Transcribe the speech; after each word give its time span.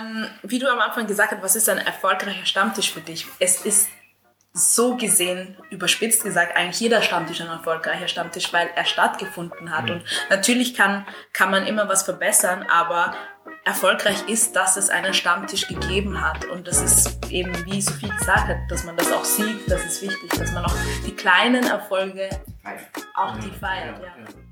Ähm, 0.00 0.26
wie 0.42 0.58
du 0.58 0.70
am 0.70 0.78
Anfang 0.78 1.06
gesagt 1.06 1.32
hast, 1.32 1.42
was 1.42 1.56
ist 1.56 1.68
ein 1.68 1.78
erfolgreicher 1.78 2.46
Stammtisch 2.46 2.92
für 2.92 3.00
dich? 3.00 3.26
Es 3.38 3.64
ist 3.64 3.88
so 4.52 4.96
gesehen, 4.96 5.56
überspitzt 5.70 6.24
gesagt, 6.24 6.56
eigentlich 6.56 6.80
jeder 6.80 7.02
Stammtisch 7.02 7.40
ein 7.40 7.46
erfolgreicher 7.46 8.08
Stammtisch, 8.08 8.52
weil 8.52 8.68
er 8.74 8.84
stattgefunden 8.84 9.70
hat. 9.70 9.84
Mhm. 9.84 9.92
Und 9.92 10.04
natürlich 10.28 10.74
kann, 10.74 11.06
kann 11.32 11.50
man 11.50 11.66
immer 11.66 11.88
was 11.88 12.02
verbessern, 12.02 12.66
aber 12.68 13.14
erfolgreich 13.64 14.28
ist, 14.28 14.56
dass 14.56 14.76
es 14.76 14.90
einen 14.90 15.14
Stammtisch 15.14 15.68
gegeben 15.68 16.20
hat. 16.20 16.46
Und 16.46 16.66
das 16.66 16.82
ist 16.82 17.30
eben, 17.30 17.54
wie 17.64 17.80
Sophie 17.80 18.08
gesagt 18.08 18.48
hat, 18.48 18.58
dass 18.68 18.84
man 18.84 18.96
das 18.96 19.12
auch 19.12 19.24
sieht, 19.24 19.70
das 19.70 19.84
ist 19.84 20.02
wichtig, 20.02 20.30
dass 20.30 20.52
man 20.52 20.64
auch 20.64 20.74
die 21.06 21.14
kleinen 21.14 21.64
Erfolge 21.64 22.28
auch 23.14 23.38
die 23.38 23.50
feiert. 23.50 24.02
Ja. 24.02 24.49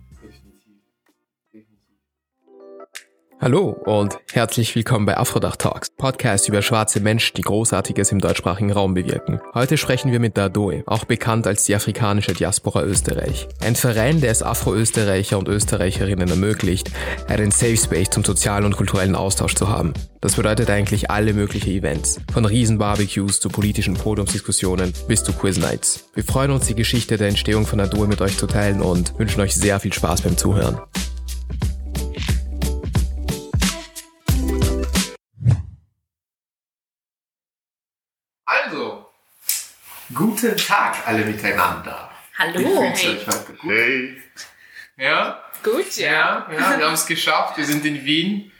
Hallo 3.40 3.68
und 3.84 4.18
herzlich 4.32 4.74
willkommen 4.74 5.06
bei 5.06 5.16
Afrodach 5.16 5.54
Talks, 5.54 5.90
Podcast 5.96 6.48
über 6.48 6.60
schwarze 6.60 6.98
Menschen, 6.98 7.36
die 7.36 7.42
Großartiges 7.42 8.10
im 8.10 8.18
deutschsprachigen 8.18 8.72
Raum 8.72 8.94
bewirken. 8.94 9.40
Heute 9.54 9.76
sprechen 9.76 10.10
wir 10.10 10.18
mit 10.18 10.36
der 10.36 10.46
Adoe, 10.46 10.82
auch 10.86 11.04
bekannt 11.04 11.46
als 11.46 11.62
die 11.62 11.76
afrikanische 11.76 12.32
Diaspora 12.32 12.82
Österreich. 12.82 13.46
Ein 13.60 13.76
Verein, 13.76 14.20
der 14.20 14.32
es 14.32 14.42
Afro-Österreicher 14.42 15.38
und 15.38 15.46
Österreicherinnen 15.46 16.28
ermöglicht, 16.28 16.90
einen 17.28 17.52
Safe 17.52 17.76
Space 17.76 18.10
zum 18.10 18.24
sozialen 18.24 18.64
und 18.64 18.76
kulturellen 18.76 19.14
Austausch 19.14 19.54
zu 19.54 19.68
haben. 19.68 19.92
Das 20.20 20.34
bedeutet 20.34 20.68
eigentlich 20.68 21.12
alle 21.12 21.32
möglichen 21.32 21.70
Events, 21.70 22.18
von 22.32 22.44
Riesen-Barbecues 22.44 23.38
zu 23.38 23.50
politischen 23.50 23.94
Podiumsdiskussionen 23.94 24.92
bis 25.06 25.22
zu 25.22 25.32
Quiz-Nights. 25.32 26.08
Wir 26.12 26.24
freuen 26.24 26.50
uns, 26.50 26.66
die 26.66 26.74
Geschichte 26.74 27.16
der 27.16 27.28
Entstehung 27.28 27.66
von 27.66 27.78
Adoe 27.78 28.08
mit 28.08 28.20
euch 28.20 28.36
zu 28.36 28.48
teilen 28.48 28.82
und 28.82 29.16
wünschen 29.16 29.40
euch 29.40 29.54
sehr 29.54 29.78
viel 29.78 29.92
Spaß 29.92 30.22
beim 30.22 30.36
Zuhören. 30.36 30.80
Guten 40.14 40.56
Tag 40.56 40.96
alle 41.06 41.24
miteinander. 41.24 42.10
Hallo. 42.38 42.82
Hey. 42.82 43.18
hey. 43.60 44.22
Ja? 44.96 45.42
Gut, 45.62 45.96
ja. 45.96 46.46
Ja, 46.50 46.52
ja 46.52 46.78
wir 46.78 46.86
haben 46.86 46.94
es 46.94 47.06
geschafft. 47.06 47.56
Wir 47.56 47.64
sind 47.64 47.84
in 47.84 48.04
Wien. 48.04 48.52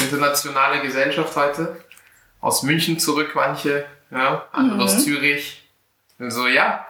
Internationale 0.00 0.80
Gesellschaft 0.82 1.34
heute. 1.36 1.82
Aus 2.40 2.62
München 2.62 2.98
zurück 2.98 3.32
manche, 3.34 3.86
ja, 4.10 4.46
andere 4.52 4.76
mhm. 4.76 4.82
aus 4.82 5.04
Zürich. 5.04 5.62
Und 6.18 6.30
so, 6.30 6.46
ja, 6.46 6.86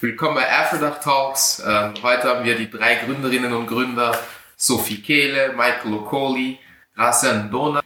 willkommen 0.00 0.36
bei 0.36 0.50
Afrodach 0.50 1.00
Talks. 1.00 1.62
Ähm, 1.64 1.94
heute 2.02 2.28
haben 2.28 2.44
wir 2.44 2.56
die 2.56 2.70
drei 2.70 2.96
Gründerinnen 2.96 3.52
und 3.52 3.66
Gründer 3.66 4.18
Sophie 4.56 5.02
Kehle, 5.02 5.52
Michael 5.52 5.94
Okoli, 5.94 6.58
Rasen 6.96 7.50
Dona 7.50 7.82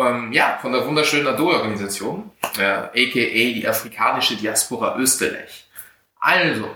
ähm, 0.00 0.32
ja, 0.32 0.58
von 0.60 0.72
der 0.72 0.86
wunderschönen 0.86 1.26
Ado-Organisation, 1.26 2.30
aka 2.58 2.90
die 2.94 3.66
afrikanische 3.66 4.36
Diaspora 4.36 4.96
Österreich. 4.96 5.66
Also, 6.18 6.74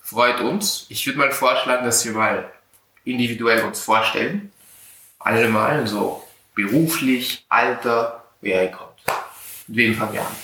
freut 0.00 0.40
uns. 0.40 0.86
Ich 0.88 1.06
würde 1.06 1.18
mal 1.18 1.32
vorschlagen, 1.32 1.84
dass 1.84 2.04
wir 2.04 2.12
mal 2.12 2.50
individuell 3.04 3.62
uns 3.64 3.80
vorstellen. 3.80 4.52
Alle 5.18 5.48
mal 5.48 5.86
so 5.86 6.26
beruflich, 6.54 7.44
Alter, 7.48 8.24
wer 8.40 8.64
ihr 8.64 8.70
kommt. 8.70 8.92
Mit 9.66 9.76
wem 9.76 9.94
fangen 9.94 10.14
wir 10.14 10.20
an? 10.20 10.36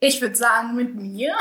Ich 0.00 0.20
würde 0.20 0.36
sagen 0.36 0.74
mit 0.74 0.94
mir. 0.94 1.34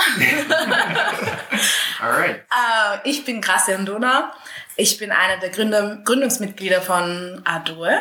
Alright. 2.00 2.46
Uh, 2.50 2.98
ich 3.04 3.26
bin 3.26 3.42
Gracian 3.42 3.86
Dona. 3.86 4.34
Ich 4.78 4.98
bin 4.98 5.12
einer 5.12 5.38
der 5.38 5.50
Gründer, 5.50 5.98
Gründungsmitglieder 6.04 6.82
von 6.82 7.42
Adoe. 7.44 7.94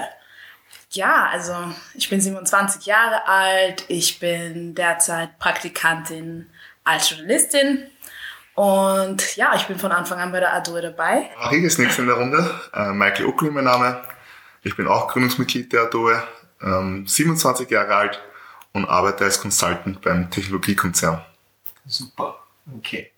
Ja, 0.94 1.28
also 1.30 1.54
ich 1.94 2.10
bin 2.10 2.20
27 2.20 2.84
Jahre 2.84 3.26
alt, 3.26 3.84
ich 3.88 4.18
bin 4.18 4.74
derzeit 4.74 5.38
Praktikantin 5.38 6.50
als 6.84 7.10
Journalistin 7.10 7.86
und 8.54 9.36
ja, 9.36 9.54
ich 9.56 9.62
bin 9.64 9.78
von 9.78 9.90
Anfang 9.90 10.18
an 10.20 10.32
bei 10.32 10.40
der 10.40 10.52
Adoe 10.52 10.82
dabei. 10.82 11.30
Hier 11.48 11.64
ist 11.64 11.78
nichts 11.78 11.98
in 11.98 12.06
der 12.06 12.16
Runde. 12.16 12.60
Äh, 12.74 12.92
Michael 12.92 13.24
Uckli 13.24 13.50
mein 13.50 13.64
Name. 13.64 14.02
Ich 14.62 14.76
bin 14.76 14.86
auch 14.86 15.08
Gründungsmitglied 15.08 15.72
der 15.72 15.84
Adoe, 15.84 16.22
ähm, 16.60 17.06
27 17.06 17.70
Jahre 17.70 17.94
alt 17.94 18.20
und 18.72 18.84
arbeite 18.86 19.24
als 19.24 19.40
Consultant 19.40 20.02
beim 20.02 20.30
Technologiekonzern. 20.30 21.24
Super, 21.86 22.38
okay. 22.76 23.10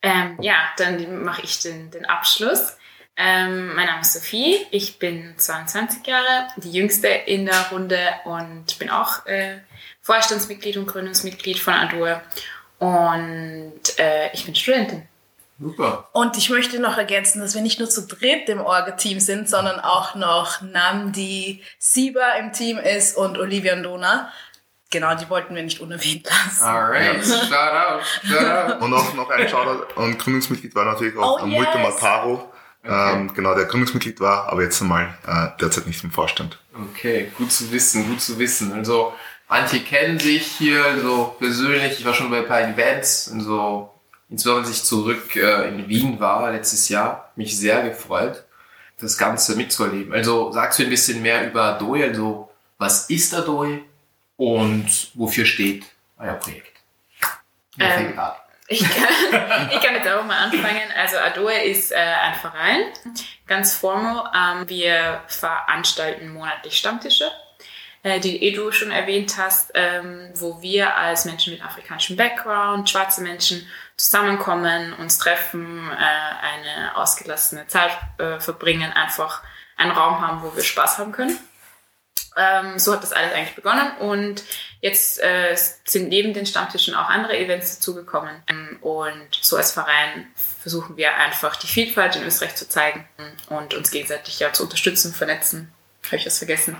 Ähm, 0.00 0.38
ja, 0.40 0.56
dann 0.78 1.22
mache 1.22 1.42
ich 1.42 1.60
den, 1.60 1.90
den 1.90 2.06
Abschluss. 2.06 2.78
Ähm, 3.16 3.74
mein 3.74 3.86
Name 3.86 4.00
ist 4.00 4.14
Sophie, 4.14 4.56
ich 4.70 4.98
bin 4.98 5.34
22 5.36 6.06
Jahre, 6.06 6.48
die 6.56 6.72
jüngste 6.72 7.08
in 7.08 7.44
der 7.44 7.68
Runde 7.70 7.98
und 8.24 8.78
bin 8.78 8.88
auch 8.88 9.26
äh, 9.26 9.58
Vorstandsmitglied 10.00 10.78
und 10.78 10.86
Gründungsmitglied 10.86 11.58
von 11.58 11.74
Adur 11.74 12.22
und 12.78 13.98
äh, 13.98 14.32
ich 14.32 14.46
bin 14.46 14.54
Studentin. 14.54 15.06
Super. 15.60 16.08
Und 16.12 16.38
ich 16.38 16.48
möchte 16.48 16.80
noch 16.80 16.96
ergänzen, 16.96 17.40
dass 17.40 17.54
wir 17.54 17.60
nicht 17.60 17.78
nur 17.78 17.88
zu 17.88 18.06
dritt 18.06 18.48
im 18.48 18.60
Orga-Team 18.60 19.20
sind, 19.20 19.48
sondern 19.48 19.78
auch 19.78 20.14
noch 20.14 20.62
Namdi 20.62 21.62
Sieber 21.78 22.36
im 22.40 22.52
Team 22.52 22.78
ist 22.78 23.16
und 23.16 23.38
Olivia 23.38 23.76
Ndona. 23.76 24.32
Genau, 24.90 25.14
die 25.14 25.28
wollten 25.30 25.54
wir 25.54 25.62
nicht 25.62 25.80
unerwähnt 25.80 26.28
lassen. 26.28 26.64
Alright, 26.64 27.24
shout 27.24 27.52
out, 27.52 28.02
shout 28.24 28.44
out. 28.44 28.80
Und 28.82 28.92
auch 28.92 29.14
noch 29.14 29.30
ein 29.30 29.48
Shoutout 29.48 29.86
und 29.96 30.18
Gründungsmitglied 30.18 30.74
war 30.74 30.84
natürlich 30.84 31.16
auch 31.16 31.40
oh, 31.40 31.46
yes. 31.46 31.54
Multa 31.54 31.78
Mataro 31.78 32.51
Okay. 32.84 33.12
Ähm, 33.12 33.32
genau, 33.34 33.54
der 33.54 33.66
Gründungsmitglied 33.66 34.18
war, 34.20 34.48
aber 34.48 34.62
jetzt 34.62 34.82
einmal 34.82 35.14
äh, 35.26 35.48
derzeit 35.60 35.86
nicht 35.86 36.02
im 36.02 36.10
Vorstand. 36.10 36.58
Okay, 36.90 37.30
gut 37.38 37.52
zu 37.52 37.70
wissen, 37.70 38.08
gut 38.08 38.20
zu 38.20 38.38
wissen. 38.38 38.72
Also 38.72 39.12
manche 39.48 39.80
kennen 39.80 40.18
sich 40.18 40.46
hier 40.46 41.00
so 41.00 41.36
persönlich. 41.38 42.00
Ich 42.00 42.04
war 42.04 42.12
schon 42.12 42.30
bei 42.30 42.38
ein 42.38 42.48
paar 42.48 42.60
Events 42.60 43.28
und 43.28 43.40
so, 43.40 43.94
insbesondere 44.28 44.66
als 44.66 44.76
ich 44.76 44.82
zurück 44.82 45.36
äh, 45.36 45.68
in 45.68 45.88
Wien 45.88 46.18
war 46.18 46.50
letztes 46.50 46.88
Jahr, 46.88 47.30
mich 47.36 47.56
sehr 47.56 47.88
gefreut, 47.88 48.44
das 48.98 49.16
Ganze 49.16 49.54
mitzuerleben. 49.54 50.12
Also 50.12 50.50
sagst 50.50 50.80
du 50.80 50.82
ein 50.82 50.90
bisschen 50.90 51.22
mehr 51.22 51.48
über 51.48 51.76
Adoe, 51.76 52.02
also 52.02 52.50
was 52.78 53.08
ist 53.10 53.32
Adoe 53.32 53.82
und 54.36 55.12
wofür 55.14 55.44
steht 55.44 55.84
euer 56.18 56.34
Projekt? 56.34 56.72
Ähm, 57.78 58.18
ich 58.72 58.80
kann, 58.80 59.70
ich 59.70 59.80
kann 59.80 59.94
jetzt 59.94 60.08
auch 60.08 60.24
mal 60.24 60.44
anfangen. 60.44 60.90
Also 60.96 61.18
Adoe 61.18 61.62
ist 61.62 61.92
äh, 61.92 61.96
ein 61.96 62.34
Verein, 62.34 62.80
ganz 63.46 63.76
formal. 63.76 64.30
Ähm, 64.34 64.68
wir 64.68 65.20
veranstalten 65.26 66.32
monatlich 66.32 66.76
Stammtische, 66.76 67.30
äh, 68.02 68.18
die 68.18 68.52
du 68.52 68.72
schon 68.72 68.90
erwähnt 68.90 69.36
hast, 69.36 69.72
ähm, 69.74 70.30
wo 70.34 70.62
wir 70.62 70.96
als 70.96 71.24
Menschen 71.24 71.52
mit 71.52 71.64
afrikanischem 71.64 72.16
Background, 72.16 72.88
schwarze 72.88 73.22
Menschen 73.22 73.66
zusammenkommen, 73.96 74.94
uns 74.94 75.18
treffen, 75.18 75.90
äh, 75.90 75.94
eine 75.94 76.96
ausgelassene 76.96 77.66
Zeit 77.66 77.92
äh, 78.18 78.40
verbringen, 78.40 78.92
einfach 78.92 79.42
einen 79.76 79.92
Raum 79.92 80.20
haben, 80.20 80.42
wo 80.42 80.56
wir 80.56 80.62
Spaß 80.62 80.98
haben 80.98 81.12
können. 81.12 81.38
Ähm, 82.36 82.78
so 82.78 82.92
hat 82.92 83.02
das 83.02 83.12
alles 83.12 83.32
eigentlich 83.32 83.54
begonnen 83.54 83.96
und 84.00 84.42
jetzt 84.80 85.22
äh, 85.22 85.54
sind 85.84 86.08
neben 86.08 86.32
den 86.32 86.46
Stammtischen 86.46 86.94
auch 86.94 87.08
andere 87.08 87.36
Events 87.36 87.76
dazugekommen. 87.78 88.34
Ähm, 88.48 88.78
und 88.80 89.28
so 89.40 89.56
als 89.56 89.72
Verein 89.72 90.26
versuchen 90.60 90.96
wir 90.96 91.16
einfach 91.16 91.56
die 91.56 91.66
Vielfalt 91.66 92.16
in 92.16 92.22
Österreich 92.24 92.54
zu 92.54 92.68
zeigen 92.68 93.04
und 93.48 93.74
uns 93.74 93.90
gegenseitig 93.90 94.38
ja 94.40 94.52
zu 94.52 94.62
unterstützen, 94.64 95.12
vernetzen. 95.12 95.72
Habe 96.06 96.16
ich 96.16 96.26
was 96.26 96.38
vergessen? 96.38 96.76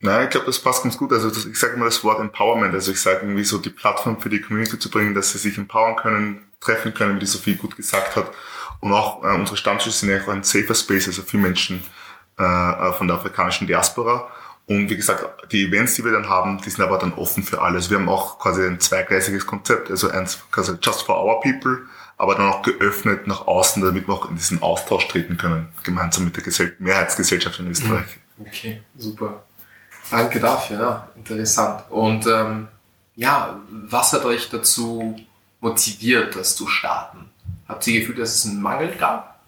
Nein, 0.00 0.24
ich 0.24 0.30
glaube, 0.30 0.46
das 0.46 0.60
passt 0.60 0.82
ganz 0.82 0.96
gut. 0.96 1.12
Also 1.12 1.28
das, 1.28 1.44
ich 1.44 1.58
sage 1.58 1.74
immer 1.74 1.86
das 1.86 2.04
Wort 2.04 2.20
Empowerment. 2.20 2.74
Also 2.74 2.92
ich 2.92 3.00
sage 3.00 3.20
irgendwie 3.22 3.44
so 3.44 3.58
die 3.58 3.70
Plattform 3.70 4.20
für 4.20 4.28
die 4.28 4.40
Community 4.40 4.78
zu 4.78 4.90
bringen, 4.90 5.14
dass 5.14 5.32
sie 5.32 5.38
sich 5.38 5.58
empowern 5.58 5.96
können, 5.96 6.46
treffen 6.60 6.94
können, 6.94 7.16
wie 7.16 7.20
die 7.20 7.26
Sophie 7.26 7.56
gut 7.56 7.76
gesagt 7.76 8.14
hat. 8.14 8.30
Und 8.80 8.92
auch 8.92 9.24
äh, 9.24 9.34
unsere 9.34 9.56
Stammtische 9.56 9.90
sind 9.90 10.10
ja 10.10 10.22
auch 10.22 10.28
ein 10.28 10.44
safer 10.44 10.74
Space, 10.74 11.08
also 11.08 11.22
für 11.22 11.38
Menschen 11.38 11.82
äh, 12.38 12.42
äh 12.42 12.92
von 12.92 13.08
der 13.08 13.16
afrikanischen 13.16 13.66
Diaspora. 13.66 14.30
Und 14.68 14.90
wie 14.90 14.96
gesagt, 14.96 15.50
die 15.50 15.64
Events, 15.64 15.94
die 15.94 16.04
wir 16.04 16.12
dann 16.12 16.28
haben, 16.28 16.60
die 16.60 16.68
sind 16.68 16.84
aber 16.84 16.98
dann 16.98 17.14
offen 17.14 17.42
für 17.42 17.62
alles. 17.62 17.88
Wir 17.88 17.98
haben 17.98 18.08
auch 18.08 18.38
quasi 18.38 18.66
ein 18.66 18.78
zweigleisiges 18.78 19.46
Konzept, 19.46 19.90
also 19.90 20.10
eins 20.10 20.38
quasi 20.50 20.74
just 20.82 21.02
for 21.02 21.16
our 21.16 21.40
people, 21.40 21.78
aber 22.18 22.34
dann 22.34 22.50
auch 22.50 22.60
geöffnet 22.60 23.26
nach 23.26 23.46
außen, 23.46 23.82
damit 23.82 24.06
wir 24.06 24.14
auch 24.14 24.28
in 24.28 24.36
diesen 24.36 24.60
Austausch 24.60 25.08
treten 25.08 25.38
können, 25.38 25.70
gemeinsam 25.84 26.26
mit 26.26 26.36
der 26.36 26.44
Gesell 26.44 26.76
Mehrheitsgesellschaft 26.80 27.58
in 27.60 27.70
Österreich. 27.70 28.18
Mhm. 28.36 28.46
Okay, 28.46 28.82
super. 28.94 29.42
Danke 30.10 30.38
dafür, 30.38 30.78
ja, 30.78 31.08
interessant. 31.16 31.84
Und 31.88 32.26
ähm, 32.26 32.68
ja, 33.16 33.58
was 33.70 34.12
hat 34.12 34.26
euch 34.26 34.50
dazu 34.50 35.18
motiviert, 35.60 36.36
das 36.36 36.56
zu 36.56 36.66
starten? 36.66 37.30
Habt 37.66 37.86
ihr 37.86 38.00
gefühlt, 38.00 38.18
dass 38.18 38.34
es 38.34 38.44
einen 38.44 38.60
Mangel 38.60 38.94
gab? 38.96 39.40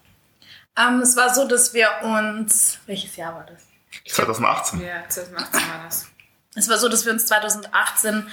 Ähm, 0.75 1.01
es 1.01 1.15
war 1.15 1.31
so, 1.31 1.47
dass 1.47 1.75
wir 1.75 1.89
uns, 2.03 2.79
welches 2.87 3.15
Jahr 3.15 3.35
war 3.35 3.45
das? 3.45 3.70
2018. 4.07 4.81
Ja, 4.81 5.07
2018 5.07 5.61
war 5.61 5.83
das. 5.85 6.07
Es 6.55 6.69
war 6.69 6.77
so, 6.77 6.89
dass 6.89 7.05
wir 7.05 7.13
uns 7.13 7.25
2018 7.27 8.27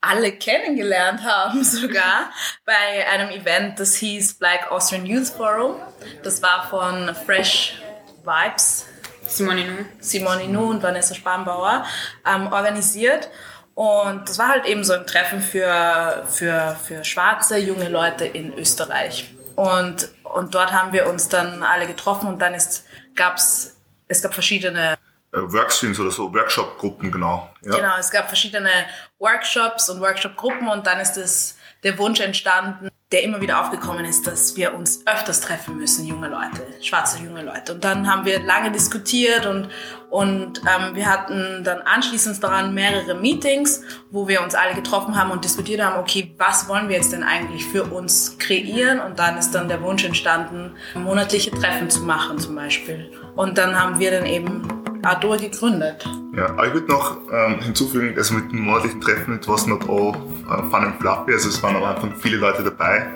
alle 0.00 0.32
kennengelernt 0.32 1.22
haben, 1.22 1.64
sogar 1.64 2.30
bei 2.64 3.08
einem 3.08 3.30
Event, 3.30 3.80
das 3.80 3.94
hieß 3.96 4.34
Black 4.34 4.70
Austrian 4.70 5.06
Youth 5.06 5.28
Forum. 5.28 5.76
Das 6.22 6.42
war 6.42 6.68
von 6.68 7.14
Fresh 7.26 7.80
Vibes 8.22 8.86
Simone 9.26 9.64
Nu. 9.64 9.84
Simone 10.00 10.48
Nu 10.48 10.70
und 10.70 10.82
Vanessa 10.82 11.14
Spanbauer 11.14 11.84
ähm, 12.26 12.52
organisiert. 12.52 13.30
Und 13.74 14.28
das 14.28 14.38
war 14.38 14.48
halt 14.48 14.66
eben 14.66 14.84
so 14.84 14.92
ein 14.92 15.06
Treffen 15.06 15.40
für, 15.40 16.24
für, 16.28 16.76
für 16.84 17.04
schwarze 17.04 17.58
junge 17.58 17.88
Leute 17.88 18.24
in 18.24 18.56
Österreich. 18.56 19.34
Und, 19.56 20.08
und 20.22 20.54
dort 20.54 20.72
haben 20.72 20.92
wir 20.92 21.08
uns 21.08 21.28
dann 21.28 21.62
alle 21.62 21.86
getroffen 21.86 22.28
und 22.28 22.40
dann 22.40 22.54
ist, 22.54 22.84
gab's, 23.16 23.73
es 24.08 24.22
gab 24.22 24.34
verschiedene 24.34 24.98
äh, 25.32 25.38
Workstreams 25.40 25.98
oder 25.98 26.10
so, 26.10 26.32
Workshop-Gruppen, 26.32 27.10
genau. 27.10 27.50
Ja. 27.62 27.76
Genau, 27.76 27.96
es 27.98 28.10
gab 28.10 28.28
verschiedene 28.28 28.70
Workshops 29.18 29.88
und 29.90 30.00
Workshop-Gruppen 30.00 30.68
und 30.68 30.86
dann 30.86 31.00
ist 31.00 31.16
es 31.16 31.56
der 31.82 31.98
Wunsch 31.98 32.20
entstanden, 32.20 32.88
der 33.12 33.22
immer 33.22 33.40
wieder 33.40 33.60
aufgekommen 33.60 34.04
ist, 34.06 34.26
dass 34.26 34.56
wir 34.56 34.74
uns 34.74 35.06
öfters 35.06 35.40
treffen 35.40 35.76
müssen, 35.76 36.06
junge 36.06 36.28
Leute, 36.28 36.66
schwarze 36.82 37.22
junge 37.22 37.42
Leute. 37.42 37.74
Und 37.74 37.84
dann 37.84 38.10
haben 38.10 38.24
wir 38.24 38.42
lange 38.42 38.72
diskutiert 38.72 39.44
und, 39.44 39.68
und 40.08 40.60
ähm, 40.60 40.96
wir 40.96 41.08
hatten 41.08 41.62
dann 41.62 41.82
anschließend 41.82 42.42
daran 42.42 42.74
mehrere 42.74 43.14
Meetings, 43.14 43.82
wo 44.10 44.26
wir 44.26 44.42
uns 44.42 44.54
alle 44.54 44.74
getroffen 44.74 45.16
haben 45.16 45.30
und 45.30 45.44
diskutiert 45.44 45.82
haben, 45.82 46.00
okay, 46.00 46.34
was 46.38 46.66
wollen 46.68 46.88
wir 46.88 46.96
jetzt 46.96 47.12
denn 47.12 47.22
eigentlich 47.22 47.66
für 47.66 47.84
uns 47.84 48.38
kreieren? 48.38 48.98
Und 49.00 49.18
dann 49.18 49.36
ist 49.36 49.54
dann 49.54 49.68
der 49.68 49.82
Wunsch 49.82 50.04
entstanden, 50.04 50.74
monatliche 50.94 51.50
Treffen 51.50 51.90
zu 51.90 52.02
machen 52.02 52.38
zum 52.38 52.56
Beispiel. 52.56 53.12
Und 53.36 53.58
dann 53.58 53.78
haben 53.78 53.98
wir 53.98 54.10
dann 54.10 54.26
eben 54.26 54.62
Ador 55.02 55.36
gegründet. 55.36 56.08
Ja, 56.36 56.64
ich 56.64 56.72
würde 56.72 56.90
noch 56.90 57.18
ähm, 57.30 57.60
hinzufügen, 57.60 58.14
also 58.16 58.34
mit 58.34 58.50
dem 58.50 58.60
monatlichen 58.60 59.00
Treffen, 59.00 59.34
it 59.34 59.46
was 59.48 59.66
not 59.66 59.82
all 59.88 60.14
uh, 60.46 60.70
fun 60.70 60.84
and 60.84 61.00
fluffy, 61.00 61.32
also 61.32 61.48
es 61.48 61.62
waren 61.62 61.76
am 61.76 61.84
Anfang 61.84 62.14
viele 62.16 62.38
Leute 62.38 62.62
dabei 62.62 63.06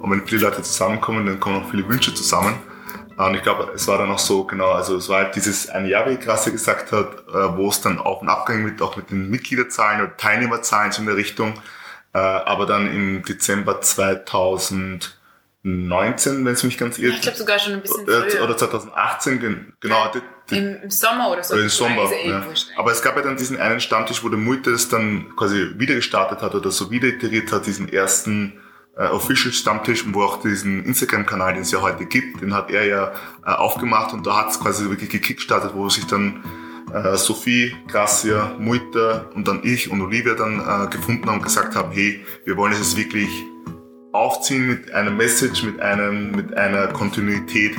und 0.00 0.10
wenn 0.10 0.26
viele 0.26 0.42
Leute 0.42 0.62
zusammenkommen, 0.62 1.26
dann 1.26 1.40
kommen 1.40 1.62
auch 1.62 1.70
viele 1.70 1.88
Wünsche 1.88 2.14
zusammen. 2.14 2.54
Und 3.16 3.34
ich 3.34 3.42
glaube, 3.42 3.72
es 3.74 3.88
war 3.88 3.98
dann 3.98 4.12
auch 4.12 4.18
so, 4.18 4.44
genau, 4.44 4.70
also 4.70 4.96
es 4.96 5.08
war 5.08 5.24
halt 5.24 5.34
dieses 5.34 5.68
eine 5.68 5.88
Jahr, 5.88 6.08
wie 6.08 6.16
Krasse 6.16 6.52
gesagt 6.52 6.92
hat, 6.92 7.24
äh, 7.28 7.56
wo 7.56 7.68
es 7.68 7.80
dann 7.80 7.98
auf 7.98 8.22
und 8.22 8.28
ab 8.28 8.46
ging 8.46 8.62
mit, 8.62 8.80
auch 8.80 8.96
mit 8.96 9.10
den 9.10 9.28
Mitgliederzahlen 9.28 10.02
oder 10.02 10.16
Teilnehmerzahlen 10.16 10.92
so 10.92 11.00
in 11.00 11.06
der 11.06 11.16
Richtung. 11.16 11.54
Äh, 12.12 12.18
aber 12.18 12.66
dann 12.66 12.86
im 12.86 13.24
Dezember 13.24 13.80
2000 13.80 15.17
2019, 15.62 16.44
wenn 16.44 16.52
es 16.52 16.62
mich 16.62 16.78
ganz 16.78 16.98
irrt. 16.98 17.14
Ich 17.14 17.22
glaube 17.22 17.38
sogar 17.38 17.58
schon 17.58 17.74
ein 17.74 17.82
bisschen 17.82 18.04
früher. 18.04 18.42
Oder 18.42 18.56
2018, 18.56 19.74
genau. 19.80 19.94
Ja, 19.94 20.12
Im, 20.50 20.82
Im, 20.82 20.90
Sommer 20.90 21.30
oder 21.30 21.42
so. 21.42 21.54
Oder 21.54 21.64
im 21.64 21.68
Sommer, 21.68 22.10
ja. 22.24 22.46
Aber 22.76 22.92
es 22.92 23.02
gab 23.02 23.16
ja 23.16 23.22
dann 23.22 23.36
diesen 23.36 23.58
einen 23.58 23.80
Stammtisch, 23.80 24.22
wo 24.22 24.28
der 24.28 24.38
Mutter 24.38 24.70
das 24.70 24.88
dann 24.88 25.34
quasi 25.36 25.72
wieder 25.76 25.94
gestartet 25.94 26.42
hat 26.42 26.54
oder 26.54 26.70
so 26.70 26.90
wieder 26.90 27.08
iteriert 27.08 27.50
hat, 27.50 27.66
diesen 27.66 27.92
ersten 27.92 28.60
äh, 28.96 29.06
Official 29.06 29.52
Stammtisch, 29.52 30.04
wo 30.12 30.22
auch 30.22 30.40
diesen 30.40 30.84
Instagram-Kanal, 30.84 31.54
den 31.54 31.62
es 31.62 31.72
ja 31.72 31.80
heute 31.80 32.06
gibt, 32.06 32.40
den 32.40 32.54
hat 32.54 32.70
er 32.70 32.84
ja 32.84 33.12
äh, 33.44 33.50
aufgemacht 33.50 34.12
und 34.12 34.26
da 34.26 34.36
hat 34.36 34.50
es 34.50 34.60
quasi 34.60 34.88
wirklich 34.88 35.10
gekickstartet, 35.10 35.72
wo 35.74 35.88
sich 35.88 36.06
dann 36.06 36.44
äh, 36.92 37.16
Sophie, 37.16 37.76
Gracia, 37.88 38.54
Mutter 38.58 39.30
und 39.34 39.46
dann 39.46 39.60
ich 39.64 39.90
und 39.90 40.00
Olivia 40.00 40.34
dann 40.34 40.60
äh, 40.60 40.88
gefunden 40.88 41.28
haben 41.28 41.38
und 41.38 41.42
gesagt 41.42 41.74
haben, 41.74 41.92
hey, 41.92 42.24
wir 42.44 42.56
wollen 42.56 42.72
es 42.72 42.78
jetzt 42.78 42.96
wirklich 42.96 43.28
aufziehen 44.18 44.66
mit 44.66 44.92
einer 44.92 45.10
Message, 45.10 45.62
mit, 45.62 45.80
einem, 45.80 46.32
mit 46.32 46.56
einer 46.56 46.88
Kontinuität. 46.88 47.76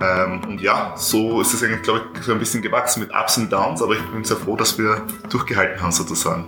Ähm, 0.00 0.42
und 0.46 0.60
ja, 0.60 0.94
so 0.96 1.40
ist 1.40 1.54
es 1.54 1.62
eigentlich, 1.62 1.82
glaube 1.82 2.02
ich, 2.14 2.22
so 2.22 2.32
ein 2.32 2.38
bisschen 2.38 2.62
gewachsen 2.62 3.00
mit 3.00 3.10
Ups 3.10 3.36
und 3.36 3.52
Downs, 3.52 3.82
aber 3.82 3.94
ich 3.94 4.02
bin 4.12 4.24
sehr 4.24 4.36
froh, 4.36 4.56
dass 4.56 4.78
wir 4.78 5.02
durchgehalten 5.28 5.80
haben, 5.82 5.92
sozusagen. 5.92 6.44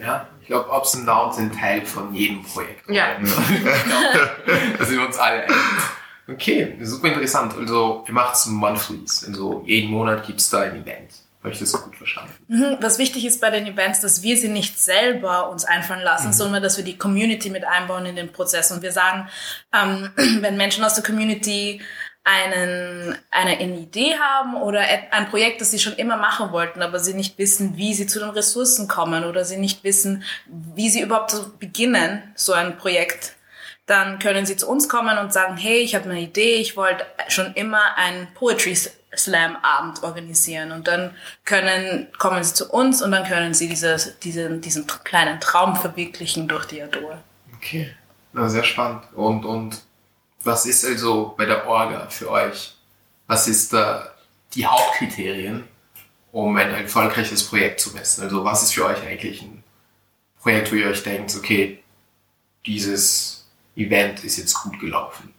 Ja, 0.00 0.28
ich 0.40 0.48
glaube, 0.48 0.70
Ups 0.70 0.94
und 0.94 1.06
Downs 1.06 1.36
sind 1.36 1.54
Teil 1.54 1.84
von 1.84 2.12
jedem 2.12 2.42
Projekt. 2.42 2.88
Ja. 2.88 2.94
ja. 2.94 3.16
da 4.78 4.84
sind 4.84 4.98
wir 4.98 5.06
uns 5.06 5.18
alle 5.18 5.44
einig. 5.44 5.56
Okay, 6.30 6.76
super 6.82 7.08
interessant. 7.08 7.54
Also, 7.56 8.04
ihr 8.06 8.14
macht 8.14 8.46
Monthlies. 8.46 9.24
Also, 9.26 9.62
jeden 9.64 9.90
Monat 9.90 10.26
gibt 10.26 10.40
es 10.40 10.50
da 10.50 10.60
ein 10.60 10.82
Event. 10.82 11.10
Habe 11.42 11.52
ich 11.52 11.60
das 11.60 11.72
gut 11.72 11.94
verstanden? 11.94 12.32
Mhm, 12.48 12.78
was 12.80 12.98
wichtig 12.98 13.24
ist 13.24 13.40
bei 13.40 13.50
den 13.50 13.66
Events, 13.66 14.00
dass 14.00 14.22
wir 14.22 14.36
sie 14.36 14.48
nicht 14.48 14.78
selber 14.78 15.50
uns 15.50 15.64
einfallen 15.64 16.02
lassen, 16.02 16.28
mhm. 16.28 16.32
sondern 16.32 16.62
dass 16.62 16.76
wir 16.76 16.84
die 16.84 16.98
Community 16.98 17.50
mit 17.50 17.64
einbauen 17.64 18.06
in 18.06 18.16
den 18.16 18.32
Prozess. 18.32 18.72
Und 18.72 18.82
wir 18.82 18.92
sagen, 18.92 19.28
ähm, 19.72 20.10
wenn 20.40 20.56
Menschen 20.56 20.82
aus 20.82 20.94
der 20.94 21.04
Community 21.04 21.80
einen, 22.24 23.16
eine, 23.30 23.58
eine 23.58 23.78
Idee 23.78 24.18
haben 24.18 24.56
oder 24.56 24.80
ein 25.12 25.30
Projekt, 25.30 25.60
das 25.60 25.70
sie 25.70 25.78
schon 25.78 25.94
immer 25.94 26.16
machen 26.16 26.50
wollten, 26.50 26.82
aber 26.82 26.98
sie 26.98 27.14
nicht 27.14 27.38
wissen, 27.38 27.76
wie 27.76 27.94
sie 27.94 28.06
zu 28.06 28.18
den 28.18 28.30
Ressourcen 28.30 28.88
kommen 28.88 29.24
oder 29.24 29.44
sie 29.44 29.56
nicht 29.56 29.84
wissen, 29.84 30.24
wie 30.46 30.90
sie 30.90 31.00
überhaupt 31.00 31.58
beginnen, 31.58 32.22
so 32.34 32.52
ein 32.52 32.76
Projekt 32.76 33.34
dann 33.88 34.18
können 34.18 34.44
sie 34.44 34.56
zu 34.56 34.68
uns 34.68 34.88
kommen 34.88 35.16
und 35.18 35.32
sagen, 35.32 35.56
hey, 35.56 35.78
ich 35.78 35.94
habe 35.94 36.10
eine 36.10 36.20
Idee, 36.20 36.56
ich 36.56 36.76
wollte 36.76 37.06
schon 37.28 37.54
immer 37.54 37.96
einen 37.96 38.28
Poetry 38.34 38.76
Slam 39.18 39.56
Abend 39.56 40.02
organisieren 40.02 40.72
und 40.72 40.88
dann 40.88 41.14
können, 41.44 42.08
kommen 42.18 42.42
sie 42.42 42.54
zu 42.54 42.70
uns 42.70 43.02
und 43.02 43.12
dann 43.12 43.26
können 43.26 43.54
sie 43.54 43.68
dieses, 43.68 44.18
diesen, 44.20 44.60
diesen 44.60 44.86
kleinen 45.04 45.40
Traum 45.40 45.76
verwirklichen 45.76 46.48
durch 46.48 46.66
die 46.66 46.82
Adore. 46.82 47.22
Okay, 47.56 47.94
Na, 48.32 48.48
sehr 48.48 48.64
spannend. 48.64 49.02
Und, 49.14 49.44
und 49.44 49.82
was 50.44 50.66
ist 50.66 50.84
also 50.84 51.34
bei 51.36 51.44
der 51.44 51.66
Orga 51.66 52.08
für 52.08 52.30
euch? 52.30 52.76
Was 53.26 53.48
ist 53.48 53.72
da 53.72 54.14
die 54.54 54.66
Hauptkriterien, 54.66 55.64
um 56.32 56.56
ein 56.56 56.70
erfolgreiches 56.70 57.44
Projekt 57.44 57.80
zu 57.80 57.90
messen? 57.90 58.22
Also 58.24 58.44
was 58.44 58.62
ist 58.62 58.74
für 58.74 58.86
euch 58.86 59.02
eigentlich 59.02 59.42
ein 59.42 59.62
Projekt, 60.40 60.72
wo 60.72 60.76
ihr 60.76 60.88
euch 60.88 61.02
denkt, 61.02 61.34
okay, 61.36 61.82
dieses 62.64 63.46
Event 63.76 64.24
ist 64.24 64.38
jetzt 64.38 64.54
gut 64.54 64.78
gelaufen? 64.80 65.34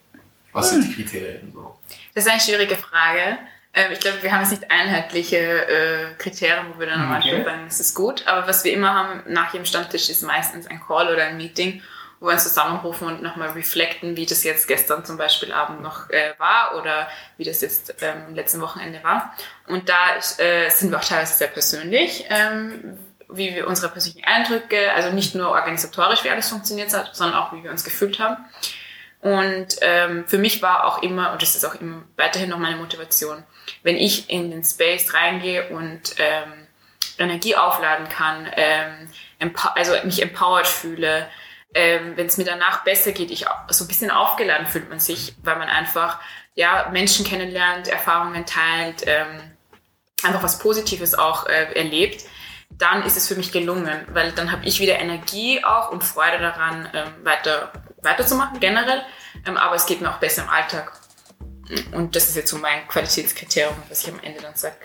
Was 0.52 0.72
sind 0.72 0.88
die 0.88 0.94
Kriterien 0.94 1.52
so? 1.54 1.78
Das 2.14 2.26
ist 2.26 2.32
eine 2.32 2.42
schwierige 2.42 2.76
Frage. 2.76 3.38
Ähm, 3.74 3.92
ich 3.92 4.00
glaube, 4.00 4.22
wir 4.22 4.32
haben 4.32 4.42
jetzt 4.42 4.52
nicht 4.52 4.72
einheitliche 4.72 5.38
äh, 5.38 6.14
Kriterien, 6.18 6.68
wo 6.74 6.80
wir 6.80 6.88
dann 6.88 7.02
am 7.02 7.12
Anfang 7.12 7.44
sagen, 7.44 7.66
es 7.68 7.80
ist 7.80 7.96
gut. 7.96 8.28
Aber 8.28 8.48
was 8.48 8.64
wir 8.64 8.74
immer 8.74 8.94
haben 8.94 9.24
nach 9.28 9.54
jedem 9.54 9.66
Stammtisch 9.66 10.10
ist 10.10 10.24
meistens 10.24 10.68
ein 10.68 10.82
Call 10.82 11.12
oder 11.12 11.26
ein 11.26 11.38
Meeting, 11.38 11.82
wo 12.20 12.28
wir 12.28 12.34
uns 12.34 12.44
zusammenrufen 12.44 13.08
und 13.08 13.22
nochmal 13.22 13.50
reflekten, 13.52 14.18
wie 14.18 14.26
das 14.26 14.44
jetzt 14.44 14.68
gestern 14.68 15.06
zum 15.06 15.18
Beispiel 15.18 15.54
Abend 15.54 15.82
noch 15.82 16.10
äh, 16.10 16.34
war 16.38 16.76
oder 16.78 17.08
wie 17.38 17.44
das 17.44 17.62
jetzt 17.62 17.96
ähm, 18.02 18.34
letzten 18.36 18.60
Wochenende 18.62 19.04
war. 19.04 19.34
Und 19.68 19.88
da 19.88 20.18
äh, 20.38 20.70
sind 20.70 20.92
wir 20.92 20.98
auch 20.98 21.06
teilweise 21.06 21.38
sehr 21.38 21.48
persönlich, 21.48 22.26
ähm, 22.30 22.98
wie 23.30 23.56
wir 23.56 23.68
unsere 23.68 23.92
persönlichen 23.92 24.26
Eindrücke, 24.26 24.92
also 24.94 25.12
nicht 25.12 25.36
nur 25.36 25.50
organisatorisch, 25.50 26.24
wie 26.24 26.32
alles 26.32 26.50
funktioniert 26.50 26.92
hat, 26.94 27.16
sondern 27.16 27.38
auch, 27.38 27.54
wie 27.54 27.64
wir 27.64 27.70
uns 27.70 27.84
gefühlt 27.84 28.20
haben. 28.20 28.38
Und 29.22 29.76
ähm, 29.82 30.26
für 30.28 30.38
mich 30.38 30.62
war 30.62 30.86
auch 30.86 31.04
immer, 31.04 31.34
und 31.34 31.42
das 31.42 31.56
ist 31.56 31.66
auch 31.66 31.76
immer 31.76 32.04
weiterhin 32.16 32.50
noch 32.50 32.58
meine 32.58 32.78
Motivation, 32.78 33.44
wenn 33.84 33.98
ich 33.98 34.30
in 34.30 34.50
den 34.50 34.64
Space 34.64 35.14
reingehe 35.14 35.70
und 35.70 36.16
ähm, 36.18 36.68
Energie 37.18 37.56
aufladen 37.56 38.08
kann, 38.08 38.48
ähm, 38.56 39.10
also 39.76 39.94
mich 40.06 40.22
empowered 40.22 40.68
fühle, 40.68 41.28
ähm, 41.74 42.14
wenn 42.16 42.28
es 42.28 42.38
mir 42.38 42.46
danach 42.46 42.84
besser 42.84 43.12
geht, 43.12 43.30
ich 43.30 43.46
so 43.70 43.84
ein 43.84 43.88
bisschen 43.88 44.10
aufgeladen 44.10 44.66
fühlt 44.66 44.90
man 44.90 45.00
sich, 45.00 45.36
weil 45.44 45.58
man 45.58 45.70
einfach 45.70 46.20
ja 46.56 46.90
Menschen 46.92 47.26
kennenlernt, 47.26 47.88
Erfahrungen 47.88 48.46
teilt, 48.46 49.04
ähm, 49.06 49.52
einfach 50.24 50.44
was 50.44 50.60
Positives 50.60 51.14
auch 51.14 51.46
äh, 51.48 51.74
erlebt, 51.74 52.24
dann 52.72 53.04
ist 53.04 53.18
es 53.18 53.28
für 53.28 53.36
mich 53.36 53.52
gelungen, 53.52 54.08
weil 54.14 54.32
dann 54.32 54.52
habe 54.52 54.66
ich 54.66 54.80
wieder 54.80 54.98
Energie 55.00 55.64
auch 55.64 55.92
und 55.92 56.04
Freude 56.04 56.40
daran, 56.40 56.90
ähm, 56.94 57.14
weiter 57.24 57.72
weiterzumachen 58.02 58.60
generell, 58.60 59.02
ähm, 59.46 59.58
aber 59.58 59.76
es 59.76 59.86
geht 59.86 60.02
mir 60.02 60.10
auch 60.10 60.20
besser 60.20 60.44
im 60.44 60.50
Alltag. 60.50 60.92
Und 61.92 62.16
das 62.16 62.30
ist 62.30 62.36
jetzt 62.36 62.50
so 62.50 62.58
mein 62.58 62.88
Qualitätskriterium, 62.88 63.76
was 63.90 64.02
ich 64.04 64.12
am 64.12 64.20
Ende 64.22 64.42
dann 64.42 64.56
sage. 64.56 64.76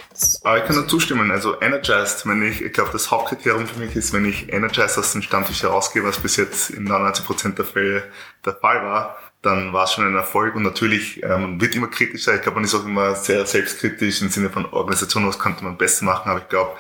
Aber 0.42 0.59
ich 0.59 0.64
kann 0.64 0.76
nur 0.76 0.87
zustimmen. 0.87 1.30
Also 1.30 1.59
energized, 1.62 2.26
wenn 2.26 2.42
ich, 2.42 2.61
ich 2.61 2.73
glaube, 2.75 2.90
das 2.92 3.11
Hauptkriterium 3.11 3.66
für 3.66 3.78
mich 3.78 3.97
ist, 3.97 4.12
wenn 4.12 4.26
ich 4.26 4.52
energized 4.52 4.99
aus 4.99 5.12
dem 5.12 5.23
Stammtisch 5.23 5.62
herausgehe, 5.62 6.04
was 6.04 6.18
bis 6.18 6.37
jetzt 6.37 6.71
in 6.71 6.87
99% 6.87 7.54
der 7.54 7.64
Fälle 7.64 8.04
der 8.44 8.54
Fall 8.56 8.85
war, 8.85 9.16
dann 9.40 9.73
war 9.73 9.85
es 9.85 9.92
schon 9.92 10.06
ein 10.06 10.14
Erfolg. 10.14 10.54
Und 10.56 10.62
natürlich, 10.62 11.23
ähm, 11.23 11.40
man 11.40 11.61
wird 11.61 11.75
immer 11.75 11.88
kritischer. 11.88 12.35
Ich 12.35 12.42
glaube, 12.42 12.56
man 12.56 12.64
ist 12.64 12.75
auch 12.75 12.85
immer 12.85 13.14
sehr 13.14 13.47
selbstkritisch 13.47 14.21
im 14.21 14.28
Sinne 14.28 14.50
von 14.50 14.66
Organisation, 14.66 15.26
was 15.26 15.38
könnte 15.38 15.64
man 15.64 15.78
besser 15.78 16.04
machen. 16.04 16.30
Aber 16.30 16.40
ich 16.40 16.49
glaube, 16.49 16.76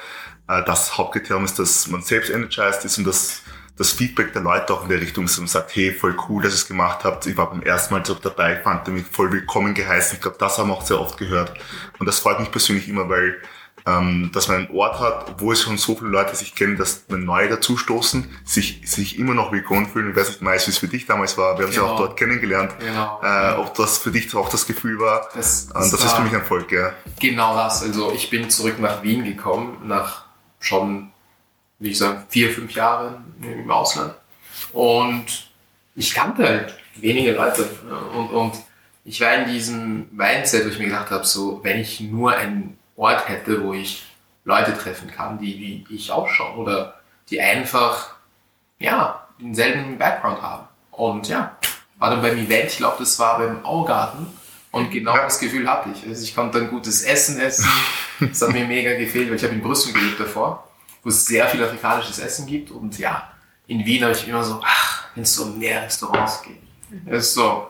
äh, 0.48 0.62
das 0.64 0.98
Hauptkriterium 0.98 1.46
ist, 1.46 1.58
dass 1.58 1.86
man 1.86 2.02
selbst 2.02 2.30
energized 2.30 2.84
ist 2.84 2.98
und 2.98 3.06
dass 3.06 3.42
das 3.76 3.92
Feedback 3.92 4.32
der 4.32 4.42
Leute 4.42 4.72
auch 4.72 4.84
in 4.84 4.88
der 4.88 5.00
Richtung 5.00 5.24
ist 5.24 5.38
und 5.38 5.48
sagt, 5.48 5.74
hey, 5.74 5.92
voll 5.92 6.16
cool, 6.28 6.42
dass 6.42 6.52
ihr 6.52 6.56
es 6.56 6.68
gemacht 6.68 7.04
habt. 7.04 7.26
Ich 7.26 7.36
war 7.36 7.50
beim 7.50 7.62
ersten 7.62 7.94
Mal 7.94 8.06
so 8.06 8.14
dabei, 8.14 8.56
fand 8.56 8.86
mich 8.88 9.04
voll 9.06 9.32
willkommen 9.32 9.74
geheißen. 9.74 10.16
Ich 10.16 10.22
glaube, 10.22 10.36
das 10.38 10.58
haben 10.58 10.68
wir 10.68 10.74
auch 10.74 10.86
sehr 10.86 11.00
oft 11.00 11.18
gehört. 11.18 11.52
Und 11.98 12.06
das 12.06 12.20
freut 12.20 12.38
mich 12.38 12.50
persönlich 12.50 12.88
immer, 12.88 13.08
weil 13.08 13.40
ähm, 13.86 14.30
dass 14.32 14.48
man 14.48 14.58
einen 14.58 14.70
Ort 14.70 14.98
hat, 14.98 15.40
wo 15.40 15.52
es 15.52 15.60
schon 15.60 15.76
so 15.76 15.94
viele 15.94 16.10
Leute 16.10 16.34
sich 16.34 16.54
kennen, 16.54 16.76
dass 16.76 17.04
wenn 17.08 17.24
neue 17.24 17.48
dazustoßen, 17.48 18.30
sich, 18.44 18.80
sich 18.90 19.18
immer 19.18 19.34
noch 19.34 19.52
willkommen 19.52 19.86
fühlen. 19.86 20.10
Ich 20.10 20.16
weiß 20.16 20.28
nicht, 20.28 20.42
Mais, 20.42 20.66
wie 20.66 20.70
es 20.70 20.78
für 20.78 20.88
dich 20.88 21.04
damals 21.04 21.36
war. 21.36 21.58
Wir 21.58 21.66
haben 21.66 21.72
genau. 21.72 21.86
sie 21.86 21.92
auch 21.92 21.98
dort 21.98 22.16
kennengelernt. 22.16 22.72
Genau. 22.78 23.20
Äh, 23.22 23.56
ob 23.56 23.74
das 23.74 23.98
für 23.98 24.10
dich 24.10 24.34
auch 24.34 24.48
das 24.48 24.66
Gefühl 24.66 24.98
war. 25.00 25.28
Das, 25.34 25.68
das, 25.68 25.90
das 25.90 26.04
ist 26.04 26.12
für 26.12 26.22
mich 26.22 26.34
ein 26.34 26.44
Volk, 26.44 26.72
ja. 26.72 26.92
Genau 27.20 27.56
das. 27.56 27.82
Also 27.82 28.12
ich 28.12 28.30
bin 28.30 28.48
zurück 28.48 28.78
nach 28.78 29.02
Wien 29.02 29.24
gekommen, 29.24 29.76
nach 29.84 30.24
schon 30.60 31.10
wie 31.84 31.90
ich 31.90 31.98
sagen, 31.98 32.24
vier, 32.28 32.50
fünf 32.50 32.72
Jahre 32.72 33.20
im 33.42 33.70
Ausland. 33.70 34.14
Und 34.72 35.26
ich 35.94 36.14
kannte 36.14 36.42
halt 36.42 36.74
wenige 36.96 37.32
Leute. 37.32 37.68
Und, 38.16 38.30
und 38.30 38.54
ich 39.04 39.20
war 39.20 39.34
in 39.34 39.52
diesem 39.52 40.08
Mindset, 40.10 40.64
wo 40.64 40.70
ich 40.70 40.78
mir 40.78 40.86
gedacht 40.86 41.10
habe, 41.10 41.26
so, 41.26 41.62
wenn 41.62 41.78
ich 41.78 42.00
nur 42.00 42.34
ein 42.34 42.78
Ort 42.96 43.28
hätte, 43.28 43.62
wo 43.62 43.74
ich 43.74 44.04
Leute 44.44 44.76
treffen 44.76 45.10
kann, 45.10 45.38
die 45.38 45.84
wie 45.88 45.94
ich 45.94 46.10
ausschauen 46.10 46.56
oder 46.56 47.00
die 47.28 47.40
einfach, 47.40 48.14
ja, 48.78 49.26
denselben 49.38 49.98
Background 49.98 50.40
haben. 50.40 50.66
Und 50.90 51.28
ja, 51.28 51.56
war 51.98 52.10
dann 52.10 52.22
beim 52.22 52.38
Event, 52.38 52.70
ich 52.70 52.78
glaube, 52.78 52.96
das 53.00 53.18
war 53.18 53.38
beim 53.38 53.64
Augarten. 53.64 54.26
Und 54.70 54.90
genau 54.90 55.16
das 55.16 55.38
Gefühl 55.38 55.68
hatte 55.68 55.90
ich. 55.94 56.08
Also 56.08 56.24
ich 56.24 56.34
konnte 56.34 56.58
dann 56.58 56.70
gutes 56.70 57.02
Essen 57.02 57.38
essen. 57.40 57.68
Das 58.20 58.40
hat 58.42 58.52
mir 58.52 58.64
mega 58.64 58.96
gefehlt, 58.96 59.28
weil 59.28 59.36
ich 59.36 59.44
habe 59.44 59.54
in 59.54 59.62
Brüssel 59.62 59.92
gelebt 59.92 60.18
davor, 60.18 60.68
wo 61.04 61.10
es 61.10 61.26
sehr 61.26 61.46
viel 61.48 61.62
afrikanisches 61.62 62.18
Essen 62.18 62.46
gibt. 62.46 62.70
Und 62.72 62.98
ja, 62.98 63.30
in 63.66 63.84
Wien 63.86 64.02
habe 64.02 64.12
ich 64.12 64.26
immer 64.26 64.42
so, 64.42 64.60
ach, 64.64 65.04
wenn 65.14 65.22
es 65.22 65.34
so 65.34 65.46
mehr 65.46 65.82
Restaurants 65.82 66.42
gibt. 66.42 66.64
Das 67.06 67.26
ist 67.26 67.34
so. 67.34 67.68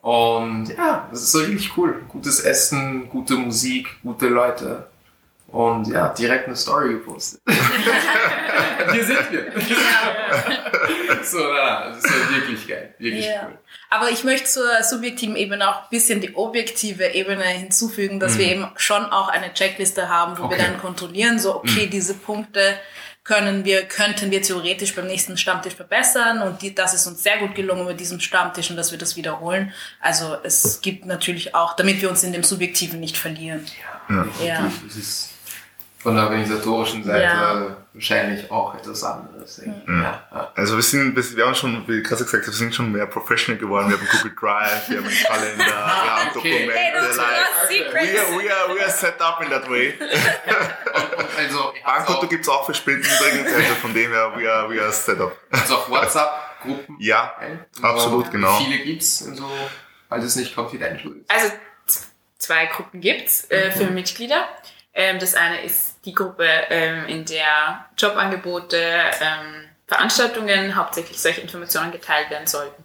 Und 0.00 0.68
ja, 0.68 1.06
das 1.10 1.22
ist 1.22 1.32
so 1.32 1.38
richtig 1.40 1.76
cool. 1.76 2.02
Gutes 2.08 2.40
Essen, 2.40 3.08
gute 3.08 3.34
Musik, 3.34 3.98
gute 4.02 4.28
Leute. 4.28 4.86
Und 5.48 5.88
ja, 5.88 6.08
direkt 6.10 6.46
eine 6.46 6.56
Story 6.56 6.90
gepostet. 6.94 7.40
Hier 8.92 9.04
sind 9.04 9.32
wir. 9.32 9.50
so, 11.24 11.38
na, 11.38 11.88
das 11.88 11.98
ist 12.04 12.10
ja 12.10 12.36
wirklich 12.36 12.68
geil. 12.68 12.94
Wirklich 12.98 13.26
Ja. 13.26 13.46
cool. 13.46 13.58
Aber 13.90 14.10
ich 14.10 14.24
möchte 14.24 14.46
zur 14.46 14.82
subjektiven 14.82 15.36
Ebene 15.36 15.66
auch 15.70 15.82
ein 15.84 15.88
bisschen 15.90 16.20
die 16.20 16.34
objektive 16.36 17.06
Ebene 17.14 17.44
hinzufügen, 17.44 18.20
dass 18.20 18.36
wir 18.36 18.44
eben 18.46 18.66
schon 18.76 19.04
auch 19.06 19.28
eine 19.28 19.52
Checkliste 19.54 20.10
haben, 20.10 20.36
wo 20.36 20.42
wir 20.42 20.56
Okay. 20.56 20.58
dann 20.58 20.78
kontrollieren, 20.78 21.38
so 21.38 21.56
okay, 21.56 21.86
diese 21.86 22.12
Punkte 22.14 22.74
können 23.24 23.64
wir, 23.64 23.82
könnten 23.84 24.30
wir 24.30 24.42
theoretisch 24.42 24.94
beim 24.94 25.06
nächsten 25.06 25.36
Stammtisch 25.38 25.74
verbessern 25.74 26.42
und 26.42 26.60
die, 26.62 26.74
das 26.74 26.92
ist 26.94 27.06
uns 27.06 27.22
sehr 27.22 27.38
gut 27.38 27.54
gelungen 27.54 27.86
mit 27.86 28.00
diesem 28.00 28.20
Stammtisch 28.20 28.70
und 28.70 28.76
dass 28.76 28.90
wir 28.90 28.98
das 28.98 29.16
wiederholen. 29.16 29.72
Also 30.00 30.36
es 30.42 30.80
gibt 30.82 31.06
natürlich 31.06 31.54
auch, 31.54 31.74
damit 31.76 32.00
wir 32.02 32.10
uns 32.10 32.22
in 32.22 32.32
dem 32.32 32.42
Subjektiven 32.42 33.00
nicht 33.00 33.16
verlieren. 33.16 33.66
Ja, 34.08 34.26
Ja. 34.44 34.62
definitiv. 34.62 35.28
Von 36.00 36.14
der 36.14 36.24
organisatorischen 36.24 37.02
Seite 37.02 37.22
Ja. 37.24 37.76
wahrscheinlich 37.92 38.48
auch 38.52 38.74
etwas 38.76 39.02
anderes. 39.02 39.56
denke 39.56 39.82
ich. 39.82 39.88
Ja. 39.88 40.22
Ja. 40.32 40.52
Also 40.54 40.76
wir 40.76 40.82
sind, 40.82 41.16
wir 41.36 41.44
haben 41.46 41.54
schon, 41.56 41.82
wie 41.88 42.02
Katja 42.02 42.24
gesagt 42.24 42.44
hat, 42.44 42.52
wir 42.52 42.52
sind 42.56 42.72
schon 42.74 42.92
mehr 42.92 43.06
professional 43.06 43.58
geworden. 43.60 43.90
Wir 43.90 43.98
haben 43.98 44.06
Google 44.12 44.32
Drive, 44.38 44.88
wir 44.90 44.98
haben 44.98 45.06
einen 45.06 45.24
Kalender, 45.24 45.64
wir 45.66 45.74
haben 45.74 46.28
Okay. 46.28 46.50
Dokumente. 46.50 46.72
Hey, 46.72 46.92
das 46.94 47.16
like, 47.16 47.26
we, 47.68 48.20
are, 48.20 48.38
we, 48.38 48.54
are, 48.54 48.74
we 48.76 48.80
are 48.80 48.90
set 48.90 49.20
up 49.20 49.42
in 49.42 49.50
that 49.50 49.68
way. 49.68 49.94
Und, 49.98 51.18
und 51.18 51.38
also, 51.38 51.72
Bankkonto 51.84 52.22
auch, 52.22 52.28
gibt's 52.28 52.48
auch 52.48 52.66
für 52.66 52.74
Spenden 52.74 53.02
übrigens, 53.02 53.52
also 53.54 53.74
von 53.76 53.94
dem 53.94 54.10
her, 54.12 54.32
we 54.36 54.50
are, 54.50 54.68
we 54.70 54.80
are 54.80 54.90
set 54.92 55.20
up. 55.20 55.32
habt 55.52 55.70
auch 55.70 55.88
WhatsApp-Gruppen. 55.90 56.96
Ja, 57.00 57.34
Gell? 57.40 57.66
absolut, 57.82 58.26
so, 58.26 58.30
genau. 58.32 58.56
Viele 58.58 58.78
gibt's 58.84 59.22
und 59.22 59.36
so, 59.36 59.48
weil 60.08 60.20
das 60.20 60.36
nicht 60.36 60.54
confidential 60.54 61.12
ist. 61.16 61.30
Also 61.30 61.52
zwei 62.38 62.66
Gruppen 62.66 63.00
gibt's 63.00 63.48
äh, 63.50 63.70
für 63.70 63.86
Mitglieder. 63.86 64.48
Ähm, 64.94 65.18
das 65.20 65.34
eine 65.34 65.62
ist 65.62 65.87
die 66.08 66.14
Gruppe, 66.14 66.46
ähm, 66.70 67.04
in 67.06 67.24
der 67.26 67.84
Jobangebote, 67.98 68.76
ähm, 69.20 69.64
Veranstaltungen, 69.86 70.74
hauptsächlich 70.74 71.20
solche 71.20 71.40
Informationen 71.42 71.92
geteilt 71.92 72.30
werden 72.30 72.46
sollten. 72.46 72.82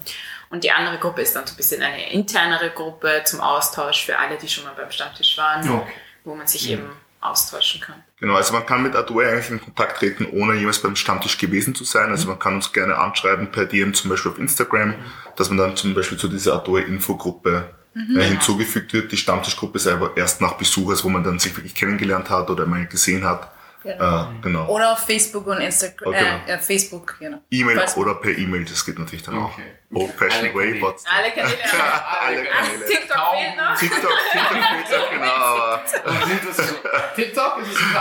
Und 0.50 0.64
die 0.64 0.72
andere 0.72 0.98
Gruppe 1.00 1.22
ist 1.22 1.36
dann 1.36 1.48
so 1.48 1.54
ein 1.54 1.58
bisschen 1.58 1.82
eine 1.82 2.12
internere 2.12 2.70
Gruppe 2.70 3.22
zum 3.26 3.40
Austausch 3.42 4.06
für 4.06 4.20
alle, 4.20 4.38
die 4.38 4.48
schon 4.48 4.66
mal 4.66 4.74
beim 4.76 4.92
Stammtisch 4.92 5.38
waren, 5.38 5.68
Okay. 5.68 5.94
wo 6.26 6.36
man 6.36 6.48
sich 6.48 6.70
eben 6.70 6.90
austauschen 7.22 7.80
kann. 7.82 8.04
Genau, 8.20 8.36
also 8.36 8.54
man 8.54 8.66
kann 8.66 8.84
mit 8.84 8.96
Adobe 8.96 9.26
eigentlich 9.28 9.50
in 9.50 9.62
Kontakt 9.62 9.98
treten, 10.00 10.26
ohne 10.32 10.56
jemals 10.56 10.82
beim 10.82 10.96
Stammtisch 10.98 11.38
gewesen 11.38 11.74
zu 11.74 11.86
sein. 11.86 12.10
Also 12.10 12.28
man 12.28 12.38
kann 12.40 12.56
uns 12.56 12.74
gerne 12.74 12.98
anschreiben 12.98 13.52
per 13.52 13.66
DM, 13.66 13.94
zum 13.94 14.10
Beispiel 14.10 14.32
auf 14.32 14.38
Instagram, 14.38 14.96
dass 15.38 15.50
man 15.50 15.58
dann 15.58 15.76
zum 15.78 15.94
Beispiel 15.94 16.18
zu 16.18 16.28
dieser 16.28 16.56
Adobe-Infogruppe 16.56 17.74
äh, 17.96 18.24
hinzugefügt 18.24 18.94
wird. 18.94 19.12
Die 19.12 19.18
Stammtischgruppe 19.18 19.78
ist 19.78 19.88
aber 19.88 20.16
erst 20.18 20.42
nach 20.42 20.54
Besuch, 20.54 20.90
also 20.92 21.06
wo 21.06 21.10
man 21.10 21.24
dann 21.24 21.40
sich 21.40 21.56
wirklich 21.56 21.76
kennengelernt 21.76 22.30
hat 22.30 22.50
oder 22.50 22.66
mal 22.66 22.86
gesehen 22.88 23.24
hat. 23.26 23.52
Genau. 23.84 24.22
Äh, 24.22 24.26
genau. 24.42 24.66
Oder 24.70 24.94
auf 24.94 25.00
Facebook 25.00 25.46
und 25.46 25.58
Instagram, 25.60 26.14
Okay. 26.14 26.26
äh, 26.48 26.52
äh, 26.54 26.58
Facebook, 26.58 27.18
genau. 27.20 27.40
E-Mail 27.52 27.82
oder 27.98 28.16
per 28.16 28.32
E-Mail, 28.32 28.64
das 28.64 28.86
geht 28.86 28.98
natürlich 28.98 29.24
dann 29.24 29.38
auch. 29.38 29.52
Okay. 29.52 29.64
Old-fashioned 29.94 30.46
Alle 30.46 30.54
way, 30.56 30.66
Kanäle. 30.68 30.80
but 30.80 30.96
Alle 31.06 31.32
Kanäle. 31.32 31.58
alle 31.74 32.40
Ah, 32.50 32.56
Kanäle. 32.64 32.86
TikTok 32.86 33.18
fehlt 33.36 33.58
noch. 33.58 33.78
TikTok, 33.78 34.12
TikTok, 34.32 34.88
TikTok, 34.88 35.10
genau, 35.12 35.78
TikTok 37.16 37.62
ist 37.62 37.72
es 37.74 37.80
ein 37.80 37.94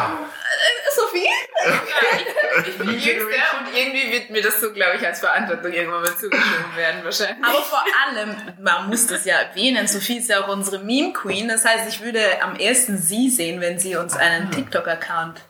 Sophie? 0.97 1.27
Ich 2.69 2.79
bin 2.79 2.89
die 2.89 2.99
Jüngste 2.99 3.27
und 3.59 3.77
irgendwie 3.77 4.13
wird 4.13 4.31
mir 4.31 4.43
das 4.43 4.61
so, 4.61 4.73
glaube 4.73 4.97
ich, 4.97 5.07
als 5.07 5.21
Verantwortung 5.21 5.73
irgendwann 5.73 6.03
mal 6.03 6.17
zugeschoben 6.17 6.77
werden 6.77 7.05
wahrscheinlich. 7.05 7.45
Aber 7.45 7.63
vor 7.63 7.83
allem, 8.07 8.37
man 8.61 8.89
muss 8.89 9.07
das 9.07 9.25
ja 9.25 9.37
erwähnen, 9.37 9.87
Sophie 9.87 10.19
ist 10.19 10.29
ja 10.29 10.45
auch 10.45 10.49
unsere 10.49 10.79
Meme-Queen. 10.81 11.49
Das 11.49 11.65
heißt, 11.65 11.89
ich 11.89 12.01
würde 12.03 12.21
am 12.43 12.57
ersten 12.57 12.99
sie 12.99 13.31
sehen, 13.31 13.61
wenn 13.61 13.79
sie 13.79 13.97
uns 13.97 14.17
einen 14.17 14.51
TikTok-Account 14.51 15.41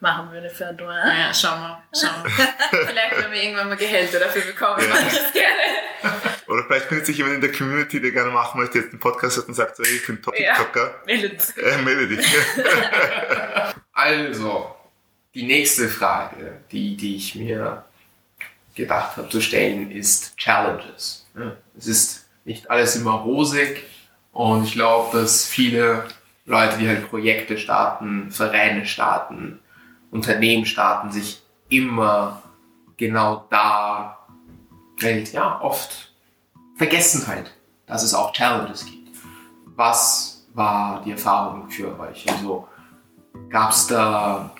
machen 0.00 0.32
würde 0.32 0.50
für 0.50 0.66
Adora. 0.66 1.04
Naja, 1.06 1.32
schauen 1.32 1.60
wir, 1.60 1.82
schauen 1.98 2.24
wir. 2.24 2.86
Vielleicht, 2.86 3.22
wenn 3.24 3.30
wir 3.32 3.42
irgendwann 3.42 3.68
mal 3.68 3.76
Gehälter 3.76 4.18
dafür 4.18 4.42
bekommen, 4.42 4.88
mache 4.88 5.06
ich 5.06 5.18
das 5.18 5.32
gerne. 5.32 6.32
Oder 6.48 6.64
vielleicht 6.64 6.86
findet 6.86 7.06
sich 7.06 7.16
jemand 7.16 7.36
in 7.36 7.40
der 7.40 7.52
Community, 7.52 8.00
der 8.00 8.10
gerne 8.10 8.30
machen 8.30 8.60
möchte, 8.60 8.78
jetzt 8.78 8.90
einen 8.90 8.98
Podcast 8.98 9.38
hat 9.38 9.46
und 9.46 9.54
sagt, 9.54 9.76
so, 9.76 9.84
hey, 9.84 9.94
ich 9.94 10.06
bin 10.06 10.18
Ja. 10.38 10.54
TikToker. 10.56 11.02
Meldet. 11.06 11.56
Äh, 11.56 11.78
melde 11.78 12.08
dich. 12.08 12.26
Also, 13.94 14.74
die 15.34 15.44
nächste 15.44 15.88
Frage, 15.88 16.60
die, 16.70 16.96
die 16.96 17.16
ich 17.16 17.34
mir 17.34 17.84
gedacht 18.74 19.16
habe 19.16 19.28
zu 19.28 19.40
stellen, 19.40 19.90
ist 19.90 20.36
Challenges. 20.36 21.26
Es 21.76 21.86
ist 21.86 22.26
nicht 22.44 22.70
alles 22.70 22.96
immer 22.96 23.12
rosig 23.12 23.84
und 24.32 24.64
ich 24.64 24.72
glaube, 24.72 25.18
dass 25.18 25.46
viele 25.46 26.04
Leute, 26.44 26.78
die 26.78 26.88
halt 26.88 27.08
Projekte 27.08 27.56
starten, 27.56 28.30
Vereine 28.30 28.84
starten, 28.86 29.60
Unternehmen 30.10 30.66
starten, 30.66 31.12
sich 31.12 31.42
immer 31.68 32.42
genau 32.96 33.46
da 33.50 34.18
halt, 35.02 35.32
ja, 35.32 35.60
oft 35.60 36.12
vergessen 36.76 37.26
halt, 37.26 37.54
dass 37.86 38.02
es 38.02 38.14
auch 38.14 38.32
Challenges 38.32 38.84
gibt. 38.84 39.16
Was 39.76 40.46
war 40.54 41.02
die 41.02 41.12
Erfahrung 41.12 41.70
für 41.70 41.98
euch? 41.98 42.28
Also, 42.28 42.68
Gab 43.48 43.70
es 43.70 43.86
da 43.86 44.50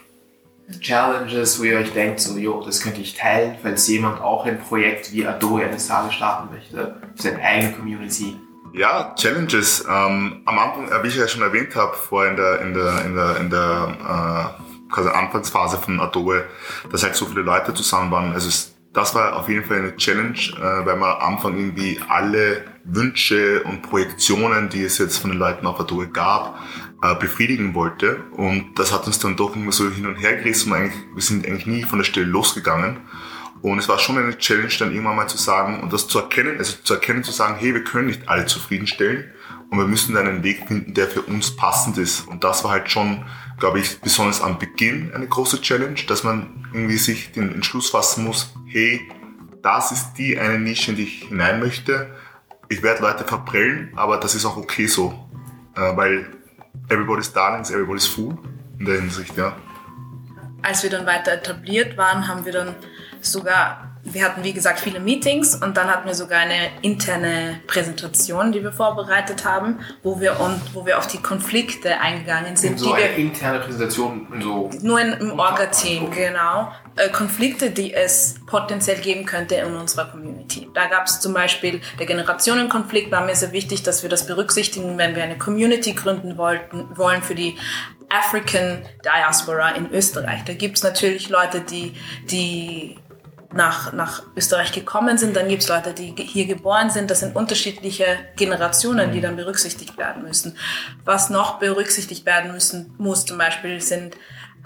Challenges, 0.81 1.59
wo 1.59 1.65
ihr 1.65 1.79
euch 1.79 1.93
denkt, 1.93 2.21
so, 2.21 2.37
jo, 2.39 2.63
das 2.65 2.81
könnte 2.81 3.01
ich 3.01 3.15
teilen, 3.15 3.57
falls 3.63 3.87
jemand 3.89 4.21
auch 4.21 4.47
ein 4.47 4.59
Projekt 4.59 5.13
wie 5.13 5.27
Adobe 5.27 5.65
eines 5.65 5.87
Tages 5.89 6.15
starten 6.15 6.55
möchte, 6.55 6.97
für 7.15 7.23
seine 7.23 7.43
eigene 7.43 7.73
Community? 7.73 8.37
Ja, 8.73 9.15
Challenges. 9.17 9.85
Ähm, 9.89 10.43
am 10.47 10.59
Anfang, 10.59 10.91
äh, 10.91 11.03
wie 11.03 11.09
ich 11.09 11.17
ja 11.17 11.29
schon 11.29 11.43
erwähnt 11.43 11.77
habe, 11.77 11.95
vor 11.95 12.27
in 12.27 12.37
der, 12.37 12.61
in 12.63 12.75
der, 12.75 13.05
in 13.05 13.15
der, 13.15 13.37
in 13.37 13.51
der 13.51 14.57
äh, 14.59 14.93
quasi 14.93 15.09
Anfangsphase 15.09 15.79
von 15.79 16.01
Adobe, 16.01 16.47
dass 16.91 17.03
halt 17.03 17.15
so 17.15 17.27
viele 17.27 17.43
Leute 17.43 17.75
zusammen 17.75 18.11
waren. 18.11 18.33
Also 18.33 18.49
es, 18.49 18.75
das 18.93 19.15
war 19.15 19.37
auf 19.37 19.49
jeden 19.49 19.65
Fall 19.65 19.79
eine 19.79 19.97
Challenge, 19.97 20.39
äh, 20.57 20.87
weil 20.87 20.97
man 20.97 21.11
am 21.11 21.35
Anfang 21.35 21.57
irgendwie 21.57 22.01
alle 22.09 22.65
Wünsche 22.85 23.63
und 23.65 23.83
Projektionen, 23.83 24.69
die 24.69 24.85
es 24.85 24.99
jetzt 24.99 25.19
von 25.19 25.31
den 25.31 25.39
Leuten 25.39 25.67
auf 25.67 25.79
Adobe 25.79 26.09
gab, 26.09 26.59
äh, 27.03 27.15
befriedigen 27.17 27.75
wollte. 27.75 28.23
Und 28.33 28.79
das 28.79 28.93
hat 28.93 29.07
uns 29.07 29.19
dann 29.19 29.37
doch 29.37 29.57
immer 29.57 29.73
so 29.73 29.91
hin 29.91 30.07
und 30.07 30.17
her 30.17 30.37
gerissen. 30.37 30.73
Und 30.73 30.93
wir 31.15 31.23
sind 31.23 31.47
eigentlich 31.47 31.67
nie 31.67 31.83
von 31.83 31.99
der 31.99 32.05
Stelle 32.05 32.27
losgegangen. 32.27 33.01
Und 33.61 33.79
es 33.79 33.89
war 33.89 33.99
schon 33.99 34.19
eine 34.19 34.37
Challenge, 34.39 34.73
dann 34.79 34.93
irgendwann 34.93 35.17
mal 35.17 35.29
zu 35.29 35.37
sagen 35.37 35.81
und 35.81 35.93
das 35.93 36.09
zu 36.09 36.19
erkennen, 36.19 36.59
also 36.59 36.75
zu 36.83 36.95
erkennen, 36.95 37.23
zu 37.23 37.31
sagen, 37.31 37.57
hey, 37.59 37.73
wir 37.75 37.85
können 37.85 38.09
nicht 38.09 38.29
alle 38.29 38.47
zufriedenstellen 38.47 39.31
und 39.71 39.79
wir 39.79 39.87
müssen 39.87 40.15
dann 40.15 40.27
einen 40.27 40.43
Weg 40.43 40.67
finden, 40.67 40.95
der 40.95 41.07
für 41.07 41.23
uns 41.23 41.55
passend 41.55 41.97
ist. 41.97 42.27
Und 42.27 42.43
das 42.43 42.65
war 42.65 42.73
halt 42.73 42.91
schon, 42.91 43.25
glaube 43.61 43.79
ich, 43.79 44.01
besonders 44.01 44.41
am 44.41 44.59
Beginn 44.59 45.13
eine 45.15 45.29
große 45.29 45.61
Challenge, 45.61 45.99
dass 46.09 46.25
man 46.25 46.69
irgendwie 46.73 46.97
sich 46.97 47.31
den 47.31 47.55
Entschluss 47.55 47.91
fassen 47.91 48.25
muss, 48.25 48.53
hey, 48.67 49.01
das 49.63 49.93
ist 49.93 50.15
die 50.15 50.37
eine 50.39 50.59
Nische, 50.59 50.91
in 50.91 50.97
die 50.97 51.05
ich 51.05 51.23
hinein 51.29 51.61
möchte. 51.61 52.15
Ich 52.69 52.83
werde 52.83 53.03
Leute 53.03 53.23
verprellen, 53.23 53.93
aber 53.95 54.17
das 54.17 54.35
ist 54.35 54.45
auch 54.45 54.57
okay 54.57 54.87
so. 54.87 55.15
Äh, 55.77 55.97
weil 55.97 56.27
everybody's 56.93 57.33
darling 57.33 57.63
is 57.63 57.71
everybody's 57.71 58.07
fool. 58.07 58.37
In 58.79 58.87
der 58.87 59.01
Hinsicht, 59.01 59.37
ja. 59.37 59.57
als 60.63 60.83
wir 60.83 60.91
dann 60.91 61.07
weiter 61.07 61.33
etabliert 61.33 61.97
waren, 61.97 62.29
haben 62.29 62.45
wir 62.45 62.53
dann 62.53 62.75
sogar, 63.21 63.99
wir 64.05 64.25
hatten 64.25 64.43
wie 64.43 64.53
gesagt 64.53 64.81
viele 64.81 65.01
Meetings 65.01 65.55
und 65.55 65.77
dann 65.77 65.89
hatten 65.89 66.07
wir 66.07 66.15
sogar 66.15 66.41
eine 66.41 66.71
interne 66.83 67.61
Präsentation, 67.67 68.53
die 68.53 68.63
wir 68.63 68.73
vorbereitet 68.73 69.45
haben, 69.45 69.81
wo 70.03 70.21
wir 70.21 70.41
und 70.41 70.61
wo 70.73 70.87
wir 70.87 70.99
auf 70.99 71.07
die 71.07 71.19
Konflikte 71.19 72.01
eingegangen 72.01 72.57
sind, 72.57 72.79
So 72.79 72.87
die 72.87 73.03
eine 73.03 73.17
wir 73.17 73.17
interne 73.17 73.61
Präsentation, 73.61 74.27
so 74.41 74.71
nur 74.83 75.01
in, 75.01 75.13
im 75.13 75.39
Orga-Team, 75.39 76.11
genau. 76.11 76.73
Äh, 76.97 77.09
Konflikte, 77.09 77.71
die 77.71 77.95
es 77.95 78.35
potenziell 78.47 78.99
geben 78.99 79.25
könnte 79.25 79.55
in 79.55 79.75
unserer 79.75 80.07
Community. 80.07 80.69
Da 80.75 80.87
gab 80.87 81.07
es 81.07 81.21
zum 81.21 81.33
Beispiel 81.33 81.81
der 81.99 82.05
Generationenkonflikt, 82.05 83.11
war 83.11 83.25
mir 83.25 83.35
sehr 83.35 83.53
wichtig, 83.53 83.83
dass 83.83 84.03
wir 84.03 84.11
das 84.11 84.27
berücksichtigen, 84.27 84.99
wenn 84.99 85.17
wir 85.17 85.23
eine 85.23 85.39
Community 85.39 85.95
gründen 85.95 86.37
wollten, 86.37 86.87
wollen 86.97 87.23
für 87.23 87.35
die 87.35 87.57
African 88.11 88.83
Diaspora 89.05 89.71
in 89.71 89.91
Österreich. 89.91 90.45
Da 90.45 90.53
gibt 90.53 90.77
es 90.77 90.83
natürlich 90.83 91.31
Leute, 91.31 91.63
die, 91.63 91.95
die 92.31 92.99
nach, 93.55 93.95
nach 93.95 94.23
Österreich 94.37 94.73
gekommen 94.73 95.17
sind, 95.17 95.35
dann 95.35 95.49
gibt 95.49 95.63
es 95.63 95.69
Leute, 95.69 95.95
die 95.95 96.15
hier 96.17 96.47
geboren 96.47 96.91
sind. 96.91 97.11
Das 97.11 97.21
sind 97.21 97.35
unterschiedliche 97.37 98.19
Generationen, 98.37 99.13
die 99.13 99.21
dann 99.21 99.37
berücksichtigt 99.37 99.97
werden 99.97 100.25
müssen. 100.25 100.57
Was 101.05 101.31
noch 101.31 101.59
berücksichtigt 101.59 102.27
werden 102.27 102.53
müssen 102.53 102.95
muss 102.99 103.25
zum 103.25 103.39
Beispiel 103.39 103.81
sind, 103.81 104.17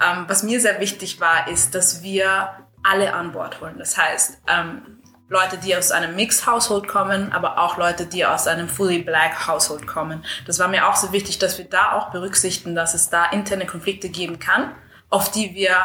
ähm, 0.01 0.25
was 0.27 0.43
mir 0.43 0.59
sehr 0.59 0.79
wichtig 0.79 1.19
war, 1.19 1.47
ist, 1.47 1.75
dass 1.75 2.03
wir 2.03 2.49
alle 2.83 3.13
an 3.13 3.31
Bord 3.31 3.61
holen. 3.61 3.75
Das 3.77 3.97
heißt, 3.97 4.39
ähm, 4.47 4.97
Leute, 5.29 5.57
die 5.57 5.75
aus 5.75 5.91
einem 5.91 6.15
Mixed-Household 6.15 6.87
kommen, 6.87 7.33
aber 7.33 7.61
auch 7.61 7.77
Leute, 7.77 8.05
die 8.05 8.25
aus 8.25 8.47
einem 8.47 8.69
Fully 8.69 8.99
Black 8.99 9.47
Household 9.47 9.85
kommen. 9.85 10.23
Das 10.45 10.57
war 10.59 10.69
mir 10.69 10.87
auch 10.87 10.95
so 10.95 11.11
wichtig, 11.11 11.37
dass 11.37 11.57
wir 11.57 11.65
da 11.65 11.93
auch 11.93 12.11
berücksichtigen, 12.11 12.75
dass 12.75 12.93
es 12.93 13.09
da 13.09 13.25
interne 13.25 13.65
Konflikte 13.65 14.07
geben 14.07 14.39
kann, 14.39 14.73
auf 15.09 15.29
die 15.29 15.53
wir 15.53 15.75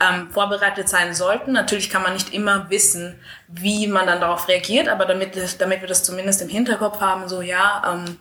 ähm, 0.00 0.30
vorbereitet 0.30 0.88
sein 0.88 1.14
sollten. 1.14 1.52
Natürlich 1.52 1.90
kann 1.90 2.02
man 2.02 2.14
nicht 2.14 2.34
immer 2.34 2.68
wissen, 2.68 3.20
wie 3.46 3.86
man 3.86 4.06
dann 4.06 4.20
darauf 4.20 4.48
reagiert, 4.48 4.88
aber 4.88 5.06
damit, 5.06 5.36
damit 5.60 5.80
wir 5.80 5.88
das 5.88 6.02
zumindest 6.02 6.42
im 6.42 6.48
Hinterkopf 6.48 7.00
haben, 7.00 7.28
so 7.28 7.42
ja, 7.42 7.82
ähm, 7.94 8.18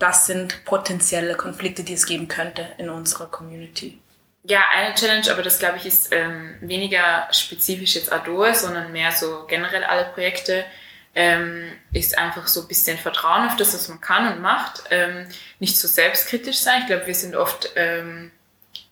das 0.00 0.26
sind 0.26 0.64
potenzielle 0.64 1.36
Konflikte, 1.36 1.84
die 1.84 1.94
es 1.94 2.06
geben 2.06 2.26
könnte 2.26 2.66
in 2.78 2.90
unserer 2.90 3.26
Community. 3.26 4.00
Ja, 4.48 4.64
eine 4.72 4.94
Challenge, 4.94 5.28
aber 5.30 5.42
das 5.42 5.58
glaube 5.58 5.78
ich 5.78 5.86
ist 5.86 6.12
ähm, 6.12 6.54
weniger 6.60 7.26
spezifisch 7.32 7.96
jetzt 7.96 8.12
Adoe, 8.12 8.54
sondern 8.54 8.92
mehr 8.92 9.10
so 9.10 9.44
generell 9.48 9.82
alle 9.82 10.04
Projekte, 10.04 10.64
ähm, 11.16 11.72
ist 11.92 12.16
einfach 12.16 12.46
so 12.46 12.60
ein 12.60 12.68
bisschen 12.68 12.96
Vertrauen 12.96 13.48
auf 13.48 13.56
das, 13.56 13.74
was 13.74 13.88
man 13.88 14.00
kann 14.00 14.32
und 14.32 14.42
macht. 14.42 14.84
Ähm, 14.90 15.26
nicht 15.58 15.76
so 15.78 15.88
selbstkritisch 15.88 16.58
sein. 16.58 16.82
Ich 16.82 16.86
glaube, 16.86 17.06
wir 17.06 17.14
sind 17.14 17.34
oft 17.34 17.72
ähm, 17.74 18.30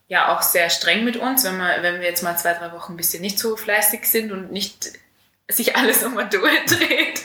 ja 0.09 0.35
auch 0.35 0.43
sehr 0.43 0.71
streng 0.71 1.05
mit 1.05 1.17
uns, 1.19 1.45
wenn, 1.45 1.59
wir, 1.59 1.83
wenn 1.83 2.01
wir 2.01 2.09
jetzt 2.09 2.23
mal 2.23 2.37
zwei, 2.37 2.55
drei 2.55 2.73
Wochen 2.73 2.95
ein 2.95 2.97
bisschen 2.97 3.21
nicht 3.21 3.39
so 3.39 3.57
fleißig 3.57 4.07
sind 4.07 4.33
und 4.33 4.51
nicht 4.51 4.93
sich 5.49 5.77
alles 5.77 6.03
um 6.03 6.19
Adoe 6.19 6.51
dreht. 6.67 7.21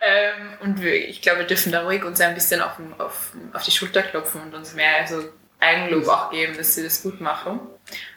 ähm, 0.00 0.56
und 0.60 0.80
wir, 0.80 0.94
ich 0.94 1.20
glaube, 1.20 1.40
wir 1.40 1.46
dürfen 1.46 1.72
da 1.72 1.82
ruhig 1.82 2.04
uns 2.04 2.20
ein 2.22 2.34
bisschen 2.34 2.62
auf, 2.62 2.78
auf, 2.98 3.32
auf 3.52 3.64
die 3.64 3.70
Schulter 3.70 4.02
klopfen 4.02 4.40
und 4.40 4.54
uns 4.54 4.72
mehr 4.72 5.06
so 5.06 5.24
Eigenlob 5.60 6.08
auch 6.08 6.30
geben, 6.30 6.56
dass 6.56 6.74
sie 6.74 6.82
das 6.82 7.02
gut 7.02 7.20
machen. 7.20 7.60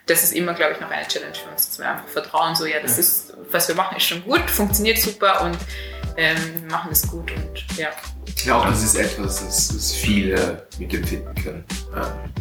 Das 0.05 0.23
ist 0.23 0.33
immer, 0.33 0.53
glaube 0.53 0.73
ich, 0.73 0.79
noch 0.79 0.89
eine 0.89 1.07
Challenge 1.07 1.35
für 1.35 1.49
uns, 1.49 1.67
dass 1.67 1.79
wir 1.79 1.89
einfach 1.89 2.07
vertrauen, 2.07 2.55
so, 2.55 2.65
ja, 2.65 2.79
das 2.81 2.93
ja. 2.93 2.99
ist, 2.99 3.33
was 3.51 3.67
wir 3.67 3.75
machen, 3.75 3.97
ist 3.97 4.07
schon 4.07 4.23
gut, 4.23 4.49
funktioniert 4.49 4.97
super 4.97 5.41
und 5.43 5.57
ähm, 6.17 6.67
machen 6.69 6.89
es 6.91 7.07
gut 7.07 7.31
und 7.31 7.77
ja. 7.77 7.89
Ich 8.25 8.35
glaube, 8.35 8.69
das 8.69 8.83
ist 8.83 8.95
etwas, 8.95 9.45
das, 9.45 9.67
das 9.69 9.93
viele 9.93 10.67
mitempfinden 10.77 11.33
können. 11.35 11.63
Ähm, 11.95 12.33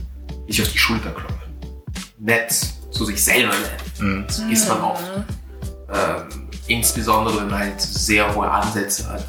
ich 0.47 0.61
auf 0.61 0.69
die 0.73 0.79
Schulter 0.79 1.11
klopfen. 1.11 1.37
Nett 2.19 2.51
zu 2.91 3.05
sich 3.05 3.23
selber 3.23 3.55
nett. 3.55 4.01
Mhm. 4.01 4.25
Das 4.27 4.39
ist 4.39 4.69
man 4.69 4.81
oft. 4.81 5.05
Ähm, 5.93 6.49
insbesondere 6.67 7.41
wenn 7.41 7.49
man 7.49 7.59
halt 7.59 7.81
sehr 7.81 8.35
hohe 8.35 8.51
Ansätze 8.51 9.09
hat, 9.09 9.25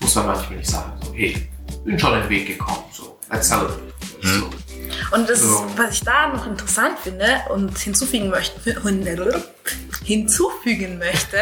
muss 0.00 0.14
man 0.14 0.26
manchmal 0.26 0.58
nicht 0.58 0.70
sagen, 0.70 0.92
so, 1.02 1.12
hey, 1.14 1.48
bin 1.84 1.98
schon 1.98 2.12
den 2.12 2.28
Weg 2.28 2.46
gekommen, 2.46 2.84
so, 2.92 3.18
let's 3.30 3.48
celebrate. 3.48 3.82
Mhm. 4.22 4.28
So. 4.28 4.50
Und 5.14 5.30
das, 5.30 5.42
so. 5.42 5.64
was 5.76 5.92
ich 5.92 6.02
da 6.02 6.26
noch 6.26 6.44
interessant 6.44 6.98
finde 6.98 7.40
und 7.50 7.78
hinzufügen 7.78 8.30
möchte, 8.30 8.82
hinzufügen 10.04 10.98
möchte, 10.98 11.36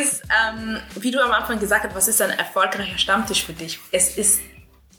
ist, 0.00 0.22
ähm, 0.22 0.80
wie 0.94 1.10
du 1.10 1.22
am 1.22 1.32
Anfang 1.32 1.60
gesagt 1.60 1.84
hast, 1.84 1.94
was 1.94 2.08
ist 2.08 2.22
ein 2.22 2.30
erfolgreicher 2.30 2.96
Stammtisch 2.96 3.44
für 3.44 3.52
dich? 3.52 3.78
Es 3.92 4.16
ist 4.16 4.40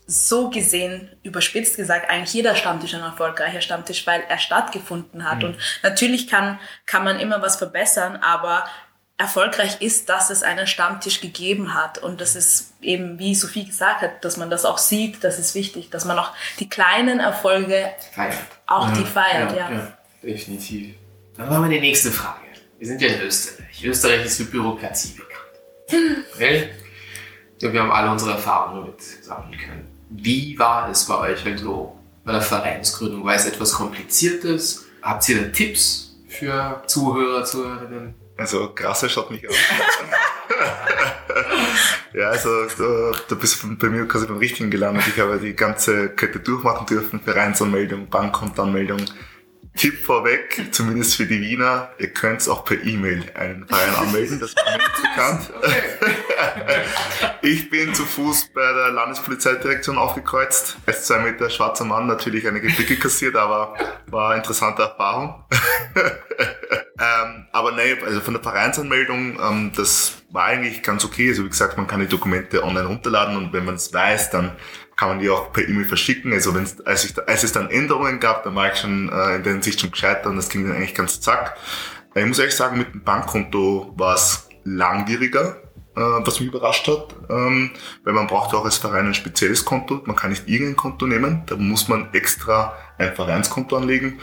so 0.06 0.52
gesehen, 0.52 1.10
überspitzt 1.24 1.76
gesagt, 1.76 2.10
eigentlich 2.10 2.34
jeder 2.34 2.56
Stammtisch 2.56 2.94
ein 2.94 3.02
erfolgreicher 3.02 3.62
Stammtisch, 3.62 4.06
weil 4.06 4.22
er 4.30 4.38
stattgefunden 4.38 5.30
hat. 5.30 5.40
Mhm. 5.40 5.46
Und 5.46 5.58
natürlich 5.82 6.28
kann, 6.28 6.60
kann 6.86 7.04
man 7.04 7.20
immer 7.20 7.42
was 7.42 7.56
verbessern, 7.56 8.18
aber 8.18 8.66
erfolgreich 9.18 9.82
ist, 9.82 10.10
dass 10.10 10.30
es 10.30 10.44
einen 10.44 10.68
Stammtisch 10.68 11.22
gegeben 11.22 11.74
hat. 11.74 11.98
Und 11.98 12.22
das 12.22 12.36
ist 12.36 12.74
eben, 12.82 13.18
wie 13.18 13.34
Sophie 13.34 13.66
gesagt 13.66 14.02
hat, 14.02 14.24
dass 14.24 14.38
man 14.38 14.50
das 14.50 14.64
auch 14.64 14.78
sieht, 14.78 15.24
das 15.24 15.40
ist 15.40 15.56
wichtig, 15.56 15.90
dass 15.90 16.06
man 16.06 16.20
auch 16.20 16.32
die 16.60 16.70
kleinen 16.70 17.20
Erfolge 17.20 17.90
feiert. 18.14 18.38
auch 18.68 18.90
ja, 18.90 18.94
die 18.96 19.06
feiert. 19.06 19.52
Ja, 19.52 19.72
ja. 19.72 19.72
ja, 19.72 19.98
definitiv. 20.22 20.96
Dann 21.36 21.50
haben 21.50 21.64
wir 21.64 21.70
die 21.70 21.80
nächste 21.80 22.12
Frage. 22.12 22.42
Wir 22.78 22.88
sind 22.88 23.02
ja 23.02 23.08
in 23.10 23.22
Österreich. 23.22 23.84
Österreich 23.84 24.26
ist 24.26 24.38
für 24.38 24.46
Bürokratie 24.46 25.14
bekannt. 25.14 26.26
okay? 26.36 26.70
Ja, 27.60 27.74
wir 27.74 27.82
haben 27.82 27.92
alle 27.92 28.12
unsere 28.12 28.32
Erfahrungen 28.32 28.82
damit 28.82 29.02
sammeln 29.02 29.58
können. 29.58 29.88
Wie 30.10 30.58
war 30.60 30.90
es 30.90 31.06
bei 31.06 31.18
euch 31.18 31.44
also 31.44 31.98
bei 32.24 32.34
der 32.34 32.42
Vereinsgründung? 32.42 33.26
War 33.26 33.34
es 33.34 33.46
etwas 33.46 33.74
Kompliziertes? 33.74 34.86
Habt 35.02 35.28
ihr 35.30 35.42
da 35.42 35.48
Tipps 35.50 36.16
für 36.28 36.84
Zuhörer, 36.86 37.44
Zuhörerinnen? 37.44 38.27
Also 38.38 38.74
krasser 38.74 39.10
schaut 39.10 39.32
mich 39.32 39.48
an. 39.48 39.56
ja, 42.14 42.30
also 42.30 42.66
da, 42.66 43.12
da 43.28 43.36
bist 43.36 43.64
du 43.64 43.76
bei 43.76 43.88
mir 43.88 44.08
quasi 44.08 44.28
beim 44.28 44.38
Richtigen 44.38 44.70
gelandet. 44.70 45.06
Ich 45.08 45.20
habe 45.20 45.40
die 45.40 45.56
ganze 45.56 46.10
Kette 46.10 46.40
durchmachen 46.40 46.86
dürfen, 46.86 47.20
Vereinsanmeldung, 47.20 48.10
Bankkontoanmeldung, 48.10 49.04
Tipp 49.78 50.04
vorweg, 50.04 50.70
zumindest 50.72 51.16
für 51.16 51.28
die 51.28 51.40
Wiener, 51.40 51.92
ihr 52.00 52.12
könnt 52.12 52.50
auch 52.50 52.66
per 52.66 52.84
E-Mail 52.84 53.32
einen 53.36 53.68
Verein 53.68 53.96
anmelden, 53.96 54.40
das 54.40 54.56
mir 54.56 54.78
nicht 54.78 55.02
bekannt. 55.04 55.54
ich 57.44 57.70
bin 57.70 57.94
zu 57.94 58.04
Fuß 58.04 58.54
bei 58.56 58.74
der 58.74 58.90
Landespolizeidirektion 58.90 60.00
aufgekreuzt. 60.00 60.78
Als 60.88 61.06
zwei 61.06 61.20
Meter 61.20 61.52
schwarzer 61.52 61.86
Mann 61.86 62.08
natürlich 62.08 62.48
eine 62.48 62.60
Blicke 62.60 62.98
kassiert, 62.98 63.36
aber 63.36 63.76
war 64.08 64.32
eine 64.32 64.40
interessante 64.40 64.82
Erfahrung. 64.82 65.44
ähm, 67.00 67.46
aber 67.52 67.72
nein, 67.72 67.98
also 68.06 68.22
von 68.22 68.34
der 68.34 68.44
Vereinsanmeldung, 68.44 69.40
ähm, 69.40 69.72
das 69.76 70.24
war 70.32 70.46
eigentlich 70.46 70.82
ganz 70.84 71.06
okay. 71.06 71.30
Also 71.30 71.46
wie 71.46 71.50
gesagt, 71.50 71.78
man 71.78 71.88
kann 71.88 72.00
die 72.00 72.08
Dokumente 72.08 72.64
online 72.64 72.88
runterladen 72.88 73.38
und 73.38 73.54
wenn 73.54 73.66
man 73.66 73.76
es 73.76 73.94
weiß, 73.94 74.32
dann 74.32 74.52
kann 74.96 75.10
man 75.10 75.20
die 75.20 75.30
auch 75.30 75.54
per 75.54 75.68
E-Mail 75.68 75.86
verschicken. 75.86 76.34
Also 76.34 76.56
wenn 76.56 76.68
als, 76.86 77.06
ich, 77.06 77.28
als 77.28 77.44
es 77.44 77.52
dann 77.52 77.70
Änderungen 77.70 78.20
gab, 78.20 78.44
dann 78.44 78.56
war 78.56 78.72
ich 78.74 78.80
schon 78.80 79.10
äh, 79.10 79.36
in 79.36 79.44
der 79.44 79.54
Hinsicht 79.54 79.80
schon 79.80 79.92
gescheitert 79.92 80.26
und 80.26 80.38
das 80.38 80.50
ging 80.50 80.68
dann 80.68 80.76
eigentlich 80.76 80.96
ganz 80.96 81.22
zack. 81.22 81.56
Ich 82.16 82.26
muss 82.26 82.40
ehrlich 82.40 82.56
sagen, 82.56 82.80
mit 82.80 82.94
dem 82.94 83.04
Bankkonto 83.04 83.94
war 83.96 84.16
es 84.16 84.50
langwieriger, 84.64 85.62
äh, 85.96 86.02
was 86.02 86.40
mich 86.40 86.50
überrascht 86.50 86.88
hat, 86.88 87.16
ähm, 87.30 87.72
weil 88.04 88.14
man 88.14 88.26
braucht 88.26 88.56
auch 88.56 88.66
als 88.66 88.78
Verein 88.78 89.06
ein 89.06 89.14
spezielles 89.14 89.66
Konto. 89.66 90.02
Man 90.06 90.16
kann 90.16 90.32
nicht 90.32 90.48
irgendein 90.48 90.76
Konto 90.76 91.06
nehmen, 91.06 91.44
da 91.46 91.56
muss 91.58 91.88
man 91.88 92.12
extra 92.14 92.76
ein 92.98 93.16
Vereinskonto 93.16 93.78
anlegen. 93.78 94.20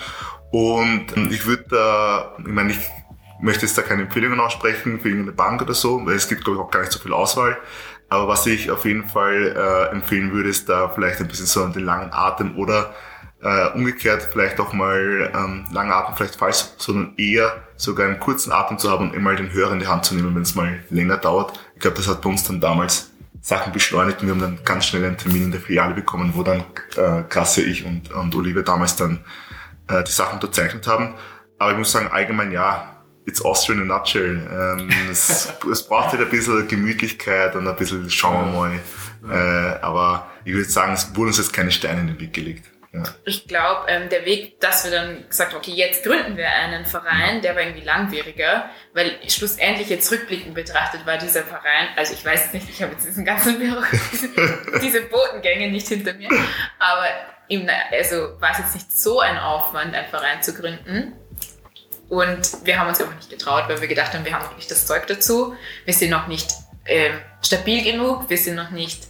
Und 0.55 1.07
ich 1.33 1.47
würde 1.47 1.64
da, 1.69 2.33
ich 2.38 2.47
meine, 2.47 2.71
ich 2.71 2.79
möchte 3.40 3.67
jetzt 3.67 3.77
da 3.77 3.83
keine 3.83 4.03
Empfehlungen 4.03 4.38
aussprechen 4.38 5.01
für 5.01 5.09
irgendeine 5.09 5.37
Bank 5.37 5.61
oder 5.61 5.75
so, 5.75 6.07
weil 6.07 6.14
es 6.14 6.29
gibt, 6.29 6.45
glaube 6.45 6.61
ich, 6.61 6.64
auch 6.64 6.71
gar 6.71 6.79
nicht 6.79 6.93
so 6.93 7.01
viel 7.01 7.12
Auswahl. 7.12 7.59
Aber 8.09 8.29
was 8.29 8.47
ich 8.47 8.71
auf 8.71 8.85
jeden 8.85 9.09
Fall 9.09 9.57
äh, 9.57 9.93
empfehlen 9.93 10.31
würde, 10.31 10.51
ist 10.51 10.69
da 10.69 10.88
vielleicht 10.90 11.21
ein 11.21 11.27
bisschen 11.27 11.47
so 11.47 11.67
den 11.67 11.85
langen 11.85 12.12
Atem 12.12 12.57
oder 12.57 12.95
äh, 13.43 13.71
umgekehrt 13.71 14.29
vielleicht 14.31 14.61
auch 14.61 14.73
mal 14.73 15.33
ähm, 15.35 15.64
langen 15.73 15.90
Atem 15.90 16.14
vielleicht 16.14 16.37
falsch, 16.37 16.67
sondern 16.77 17.14
eher 17.17 17.64
sogar 17.75 18.07
einen 18.07 18.21
kurzen 18.21 18.53
Atem 18.53 18.79
zu 18.79 18.93
haben 18.93 19.11
und 19.11 19.14
immer 19.17 19.35
den 19.35 19.53
Hörer 19.53 19.73
in 19.73 19.81
die 19.81 19.88
Hand 19.88 20.05
zu 20.05 20.14
nehmen, 20.14 20.37
wenn 20.37 20.43
es 20.43 20.55
mal 20.55 20.85
länger 20.88 21.17
dauert. 21.17 21.59
Ich 21.75 21.81
glaube, 21.81 21.97
das 21.97 22.07
hat 22.07 22.23
bei 22.23 22.31
uns 22.31 22.45
dann 22.45 22.61
damals 22.61 23.11
Sachen 23.40 23.73
beschleunigt 23.73 24.21
und 24.21 24.29
wir 24.29 24.35
haben 24.35 24.40
dann 24.40 24.61
ganz 24.64 24.87
schnell 24.87 25.05
einen 25.05 25.19
Termin 25.19 25.47
in 25.47 25.51
der 25.51 25.61
Filiale 25.61 25.95
bekommen, 25.95 26.31
wo 26.37 26.45
dann 26.45 26.62
äh, 26.97 27.25
Krasse, 27.29 27.62
ich 27.62 27.85
und, 27.85 28.12
und 28.12 28.33
Oliver 28.37 28.62
damals 28.62 28.95
dann 28.95 29.19
äh, 29.88 30.03
die 30.05 30.12
Sachen 30.12 30.35
unterzeichnet 30.35 30.87
haben. 30.87 31.14
Aber 31.59 31.73
ich 31.73 31.79
muss 31.79 31.92
sagen, 31.92 32.09
allgemein 32.09 32.53
ja, 32.53 32.90
It's 33.27 33.42
Austria 33.42 33.77
in 33.77 33.90
a 33.90 33.99
nutshell. 33.99 34.77
Ähm, 34.79 34.90
es, 35.11 35.53
es 35.70 35.87
braucht 35.87 36.12
halt 36.12 36.20
ein 36.20 36.29
bisschen 36.29 36.68
Gemütlichkeit 36.68 37.57
und 37.57 37.66
ein 37.66 37.77
bisschen 37.77 38.09
schauen 38.11 38.53
wir 38.53 38.59
mal. 38.61 38.81
Äh, 39.27 39.81
aber 39.81 40.31
ich 40.44 40.53
würde 40.53 40.68
sagen, 40.68 40.92
es 40.92 41.16
wurden 41.16 41.29
uns 41.29 41.38
jetzt 41.38 41.53
keine 41.53 41.70
Steine 41.70 42.03
in 42.03 42.07
den 42.09 42.20
Weg 42.20 42.35
gelegt. 42.35 42.70
Ja. 42.92 43.03
Ich 43.25 43.49
glaube, 43.49 43.87
ähm, 43.88 44.09
der 44.09 44.25
Weg, 44.25 44.61
dass 44.61 44.85
wir 44.85 44.92
dann 44.92 45.29
gesagt 45.29 45.53
haben, 45.53 45.59
okay, 45.59 45.73
jetzt 45.73 46.05
gründen 46.05 46.37
wir 46.37 46.49
einen 46.49 46.87
Verein, 46.87 47.42
der 47.42 47.57
war 47.57 47.62
irgendwie 47.62 47.85
langwieriger, 47.85 48.70
weil 48.92 49.18
schlussendlich 49.27 49.88
jetzt 49.88 50.12
rückblickend 50.12 50.55
betrachtet 50.55 51.05
war 51.05 51.18
dieser 51.18 51.42
Verein, 51.42 51.88
also 51.97 52.12
ich 52.12 52.25
weiß 52.25 52.47
es 52.47 52.53
nicht, 52.53 52.70
ich 52.70 52.81
habe 52.83 52.92
jetzt 52.92 53.05
diesen 53.05 53.25
ganzen 53.25 53.59
Büro, 53.59 53.83
diese 54.81 55.01
Botengänge 55.01 55.73
nicht 55.73 55.88
hinter 55.88 56.14
mir, 56.14 56.29
aber 56.79 57.09
eben, 57.48 57.68
also 57.92 58.40
war 58.40 58.50
es 58.52 58.59
jetzt 58.59 58.74
nicht 58.74 58.92
so 58.92 59.20
ein 59.20 59.38
Aufwand, 59.38 59.94
einen 59.94 60.09
Verein 60.09 60.42
zu 60.42 60.54
gründen. 60.54 61.12
Und 62.09 62.64
wir 62.64 62.78
haben 62.78 62.88
uns 62.88 63.00
einfach 63.00 63.16
nicht 63.16 63.30
getraut, 63.30 63.64
weil 63.68 63.80
wir 63.80 63.88
gedacht 63.88 64.14
haben, 64.14 64.24
wir 64.24 64.33
haben 64.33 64.44
noch 64.44 64.57
nicht 64.57 64.70
das 64.70 64.87
Zeug 64.87 65.07
dazu. 65.07 65.54
Wir 65.85 65.94
sind 65.94 66.11
noch 66.11 66.26
nicht 66.26 66.52
äh, 66.85 67.11
stabil 67.42 67.83
genug. 67.83 68.28
Wir 68.28 68.38
sind 68.38 68.57
noch 68.57 68.70
nicht, 68.70 69.09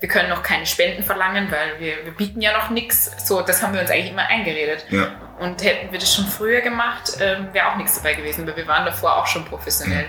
wir 0.00 0.08
können 0.08 0.28
noch 0.28 0.42
keine 0.42 0.64
Spenden 0.64 1.02
verlangen, 1.02 1.50
weil 1.50 1.80
wir, 1.80 2.04
wir 2.04 2.12
bieten 2.12 2.40
ja 2.40 2.56
noch 2.56 2.70
nichts. 2.70 3.10
So, 3.26 3.42
das 3.42 3.62
haben 3.62 3.74
wir 3.74 3.80
uns 3.80 3.90
eigentlich 3.90 4.12
immer 4.12 4.26
eingeredet. 4.26 4.86
Ja. 4.90 5.08
Und 5.40 5.62
hätten 5.62 5.92
wir 5.92 5.98
das 5.98 6.14
schon 6.14 6.26
früher 6.26 6.60
gemacht, 6.60 7.20
äh, 7.20 7.52
wäre 7.52 7.72
auch 7.72 7.76
nichts 7.76 7.96
dabei 7.96 8.14
gewesen, 8.14 8.46
weil 8.46 8.56
wir 8.56 8.66
waren 8.66 8.86
davor 8.86 9.16
auch 9.16 9.26
schon 9.26 9.44
professionell. 9.44 10.08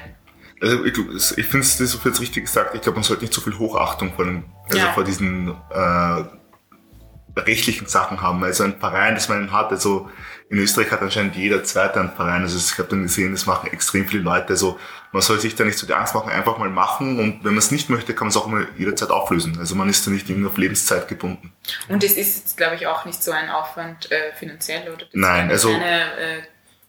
Also 0.62 0.86
ich, 0.86 0.98
ich 1.38 1.46
finde 1.46 1.66
es 1.66 1.78
das 1.78 2.00
jetzt 2.04 2.22
richtig 2.22 2.46
gesagt. 2.46 2.76
Ich 2.76 2.82
glaube, 2.82 2.96
man 2.96 3.04
sollte 3.04 3.24
nicht 3.24 3.34
so 3.34 3.42
viel 3.42 3.58
Hochachtung 3.58 4.14
vor, 4.14 4.26
dem, 4.26 4.46
also 4.66 4.78
ja. 4.78 4.92
vor 4.92 5.04
diesen 5.04 5.50
äh, 5.50 6.24
rechtlichen 7.46 7.88
Sachen 7.88 8.22
haben. 8.22 8.44
Also 8.44 8.64
ein 8.64 8.80
Verein, 8.80 9.16
das 9.16 9.30
man 9.30 9.52
hat, 9.52 9.70
also 9.72 10.10
in 10.50 10.58
Österreich 10.60 10.90
hat 10.92 11.02
anscheinend 11.02 11.36
jeder 11.36 11.64
Zweite 11.64 12.00
einen 12.00 12.12
Verein. 12.12 12.42
Also 12.42 12.58
ich 12.58 12.78
habe 12.80 12.90
dann 12.90 13.04
gesehen, 13.04 13.34
das 13.34 13.46
machen 13.46 13.70
extrem 13.72 14.08
viele 14.08 14.24
Leute. 14.24 14.50
Also 14.50 14.80
man 15.12 15.22
soll 15.22 15.40
sich 15.40 15.56
da 15.56 15.66
nicht 15.66 15.78
so 15.78 15.86
die 15.86 15.94
Angst 15.94 16.16
machen, 16.16 16.32
einfach 16.32 16.58
mal 16.58 16.70
machen. 16.70 17.20
Und 17.20 17.44
wenn 17.44 17.52
man 17.52 17.58
es 17.58 17.70
nicht 17.72 17.90
möchte, 17.90 18.14
kann 18.14 18.28
man 18.28 18.30
es 18.30 18.38
auch 18.38 18.48
immer 18.48 18.66
jederzeit 18.78 19.10
auflösen. 19.10 19.58
Also 19.60 19.76
man 19.76 19.90
ist 19.90 20.08
da 20.08 20.12
nicht 20.12 20.30
irgendwie 20.30 20.48
auf 20.48 20.58
Lebenszeit 20.58 21.08
gebunden. 21.08 21.52
Und 21.90 22.04
es 22.04 22.14
ist 22.14 22.38
jetzt, 22.38 22.58
glaube 22.58 22.76
ich, 22.76 22.88
auch 22.88 23.04
nicht 23.06 23.22
so 23.22 23.32
ein 23.32 23.50
Aufwand 23.50 24.10
äh, 24.12 24.34
finanziell, 24.40 24.84
oder? 24.90 25.06
Das 25.06 25.10
Nein, 25.14 25.42
eine 25.44 25.52
also- 25.52 25.70
Eine 25.74 26.02
äh, 26.18 26.42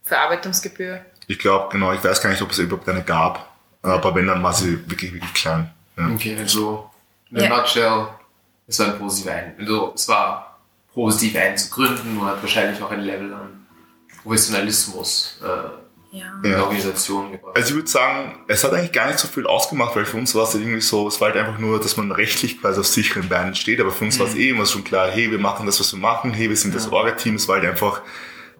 Verarbeitungsgebühr. 0.05 1.01
Ich 1.27 1.39
glaube, 1.39 1.69
genau, 1.71 1.93
ich 1.93 2.03
weiß 2.03 2.21
gar 2.23 2.31
nicht, 2.31 2.41
ob 2.43 2.51
es 2.51 2.59
überhaupt 2.59 2.89
eine 2.89 3.03
gab. 3.03 3.49
Aber 3.83 4.15
wenn, 4.15 4.27
dann 4.27 4.43
war 4.43 4.53
sie 4.53 4.79
wirklich, 4.91 5.13
wirklich 5.13 5.35
klein. 5.35 5.71
Ja. 5.97 6.09
Okay, 6.15 6.37
also 6.39 6.91
in 7.31 7.39
a 7.39 7.43
Ja. 7.45 7.49
nutshell, 7.59 8.09
es 8.69 8.79
war 8.79 8.87
ein 8.87 8.99
positiver 8.99 9.33
Ein 9.33 9.55
also 9.59 9.93
es 9.95 10.07
war 10.09 10.59
positiv 10.95 11.37
einzugründen 11.37 12.19
und 12.19 12.27
hat 12.27 12.41
wahrscheinlich 12.43 12.81
auch 12.83 12.91
ein 12.91 13.01
Level 13.01 13.33
an 13.35 13.67
Professionalismus 14.23 15.39
äh, 15.43 15.47
Ja. 16.17 16.27
in 16.37 16.43
der 16.43 16.53
Ja. 16.53 16.63
Organisation 16.65 17.33
gebracht. 17.33 17.57
Also 17.57 17.69
ich 17.71 17.75
würde 17.75 17.89
sagen, 17.89 18.39
es 18.49 18.65
hat 18.65 18.73
eigentlich 18.73 18.93
gar 18.93 19.07
nicht 19.09 19.19
so 19.19 19.29
viel 19.29 19.47
ausgemacht, 19.47 19.95
weil 19.97 20.05
für 20.07 20.17
uns 20.17 20.35
war 20.35 20.45
es 20.45 20.55
halt 20.55 20.63
irgendwie 20.65 20.81
so, 20.81 21.07
es 21.09 21.21
war 21.21 21.29
halt 21.29 21.37
einfach 21.39 21.59
nur, 21.59 21.81
dass 21.81 21.97
man 21.97 22.11
rechtlich 22.13 22.61
quasi 22.61 22.81
auf 22.81 22.87
sicheren 22.87 23.29
Beinen 23.29 23.55
steht, 23.55 23.81
aber 23.81 23.91
für 23.91 24.05
uns 24.05 24.19
war 24.19 24.27
es 24.27 24.35
eh 24.35 24.51
immer 24.51 24.67
schon 24.67 24.85
klar, 24.85 25.09
hey, 25.11 25.31
wir 25.31 25.39
machen 25.39 25.67
das, 25.67 25.79
was 25.81 25.93
wir 25.93 26.01
machen, 26.01 26.33
hey, 26.33 26.49
wir 26.49 26.57
sind 26.57 26.75
das 26.75 26.91
Orga-Team, 26.91 27.35
es 27.37 27.47
war 27.49 27.57
halt 27.57 27.69
einfach, 27.69 28.01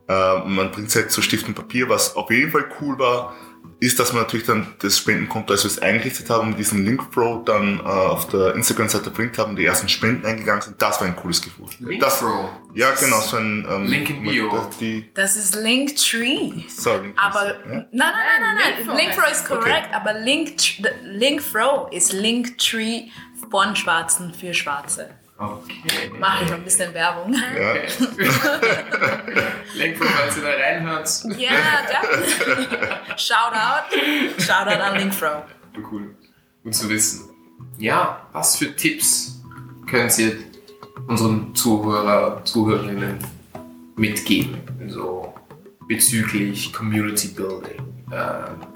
äh, 0.09 0.39
man 0.49 0.71
bringt 0.71 0.95
halt 0.95 1.11
so 1.11 1.23
Stift 1.23 1.49
und 1.49 1.55
Papier, 1.55 1.89
was 1.89 2.17
auf 2.17 2.31
jeden 2.31 2.51
Fall 2.53 2.67
cool 2.81 2.99
war, 2.99 3.35
ist, 3.81 4.01
dass 4.01 4.13
man 4.13 4.23
natürlich 4.23 4.47
dann 4.47 4.67
das 4.81 4.99
Spendenkonto, 4.99 5.53
als 5.53 5.63
wir 5.63 5.71
es 5.71 5.79
eingerichtet 5.79 6.31
haben, 6.31 6.51
mit 6.51 6.59
diesem 6.59 6.85
Linkflow 6.85 7.43
dann 7.45 7.79
äh, 7.79 7.83
auf 7.83 8.27
der 8.27 8.55
Instagram-Seite 8.57 9.13
verlinkt 9.13 9.39
haben, 9.39 9.55
die 9.55 9.65
ersten 9.65 9.89
Spenden 9.89 10.27
eingegangen 10.27 10.63
sind, 10.63 10.83
das 10.83 11.01
war 11.01 11.07
ein 11.07 11.15
cooles 11.15 11.41
Gefühl. 11.41 11.67
Das, 12.01 12.21
Linkflow. 12.21 12.49
ja, 12.75 12.91
genau, 12.99 13.21
so 13.21 13.37
ein 13.37 13.67
ähm, 13.71 13.87
Link 13.87 14.11
in 14.11 14.23
Bio. 14.23 14.69
Die, 14.81 15.09
Das 15.15 15.37
ist 15.37 15.55
Linktree. 15.55 16.65
sorry, 16.69 17.13
Aber 17.17 17.47
ja? 17.47 17.55
nein, 17.67 17.89
nein, 17.93 18.13
nein, 18.41 18.57
nein, 18.57 18.87
nein. 18.87 19.17
Heißt 19.17 19.43
ist 19.43 19.47
korrekt, 19.47 19.89
aber 19.93 20.15
Link, 20.15 20.55
Linkfrow 21.05 21.89
ist 21.93 22.13
Linktree 22.13 23.03
von 23.51 23.77
Schwarzen 23.77 24.35
für 24.35 24.55
Schwarze. 24.55 25.11
Okay. 25.39 26.11
Mache 26.19 26.45
ich 26.45 26.51
noch 26.51 26.59
ein 26.59 26.65
bisschen 26.65 26.93
Werbung. 26.93 27.33
Ja. 27.33 27.75
Linkflow, 29.77 30.09
falls 30.09 30.37
ihr 30.37 30.43
da 30.43 30.49
reinhört. 30.49 31.09
Ja, 31.37 31.53
ja. 31.93 33.17
Shoutout. 33.17 34.43
Shoutout 34.43 34.83
an 34.83 34.97
Linkfrow. 34.99 35.45
Cool. 35.91 36.17
Gut 36.65 36.75
zu 36.75 36.89
wissen. 36.89 37.31
Ja, 37.79 38.27
was 38.33 38.57
für 38.57 38.75
Tipps 38.75 39.41
können 39.89 40.11
Sie 40.11 40.37
unseren 41.07 41.55
Zuhörer, 41.55 42.45
Zuhörerinnen 42.45 43.19
mitgeben? 43.95 44.61
So 44.89 45.35
bezüglich 45.87 46.73
Community 46.73 47.29
Building, 47.29 47.81
ähm, 48.13 48.67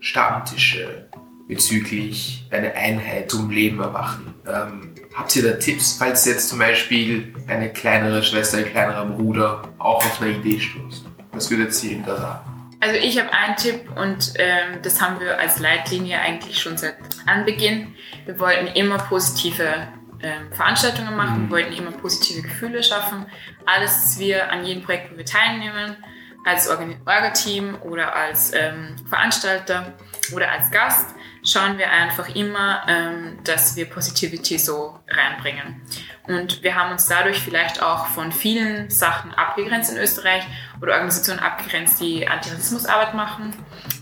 Stammtische, 0.00 1.08
bezüglich 1.48 2.46
eine 2.50 2.74
Einheit 2.74 3.30
zum 3.30 3.50
Leben 3.50 3.80
erwachen. 3.80 4.34
Ähm, 4.46 4.89
habt 5.14 5.34
ihr 5.36 5.42
da 5.42 5.52
Tipps, 5.56 5.96
falls 5.98 6.24
jetzt 6.24 6.48
zum 6.48 6.58
Beispiel 6.58 7.34
eine 7.46 7.72
kleinere 7.72 8.22
Schwester, 8.22 8.58
ein 8.58 8.64
kleinerer 8.64 9.06
Bruder 9.06 9.62
auch 9.78 10.04
auf 10.04 10.20
eine 10.20 10.32
Idee 10.32 10.60
stoßt? 10.60 11.06
Was 11.32 11.50
würdet 11.50 11.82
ihr 11.84 11.92
ihm 11.92 12.04
da 12.04 12.16
sagen? 12.16 12.50
Also 12.80 12.96
ich 12.96 13.18
habe 13.18 13.30
einen 13.32 13.56
Tipp 13.56 13.90
und 13.96 14.32
ähm, 14.36 14.80
das 14.82 15.02
haben 15.02 15.20
wir 15.20 15.38
als 15.38 15.58
Leitlinie 15.60 16.18
eigentlich 16.18 16.58
schon 16.58 16.78
seit 16.78 16.96
Anbeginn. 17.26 17.94
Wir 18.24 18.38
wollten 18.38 18.68
immer 18.68 18.96
positive 18.96 19.88
ähm, 20.22 20.50
Veranstaltungen 20.52 21.14
machen, 21.14 21.42
wir 21.44 21.50
wollten 21.50 21.74
immer 21.74 21.92
positive 21.92 22.40
Gefühle 22.40 22.82
schaffen. 22.82 23.26
Alles, 23.66 23.90
was 24.02 24.18
wir 24.18 24.50
an 24.50 24.64
jedem 24.64 24.82
Projekt, 24.82 25.12
wo 25.12 25.18
wir 25.18 25.26
teilnehmen, 25.26 25.96
als 26.44 26.68
Orga-Team 26.68 27.76
oder 27.82 28.14
als 28.14 28.52
ähm, 28.54 28.96
Veranstalter 29.06 29.92
oder 30.32 30.50
als 30.50 30.70
Gast, 30.70 31.14
schauen 31.44 31.78
wir 31.78 31.90
einfach 31.90 32.34
immer, 32.34 32.82
ähm, 32.88 33.38
dass 33.44 33.76
wir 33.76 33.86
Positivity 33.86 34.58
so 34.58 34.98
reinbringen. 35.08 35.82
Und 36.26 36.62
wir 36.62 36.74
haben 36.74 36.92
uns 36.92 37.06
dadurch 37.06 37.40
vielleicht 37.40 37.82
auch 37.82 38.06
von 38.06 38.32
vielen 38.32 38.90
Sachen 38.90 39.32
abgegrenzt 39.34 39.92
in 39.92 39.98
Österreich 39.98 40.44
oder 40.80 40.92
Organisationen 40.92 41.40
abgegrenzt, 41.40 42.00
die 42.00 42.28
Antirassismusarbeit 42.28 43.14
machen 43.14 43.54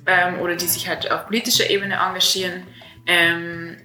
ähm, 0.06 0.40
oder 0.40 0.56
die 0.56 0.66
sich 0.66 0.88
halt 0.88 1.10
auf 1.10 1.26
politischer 1.26 1.70
Ebene 1.70 1.94
engagieren. 1.94 2.66
Ähm, 3.06 3.76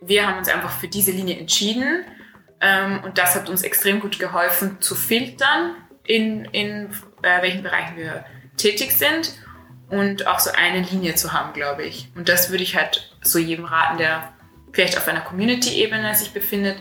wir 0.00 0.26
haben 0.26 0.38
uns 0.38 0.48
einfach 0.48 0.70
für 0.70 0.88
diese 0.88 1.10
Linie 1.10 1.38
entschieden 1.38 2.04
und 3.04 3.16
das 3.16 3.34
hat 3.34 3.48
uns 3.48 3.62
extrem 3.62 4.00
gut 4.00 4.18
geholfen 4.18 4.82
zu 4.82 4.94
filtern, 4.94 5.76
in, 6.04 6.44
in 6.46 6.90
äh, 7.22 7.40
welchen 7.40 7.62
Bereichen 7.62 7.96
wir 7.96 8.26
tätig 8.58 8.92
sind 8.92 9.32
und 9.90 10.26
auch 10.26 10.38
so 10.38 10.50
eine 10.52 10.80
Linie 10.80 11.16
zu 11.16 11.32
haben, 11.32 11.52
glaube 11.52 11.84
ich. 11.84 12.08
Und 12.14 12.28
das 12.28 12.50
würde 12.50 12.62
ich 12.62 12.76
halt 12.76 13.12
so 13.22 13.38
jedem 13.38 13.64
raten, 13.64 13.98
der 13.98 14.32
vielleicht 14.72 14.96
auf 14.96 15.06
einer 15.08 15.20
Community-Ebene 15.20 16.14
sich 16.14 16.30
befindet, 16.30 16.78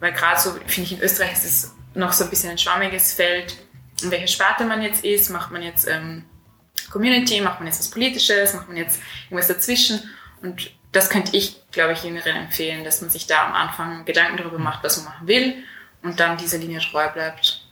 weil 0.00 0.12
gerade 0.12 0.40
so, 0.40 0.52
finde 0.66 0.82
ich, 0.82 0.92
in 0.92 1.02
Österreich 1.02 1.32
ist 1.32 1.44
es 1.44 1.74
noch 1.94 2.12
so 2.12 2.24
ein 2.24 2.30
bisschen 2.30 2.50
ein 2.50 2.58
schwammiges 2.58 3.14
Feld, 3.14 3.56
in 4.02 4.10
welcher 4.10 4.28
Sparte 4.28 4.64
man 4.64 4.80
jetzt 4.80 5.04
ist. 5.04 5.28
Macht 5.30 5.50
man 5.50 5.62
jetzt 5.62 5.88
ähm, 5.88 6.24
Community, 6.90 7.40
macht 7.40 7.58
man 7.58 7.66
jetzt 7.66 7.80
was 7.80 7.90
Politisches, 7.90 8.54
macht 8.54 8.68
man 8.68 8.76
jetzt 8.76 9.00
irgendwas 9.24 9.48
dazwischen. 9.48 10.00
Und 10.40 10.70
das 10.92 11.10
könnte 11.10 11.36
ich, 11.36 11.60
glaube 11.72 11.94
ich, 11.94 12.04
Jüngeren 12.04 12.36
empfehlen, 12.36 12.84
dass 12.84 13.00
man 13.00 13.10
sich 13.10 13.26
da 13.26 13.46
am 13.46 13.54
Anfang 13.54 14.04
Gedanken 14.04 14.36
darüber 14.36 14.58
macht, 14.58 14.84
was 14.84 14.98
man 14.98 15.06
machen 15.06 15.26
will 15.26 15.64
und 16.02 16.20
dann 16.20 16.36
dieser 16.36 16.58
Linie 16.58 16.80
treu 16.80 17.08
bleibt. 17.10 17.66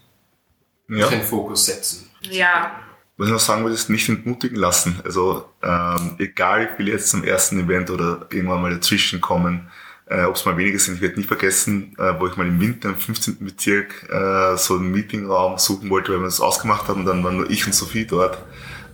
Ja. 0.89 1.09
Den 1.09 1.23
Fokus 1.23 1.67
setzen. 1.67 2.11
Ja, 2.23 2.81
Was 3.21 3.27
ich 3.29 3.35
noch 3.35 3.39
sagen 3.39 3.67
will, 3.67 3.73
ist 3.75 3.91
nicht 3.91 4.09
entmutigen 4.09 4.57
lassen. 4.57 4.99
Also 5.05 5.45
ähm, 5.63 6.15
egal 6.17 6.71
wie 6.79 6.85
jetzt 6.85 7.11
zum 7.11 7.23
ersten 7.23 7.61
Event 7.61 7.91
oder 7.91 8.27
irgendwann 8.31 8.63
mal 8.63 8.71
dazwischen 8.71 9.21
kommen, 9.21 9.69
äh, 10.07 10.23
ob 10.23 10.37
es 10.37 10.47
mal 10.47 10.57
weniger 10.57 10.79
sind, 10.79 10.95
ich 10.95 11.01
werde 11.03 11.21
nie 11.21 11.27
vergessen, 11.27 11.95
äh, 11.99 12.19
wo 12.19 12.29
ich 12.29 12.39
mal 12.39 12.47
im 12.47 12.59
Winter 12.59 12.89
im 12.89 12.97
15. 12.97 13.37
Bezirk 13.41 14.09
äh, 14.11 14.57
so 14.57 14.77
einen 14.77 14.91
Meetingraum 14.91 15.59
suchen 15.59 15.91
wollte, 15.91 16.13
weil 16.13 16.21
wir 16.21 16.25
das 16.25 16.41
ausgemacht 16.41 16.89
haben, 16.89 17.05
dann 17.05 17.23
waren 17.23 17.37
nur 17.37 17.51
ich 17.51 17.67
und 17.67 17.75
Sophie 17.75 18.07
dort. 18.07 18.39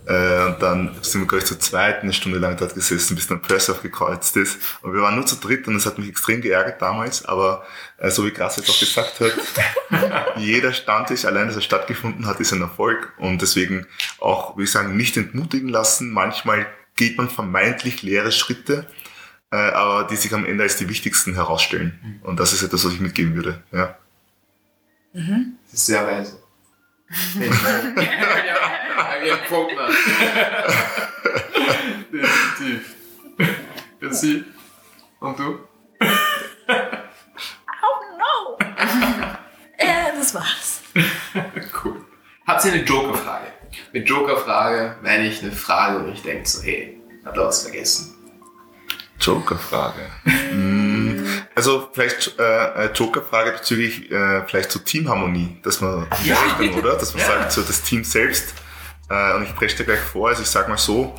Äh, 0.07 0.45
und 0.45 0.61
dann 0.61 0.95
sind 1.01 1.21
wir, 1.21 1.27
glaube 1.27 1.39
ich, 1.39 1.45
zu 1.45 1.59
zweit 1.59 2.01
eine 2.01 2.13
Stunde 2.13 2.39
lang 2.39 2.55
dort 2.55 2.73
gesessen, 2.73 3.15
bis 3.15 3.27
dann 3.27 3.41
Press 3.41 3.69
aufgekreuzt 3.69 4.37
ist. 4.37 4.57
Und 4.81 4.93
wir 4.93 5.01
waren 5.01 5.15
nur 5.15 5.25
zu 5.25 5.35
dritt 5.35 5.67
und 5.67 5.73
das 5.73 5.85
hat 5.85 5.97
mich 5.97 6.07
extrem 6.07 6.41
geärgert 6.41 6.81
damals, 6.81 7.25
aber 7.25 7.65
äh, 7.97 8.09
so 8.09 8.25
wie 8.25 8.31
Gras 8.31 8.55
jetzt 8.55 8.69
auch 8.69 8.79
gesagt 8.79 9.19
hat, 9.19 10.35
jeder 10.37 10.71
Stammtisch, 10.71 11.25
allein 11.25 11.47
dass 11.47 11.57
er 11.57 11.61
stattgefunden 11.61 12.25
hat, 12.25 12.39
ist 12.39 12.53
ein 12.53 12.61
Erfolg. 12.61 13.13
Und 13.17 13.41
deswegen 13.41 13.85
auch, 14.19 14.55
würde 14.55 14.63
ich 14.63 14.71
sagen, 14.71 14.95
nicht 14.95 15.17
entmutigen 15.17 15.67
lassen. 15.67 16.09
Manchmal 16.09 16.67
geht 16.95 17.17
man 17.17 17.29
vermeintlich 17.29 18.01
leere 18.01 18.31
Schritte, 18.31 18.87
äh, 19.51 19.57
aber 19.57 20.07
die 20.07 20.15
sich 20.15 20.33
am 20.33 20.45
Ende 20.45 20.63
als 20.63 20.77
die 20.77 20.87
wichtigsten 20.87 21.33
herausstellen. 21.33 22.21
Und 22.23 22.39
das 22.39 22.53
ist 22.53 22.63
etwas, 22.63 22.85
was 22.85 22.93
ich 22.93 23.01
mitgeben 23.01 23.35
würde. 23.35 23.61
Ja. 23.73 23.97
Das 25.65 25.73
ist 25.73 25.85
sehr 25.87 26.07
weise. 26.07 26.46
Ja, 29.25 29.37
Quote 29.47 29.75
Definitiv. 32.11 32.95
Merci. 33.99 34.43
Und 35.19 35.39
du? 35.39 35.59
Oh 35.89 35.95
no! 38.17 38.57
äh, 39.77 40.11
das 40.17 40.33
war's. 40.35 40.81
Cool. 41.83 42.05
Habt 42.45 42.65
ihr 42.65 42.73
eine 42.73 42.83
Joker-Frage? 42.83 43.47
Mit 43.93 44.07
Joker-Frage 44.09 44.97
meine 45.01 45.27
ich 45.27 45.41
eine 45.41 45.51
Frage, 45.51 46.05
wo 46.05 46.09
ich 46.11 46.21
denke 46.21 46.47
so, 46.47 46.61
hey, 46.63 47.01
hat 47.25 47.35
er 47.37 47.45
was 47.45 47.63
vergessen? 47.63 48.13
Joker-Frage. 49.19 50.11
Also 51.57 51.89
vielleicht 51.91 52.37
äh, 52.37 52.91
Joker-Frage 52.93 53.53
bezüglich 53.53 54.11
äh, 54.11 54.45
vielleicht 54.45 54.71
zur 54.71 54.85
Teamharmonie, 54.85 55.57
dass 55.63 55.81
man 55.81 56.05
Ja. 56.23 56.35
Richtung, 56.59 56.79
oder? 56.83 56.97
Dass 56.97 57.15
man 57.15 57.21
Ja. 57.23 57.29
sagt, 57.29 57.51
so 57.51 57.63
das 57.63 57.81
Team 57.81 58.03
selbst. 58.03 58.53
Äh, 59.09 59.33
und 59.33 59.41
ich 59.41 59.55
presche 59.55 59.77
dir 59.77 59.85
gleich 59.85 59.99
vor, 59.99 60.29
also 60.29 60.43
ich 60.43 60.47
sage 60.49 60.69
mal 60.69 60.77
so, 60.77 61.15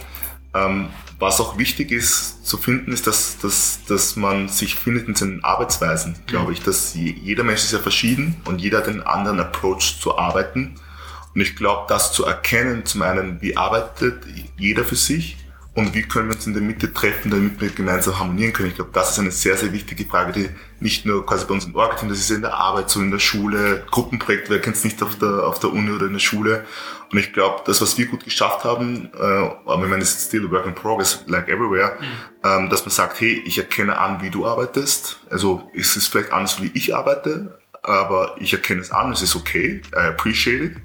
ähm, 0.54 0.90
was 1.18 1.40
auch 1.40 1.58
wichtig 1.58 1.90
ist 1.90 2.46
zu 2.46 2.56
finden, 2.56 2.92
ist, 2.92 3.08
dass, 3.08 3.38
dass, 3.38 3.80
dass 3.88 4.14
man 4.14 4.48
sich 4.48 4.76
findet 4.76 5.08
in 5.08 5.16
seinen 5.16 5.42
Arbeitsweisen, 5.42 6.14
glaube 6.28 6.52
ich. 6.52 6.62
Dass 6.62 6.94
je, 6.94 7.10
jeder 7.20 7.42
Mensch 7.42 7.64
ist 7.64 7.72
ja 7.72 7.80
verschieden 7.80 8.40
und 8.44 8.60
jeder 8.60 8.78
hat 8.78 8.86
einen 8.86 9.02
anderen 9.02 9.40
Approach 9.40 9.98
zu 10.00 10.18
arbeiten. 10.18 10.76
Und 11.34 11.40
ich 11.40 11.56
glaube, 11.56 11.86
das 11.88 12.12
zu 12.12 12.24
erkennen, 12.24 12.86
zum 12.86 13.02
einen, 13.02 13.42
wie 13.42 13.56
arbeitet 13.56 14.22
jeder 14.56 14.84
für 14.84 14.94
sich 14.94 15.36
und 15.78 15.94
wie 15.94 16.02
können 16.02 16.28
wir 16.28 16.34
uns 16.34 16.44
in 16.44 16.54
der 16.54 16.62
Mitte 16.62 16.92
treffen, 16.92 17.30
damit 17.30 17.60
wir 17.60 17.70
gemeinsam 17.70 18.18
harmonieren 18.18 18.52
können. 18.52 18.70
Ich 18.70 18.74
glaube, 18.74 18.90
das 18.92 19.12
ist 19.12 19.20
eine 19.20 19.30
sehr, 19.30 19.56
sehr 19.56 19.72
wichtige 19.72 20.04
Frage, 20.06 20.32
die 20.32 20.48
nicht 20.80 21.06
nur 21.06 21.24
quasi 21.24 21.46
bei 21.46 21.54
uns 21.54 21.66
im 21.66 21.76
Org-Team, 21.76 22.08
das 22.08 22.18
ist 22.18 22.32
in 22.32 22.42
der 22.42 22.54
Arbeit, 22.54 22.90
so 22.90 23.00
in 23.00 23.12
der 23.12 23.20
Schule, 23.20 23.86
Gruppenprojekt, 23.88 24.50
wer 24.50 24.60
kennt 24.60 24.74
es 24.74 24.82
nicht 24.82 25.00
auf 25.04 25.16
der, 25.20 25.46
auf 25.46 25.60
der 25.60 25.72
Uni 25.72 25.92
oder 25.92 26.06
in 26.06 26.14
der 26.14 26.18
Schule. 26.18 26.64
Und 27.12 27.18
ich 27.18 27.32
glaube, 27.32 27.62
das, 27.64 27.80
was 27.80 27.96
wir 27.96 28.06
gut 28.06 28.24
geschafft 28.24 28.64
haben, 28.64 29.12
äh, 29.14 29.22
aber 29.22 29.84
ich 29.84 29.88
meine, 29.88 30.02
es 30.02 30.14
ist 30.14 30.26
still 30.26 30.46
a 30.46 30.50
work 30.50 30.66
in 30.66 30.74
progress, 30.74 31.22
like 31.28 31.48
everywhere, 31.48 31.96
ähm, 32.42 32.68
dass 32.70 32.82
man 32.82 32.90
sagt, 32.90 33.20
hey, 33.20 33.40
ich 33.46 33.56
erkenne 33.56 33.98
an, 33.98 34.20
wie 34.20 34.30
du 34.30 34.46
arbeitest. 34.46 35.20
Also 35.30 35.70
es 35.76 35.94
ist 35.94 36.08
vielleicht 36.08 36.32
anders, 36.32 36.60
wie 36.60 36.72
ich 36.74 36.96
arbeite, 36.96 37.56
aber 37.84 38.34
ich 38.40 38.52
erkenne 38.52 38.80
es 38.80 38.90
an, 38.90 39.12
es 39.12 39.22
ist 39.22 39.36
okay, 39.36 39.80
I 39.94 40.08
appreciate 40.08 40.64
it. 40.64 40.76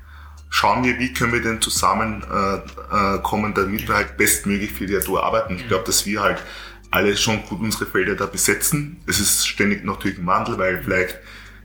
Schauen 0.55 0.83
wir, 0.83 0.99
wie 0.99 1.11
können 1.11 1.33
wir 1.33 1.41
denn 1.41 1.59
zusammen 1.61 2.23
äh, 2.31 2.57
äh, 2.57 3.53
damit 3.55 3.87
wir 3.87 3.95
halt 3.95 4.17
bestmöglich 4.17 4.71
für 4.71 4.85
die 4.85 4.95
Atur 4.95 5.23
arbeiten. 5.23 5.55
Ich 5.55 5.67
glaube, 5.67 5.83
dass 5.83 6.05
wir 6.05 6.21
halt 6.21 6.43
alle 6.91 7.17
schon 7.17 7.43
gut 7.47 7.59
unsere 7.59 7.87
Felder 7.87 8.13
da 8.13 8.27
besetzen. 8.27 9.01
Es 9.07 9.19
ist 9.19 9.47
ständig 9.47 9.83
natürlich 9.83 10.19
ein 10.19 10.27
Wandel, 10.27 10.59
weil 10.59 10.83
vielleicht 10.83 11.17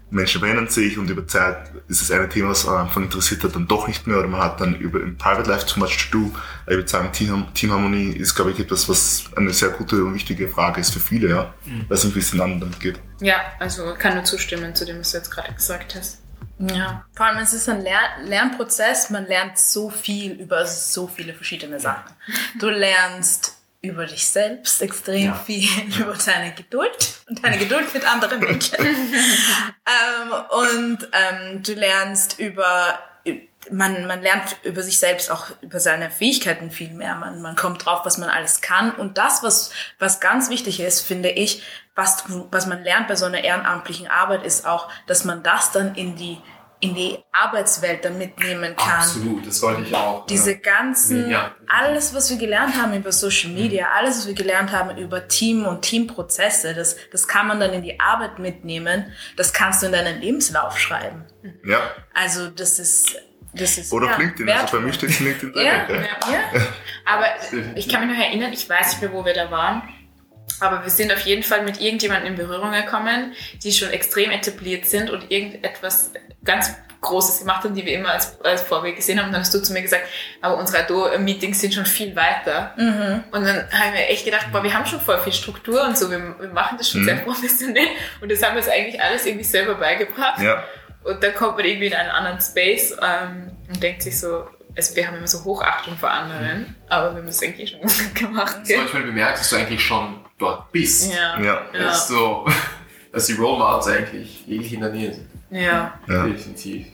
Menschen 0.09 0.41
verändern 0.41 0.69
sich 0.69 0.97
und 0.97 1.11
über 1.11 1.27
Zeit 1.27 1.71
ist 1.89 2.01
es 2.01 2.11
ein 2.11 2.31
Thema, 2.31 2.49
was 2.49 2.67
am 2.67 2.87
Anfang 2.87 3.03
interessiert 3.03 3.45
hat, 3.45 3.55
dann 3.55 3.69
doch 3.69 3.89
nicht 3.89 4.07
mehr 4.07 4.21
oder 4.21 4.29
man 4.29 4.41
hat 4.41 4.59
dann 4.59 4.75
über 4.77 5.03
im 5.03 5.19
Private 5.19 5.51
Life 5.51 5.67
too 5.67 5.81
much 5.81 6.09
to 6.11 6.19
do. 6.19 6.33
Ich 6.67 6.77
würde 6.77 6.89
sagen, 6.89 7.13
Team, 7.13 7.45
Teamharmonie 7.53 8.13
ist, 8.13 8.35
glaube 8.35 8.53
ich, 8.53 8.59
etwas, 8.59 8.89
was 8.89 9.25
eine 9.37 9.53
sehr 9.53 9.69
gute 9.69 10.03
und 10.03 10.15
wichtige 10.15 10.49
Frage 10.49 10.81
ist 10.81 10.95
für 10.95 11.01
viele, 11.01 11.29
ja. 11.29 11.53
Mhm. 11.67 11.85
Weiß 11.91 12.05
nicht, 12.05 12.17
wie 12.17 12.21
es 12.21 12.31
den 12.31 12.41
anderen 12.41 12.61
damit 12.61 12.81
geht. 12.81 12.99
Ja, 13.21 13.37
also 13.59 13.95
kann 13.99 14.15
nur 14.15 14.25
zustimmen 14.25 14.75
zu 14.75 14.87
dem, 14.87 15.01
was 15.01 15.11
du 15.11 15.19
jetzt 15.19 15.31
gerade 15.31 15.53
gesagt 15.53 15.95
hast. 15.95 16.23
Ja, 16.59 17.05
vor 17.15 17.27
allem 17.27 17.39
es 17.39 17.53
ist 17.53 17.69
ein 17.69 17.83
Lern 17.83 18.27
Lernprozess, 18.27 19.11
man 19.11 19.27
lernt 19.27 19.59
so 19.59 19.91
viel 19.91 20.33
über 20.33 20.67
so 20.67 21.07
viele 21.07 21.33
verschiedene 21.33 21.79
Sachen. 21.79 22.13
Du 22.59 22.69
lernst 22.69 23.59
über 23.81 24.07
dich 24.07 24.27
selbst 24.27 24.83
extrem 24.83 25.27
ja. 25.27 25.35
viel, 25.35 25.69
über 26.01 26.15
deine 26.15 26.53
Geduld 26.53 27.21
und 27.29 27.45
deine 27.45 27.59
Geduld 27.59 27.93
mit 27.95 28.05
anderen 28.05 28.41
Menschen. 28.41 28.77
ähm, 28.85 30.33
und 30.51 31.09
ähm, 31.13 31.63
du 31.63 31.75
lernst 31.75 32.39
über, 32.41 32.99
man, 33.71 34.07
man 34.07 34.23
lernt 34.23 34.57
über 34.63 34.83
sich 34.83 34.99
selbst 34.99 35.31
auch 35.31 35.47
über 35.61 35.81
seine 35.81 36.11
Fähigkeiten 36.11 36.71
viel 36.71 36.91
mehr. 36.91 37.15
Man, 37.17 37.43
man 37.43 37.57
kommt 37.57 37.85
drauf, 37.85 38.01
was 38.05 38.19
man 38.19 38.31
alles 38.31 38.61
kann. 38.61 38.93
Und 38.93 39.19
das, 39.19 39.43
was, 39.43 39.71
was 39.99 40.21
ganz 40.21 40.51
wichtig 40.51 40.81
ist, 40.81 41.01
finde 41.01 41.31
ich, 41.31 41.63
was, 41.95 42.25
was 42.51 42.67
man 42.67 42.83
lernt 42.83 43.09
bei 43.09 43.17
so 43.17 43.27
einer 43.27 43.43
ehrenamtlichen 43.43 44.07
Arbeit, 44.09 44.45
ist 44.45 44.67
auch, 44.67 44.89
dass 45.07 45.25
man 45.25 45.43
das 45.43 45.73
dann 45.73 45.95
in 45.95 46.17
die 46.17 46.39
in 46.81 46.95
die 46.95 47.19
Arbeitswelt 47.33 48.05
dann 48.05 48.19
mitnehmen 48.19 48.77
kann. 48.77 49.01
Absolut, 49.01 49.47
das 49.47 49.61
wollte 49.63 49.83
ich 49.83 49.95
auch. 49.95 50.27
Diese 50.27 50.57
ganzen, 50.57 51.29
ja. 51.29 51.55
alles, 51.67 52.15
was 52.15 52.31
wir 52.31 52.37
gelernt 52.37 52.77
haben 52.81 52.95
über 52.95 53.11
Social 53.11 53.51
Media, 53.51 53.87
mhm. 53.87 53.93
alles, 53.97 54.19
was 54.19 54.27
wir 54.29 54.35
gelernt 54.35 54.71
haben 54.71 54.97
über 54.97 55.27
Team 55.27 55.67
und 55.67 55.83
Teamprozesse, 55.83 56.75
das, 56.75 56.97
das 57.11 57.27
kann 57.27 57.49
man 57.49 57.59
dann 57.59 57.73
in 57.73 57.83
die 57.83 57.99
Arbeit 57.99 58.39
mitnehmen. 58.39 59.13
Das 59.37 59.53
kannst 59.53 59.83
du 59.83 59.87
in 59.87 59.93
deinen 59.93 60.21
Lebenslauf 60.21 60.79
schreiben. 60.79 61.25
Ja. 61.65 61.81
Also 62.15 62.49
das 62.49 62.79
ist, 62.79 63.17
das 63.55 63.77
ist 63.77 63.93
Oder 63.93 64.11
ja, 64.11 64.17
LinkedIn, 64.17 64.49
also 64.49 64.77
bei 64.77 64.83
mir 64.85 64.93
steht 64.93 65.11
es 65.11 65.21
LinkedIn. 65.21 65.53
Ja, 65.57 65.89
ja. 65.89 66.01
ja. 66.01 66.67
Aber 67.05 67.27
ich 67.75 67.89
kann 67.89 68.07
mich 68.07 68.17
noch 68.17 68.25
erinnern, 68.25 68.53
ich 68.53 68.69
weiß 68.69 68.93
nicht 68.93 69.03
mehr, 69.03 69.13
wo 69.13 69.25
wir 69.25 69.35
da 69.35 69.51
waren. 69.51 69.83
Aber 70.61 70.83
wir 70.83 70.91
sind 70.91 71.13
auf 71.13 71.21
jeden 71.21 71.43
Fall 71.43 71.63
mit 71.63 71.81
irgendjemandem 71.81 72.33
in 72.33 72.37
Berührung 72.37 72.73
gekommen, 72.73 73.35
die 73.63 73.73
schon 73.73 73.91
extrem 73.91 74.31
etabliert 74.31 74.87
sind 74.87 75.11
und 75.11 75.31
irgendetwas 75.31 76.13
ganz 76.45 76.75
Großes 77.01 77.41
gemacht 77.41 77.63
haben, 77.63 77.75
die 77.75 77.87
wir 77.87 77.95
immer 77.95 78.11
als, 78.11 78.41
als 78.41 78.63
Vorbild 78.63 78.97
gesehen 78.97 79.19
haben. 79.19 79.27
Und 79.27 79.33
dann 79.33 79.43
hast 79.43 79.55
du 79.55 79.63
zu 79.63 79.73
mir 79.73 79.83
gesagt, 79.83 80.05
aber 80.41 80.57
unsere 80.57 80.83
Ado-Meetings 80.83 81.61
sind 81.61 81.75
schon 81.75 81.87
viel 81.87 82.17
weiter. 82.17 82.75
Mhm. 82.77 83.23
Und 83.31 83.45
dann 83.45 83.71
haben 83.71 83.93
wir 83.93 84.09
echt 84.09 84.25
gedacht, 84.25 84.49
boah, 84.51 84.65
wir 84.65 84.75
haben 84.75 84.85
schon 84.85 85.01
voll 85.01 85.19
viel 85.21 85.33
Struktur 85.33 85.85
und 85.85 85.97
so, 85.97 86.11
wir, 86.11 86.19
wir 86.41 86.49
machen 86.49 86.77
das 86.77 86.91
schon 86.91 87.03
mhm. 87.03 87.07
sehr 87.07 87.17
professionell. 87.17 87.87
Und 88.21 88.33
das 88.33 88.43
haben 88.43 88.55
wir 88.55 88.63
uns 88.63 88.69
eigentlich 88.69 89.01
alles 89.01 89.27
irgendwie 89.27 89.45
selber 89.45 89.77
beigebracht. 89.77 90.41
Ja. 90.43 90.65
Und 91.05 91.23
dann 91.23 91.35
kommt 91.35 91.57
man 91.57 91.65
irgendwie 91.65 91.87
in 91.87 91.95
einen 91.95 92.11
anderen 92.11 92.41
Space 92.41 92.97
ähm, 93.01 93.53
und 93.69 93.81
denkt 93.81 94.03
sich 94.03 94.19
so, 94.19 94.49
also 94.77 94.97
wir 94.97 95.07
haben 95.07 95.17
immer 95.17 95.27
so 95.27 95.45
Hochachtung 95.45 95.97
vor 95.97 96.11
anderen, 96.11 96.61
mhm. 96.61 96.75
aber 96.89 97.15
wir 97.15 97.23
haben 97.23 97.29
es 97.29 97.43
eigentlich 97.43 97.71
schon 97.71 97.81
gut 97.81 98.15
gemacht. 98.15 98.57
Das 98.63 98.77
habe 98.77 98.87
ich 98.87 98.93
mal 98.93 99.03
bemerkt, 99.03 99.39
dass 99.39 99.51
du 99.51 99.57
eigentlich 99.57 99.83
schon 99.83 100.25
dort 100.39 100.73
bist. 100.73 101.13
Ja. 101.13 101.41
ja. 101.41 101.61
ja. 101.73 101.95
So, 101.95 102.47
dass 103.13 103.27
die 103.27 103.35
Role 103.35 103.59
Models 103.59 103.87
eigentlich 103.89 104.49
ewig 104.49 104.73
in 104.73 104.81
der 104.81 104.91
Nähe 104.91 105.15
sind. 105.15 105.27
Ja. 105.51 105.99
ja. 106.07 106.27
Definitiv. 106.27 106.87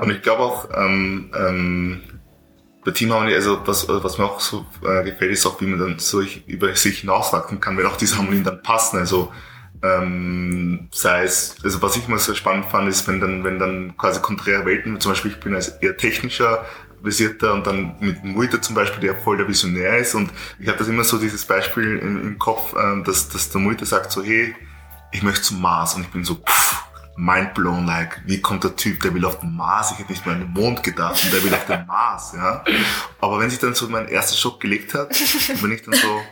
Und 0.00 0.10
ich 0.10 0.22
glaube 0.22 0.42
auch, 0.42 0.68
ähm, 0.76 1.30
ähm, 1.36 2.02
bei 2.84 2.90
Teamharmonie, 2.90 3.34
also 3.34 3.66
was, 3.66 3.88
was 3.88 4.18
mir 4.18 4.24
auch 4.24 4.40
so 4.40 4.66
äh, 4.82 5.04
gefällt, 5.04 5.32
ist 5.32 5.46
auch, 5.46 5.60
wie 5.60 5.66
man 5.66 5.78
dann 5.78 5.98
so 5.98 6.20
ich, 6.20 6.46
über 6.46 6.74
sich 6.74 7.00
hinauswachsen 7.00 7.60
kann, 7.60 7.78
wenn 7.78 7.86
auch 7.86 7.96
diese 7.96 8.18
Harmonien 8.18 8.44
dann 8.44 8.62
passen. 8.62 8.98
Also 8.98 9.32
ähm, 9.82 10.88
sei 10.92 11.24
es, 11.24 11.56
also 11.62 11.80
was 11.82 11.96
ich 11.96 12.08
mal 12.08 12.18
sehr 12.18 12.34
spannend 12.34 12.66
fand, 12.66 12.88
ist, 12.88 13.06
wenn 13.08 13.20
dann, 13.20 13.44
wenn 13.44 13.58
dann 13.58 13.96
quasi 13.96 14.20
konträre 14.20 14.64
Welten, 14.66 15.00
zum 15.00 15.12
Beispiel 15.12 15.30
ich 15.30 15.40
bin 15.40 15.54
als 15.54 15.68
eher 15.68 15.96
technischer 15.96 16.64
versierter 17.04 17.54
und 17.54 17.66
dann 17.66 17.94
mit 18.00 18.24
Muita 18.24 18.60
zum 18.60 18.74
Beispiel, 18.74 19.00
der 19.00 19.16
voll 19.16 19.36
der 19.36 19.46
Visionär 19.46 19.98
ist. 19.98 20.14
Und 20.14 20.30
ich 20.58 20.66
habe 20.66 20.78
das 20.78 20.88
immer 20.88 21.04
so 21.04 21.18
dieses 21.18 21.44
Beispiel 21.44 21.98
im, 21.98 22.20
im 22.20 22.38
Kopf, 22.38 22.74
ähm, 22.76 23.04
dass, 23.04 23.28
dass 23.28 23.50
der 23.50 23.60
Muita 23.60 23.84
sagt 23.84 24.10
so, 24.10 24.22
hey, 24.24 24.54
ich 25.12 25.22
möchte 25.22 25.42
zum 25.42 25.60
Mars. 25.60 25.94
Und 25.94 26.02
ich 26.02 26.08
bin 26.08 26.24
so, 26.24 26.34
pff, 26.34 26.84
mind 27.16 27.54
blown, 27.54 27.86
like, 27.86 28.20
wie 28.26 28.40
kommt 28.40 28.64
der 28.64 28.74
Typ, 28.74 29.00
der 29.00 29.14
will 29.14 29.24
auf 29.24 29.38
den 29.40 29.54
Mars, 29.54 29.92
ich 29.92 29.98
hätte 29.98 30.10
nicht 30.10 30.26
mal 30.26 30.32
an 30.32 30.40
den 30.40 30.50
Mond 30.50 30.82
gedacht 30.82 31.22
und 31.24 31.32
der 31.32 31.44
will 31.44 31.54
auf 31.54 31.66
den 31.66 31.86
Mars, 31.86 32.32
ja. 32.34 32.64
Aber 33.20 33.38
wenn 33.38 33.50
sich 33.50 33.58
dann 33.60 33.74
so 33.74 33.88
mein 33.88 34.08
erster 34.08 34.36
Schock 34.36 34.60
gelegt 34.60 34.94
hat, 34.94 35.10
bin 35.60 35.72
ich 35.72 35.82
dann 35.82 35.94
so, 35.94 36.22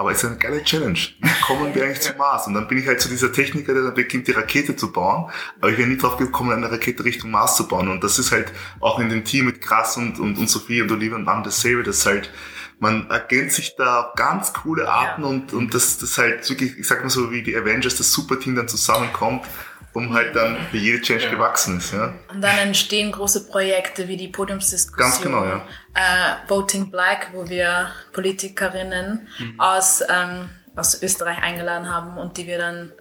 aber 0.00 0.12
es 0.12 0.24
ist 0.24 0.30
eine 0.30 0.38
geile 0.38 0.64
Challenge. 0.64 0.98
Wie 1.20 1.40
kommen 1.42 1.74
wir 1.74 1.84
eigentlich 1.84 2.00
zum 2.00 2.16
Mars? 2.16 2.46
Und 2.46 2.54
dann 2.54 2.66
bin 2.66 2.78
ich 2.78 2.86
halt 2.86 3.02
zu 3.02 3.10
dieser 3.10 3.30
Techniker, 3.34 3.74
der 3.74 3.82
dann 3.82 3.92
beginnt, 3.92 4.28
die 4.28 4.32
Rakete 4.32 4.74
zu 4.74 4.92
bauen. 4.92 5.30
Aber 5.60 5.70
ich 5.70 5.76
wäre 5.76 5.86
nie 5.86 5.98
drauf 5.98 6.16
gekommen, 6.16 6.52
eine 6.52 6.72
Rakete 6.72 7.04
Richtung 7.04 7.30
Mars 7.30 7.56
zu 7.56 7.68
bauen. 7.68 7.86
Und 7.88 8.02
das 8.02 8.18
ist 8.18 8.32
halt 8.32 8.50
auch 8.80 8.98
in 8.98 9.10
dem 9.10 9.26
Team 9.26 9.44
mit 9.44 9.60
Krass 9.60 9.98
und, 9.98 10.18
und, 10.18 10.38
und 10.38 10.48
Sophie 10.48 10.80
und 10.80 10.90
Olivia 10.90 11.16
und 11.16 11.28
Anne 11.28 11.42
dasselbe, 11.42 11.82
dass 11.82 12.06
halt, 12.06 12.32
man 12.78 13.10
ergänzt 13.10 13.56
sich 13.56 13.76
da 13.76 14.00
auf 14.00 14.14
ganz 14.14 14.54
coole 14.54 14.90
Arten 14.90 15.20
ja. 15.20 15.28
und, 15.28 15.52
und 15.52 15.74
das, 15.74 15.98
das 15.98 16.16
halt 16.16 16.48
wirklich, 16.48 16.78
ich 16.78 16.88
sag 16.88 17.02
mal 17.02 17.10
so, 17.10 17.30
wie 17.30 17.42
die 17.42 17.54
Avengers, 17.54 17.96
das 17.96 18.10
Superteam 18.10 18.54
dann 18.54 18.68
zusammenkommt 18.68 19.44
um 19.92 20.14
halt 20.14 20.36
dann 20.36 20.56
für 20.70 20.76
jede 20.76 21.00
Change 21.00 21.24
ja. 21.24 21.30
gewachsen 21.30 21.78
ist. 21.78 21.92
Ja. 21.92 22.14
Und 22.32 22.40
dann 22.40 22.58
entstehen 22.58 23.12
große 23.12 23.46
Projekte 23.48 24.08
wie 24.08 24.16
die 24.16 24.28
Podiumsdiskussion, 24.28 25.10
Ganz 25.10 25.20
genau, 25.20 25.44
ja. 25.44 25.64
äh, 25.94 26.48
Voting 26.48 26.90
Black, 26.90 27.30
wo 27.32 27.48
wir 27.48 27.90
Politikerinnen 28.12 29.26
mhm. 29.38 29.60
aus, 29.60 30.02
ähm, 30.08 30.48
aus 30.76 31.02
Österreich 31.02 31.42
eingeladen 31.42 31.92
haben 31.92 32.18
und 32.18 32.36
die 32.36 32.46
wir 32.46 32.58
dann, 32.58 32.92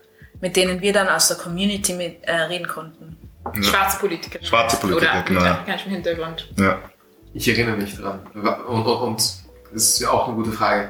mit 0.42 0.56
denen 0.56 0.82
wir 0.82 0.94
dann 0.94 1.08
aus 1.08 1.28
der 1.28 1.38
Community 1.38 1.94
mit, 1.94 2.24
äh, 2.24 2.34
reden 2.34 2.68
konnten. 2.68 3.18
Ja. 3.56 3.64
Schwarze 3.64 4.00
Politiker. 4.00 4.44
Schwarze 4.44 4.78
Politiker, 4.78 5.12
Oder 5.12 5.24
genau. 5.24 5.42
mit 5.42 5.50
afrikanischem 5.50 5.92
Hintergrund. 5.92 6.50
Ja. 6.58 6.80
Ich 7.34 7.48
erinnere 7.48 7.78
mich 7.78 7.96
dran. 7.96 8.22
Und, 8.34 8.48
und, 8.48 8.86
und 8.86 9.18
das 9.72 9.84
ist 9.84 10.00
ja 10.00 10.10
auch 10.10 10.28
eine 10.28 10.36
gute 10.36 10.52
Frage. 10.52 10.90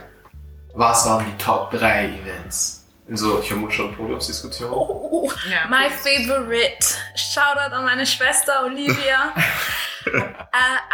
Was 0.73 1.05
waren 1.05 1.25
die 1.25 1.43
Top 1.43 1.71
3 1.71 2.05
Events? 2.05 2.79
In 3.10 3.17
so 3.17 3.41
Chemutsch- 3.41 3.95
Podiumsdiskussionen. 3.95 4.74
Oh, 4.74 5.32
ja, 5.50 5.67
my 5.67 5.89
favorite. 5.89 6.95
Shoutout 7.15 7.74
an 7.74 7.86
meine 7.86 8.06
Schwester 8.06 8.63
Olivia. 8.65 9.34
uh, 10.13 10.22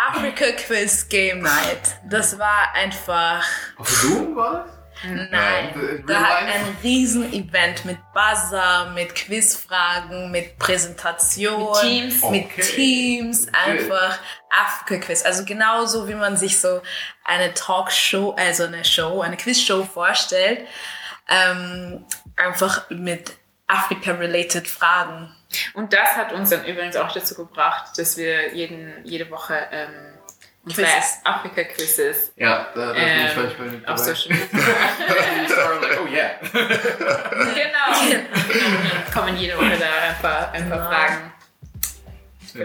Africa 0.10 0.45
Quiz 0.54 1.08
Game 1.10 1.41
Night. 1.41 1.97
Das 2.10 2.39
war 2.39 2.73
einfach. 2.73 3.43
Auf 3.78 3.89
Zoom 3.89 4.36
war 4.36 4.65
Nein, 5.04 6.04
da 6.08 6.19
hat 6.21 6.43
ein 6.43 6.78
Riesen-Event 6.82 7.86
mit 7.86 7.97
Buzzer, 8.13 8.91
mit 8.95 9.13
Quizfragen, 9.13 10.32
mit 10.32 10.58
Präsentation, 10.58 11.73
mit 11.73 11.82
Teams, 11.82 12.30
mit 12.30 12.45
okay. 12.45 12.62
Teams 12.62 13.47
einfach 13.54 14.17
Afrika-Quiz. 14.49 15.25
Also 15.25 15.43
genauso 15.43 16.08
wie 16.08 16.15
man 16.15 16.38
sich 16.38 16.60
so 16.60 16.82
eine 17.25 17.54
Talkshow, 17.54 18.36
also 18.38 18.63
eine 18.63 18.86
Show, 18.86 19.21
eine 19.21 19.38
Quizshow 19.38 19.84
vorstellt 19.84 20.65
ähm, 21.29 22.05
einfach 22.35 22.89
mit 22.89 23.33
Afrika-related 23.67 24.67
Fragen. 24.67 25.35
Und 25.73 25.93
das 25.93 26.15
hat 26.15 26.33
uns 26.33 26.49
dann 26.49 26.65
übrigens 26.65 26.95
auch 26.95 27.11
dazu 27.11 27.35
gebracht, 27.35 27.97
dass 27.97 28.17
wir 28.17 28.53
jeden, 28.53 29.03
jede 29.05 29.29
Woche 29.29 29.67
ähm, 29.71 30.15
unsere 30.65 30.88
Afrika-Quizzes 31.23 32.33
ja, 32.35 32.67
da, 32.73 32.93
da 32.93 32.95
ähm, 32.95 33.17
bin 33.17 33.45
ich 33.45 33.57
manchmal 33.59 33.93
auf 33.93 33.99
Social 33.99 34.29
Media. 34.35 34.59
like, 35.81 35.99
oh 36.01 36.07
yeah. 36.07 36.31
genau. 37.53 38.21
kommen 39.13 39.38
jede 39.38 39.57
Woche 39.57 39.77
da 39.77 40.09
ein 40.09 40.21
paar, 40.21 40.51
ein 40.51 40.69
paar 40.69 40.77
genau. 40.79 40.89
Fragen. 40.89 41.31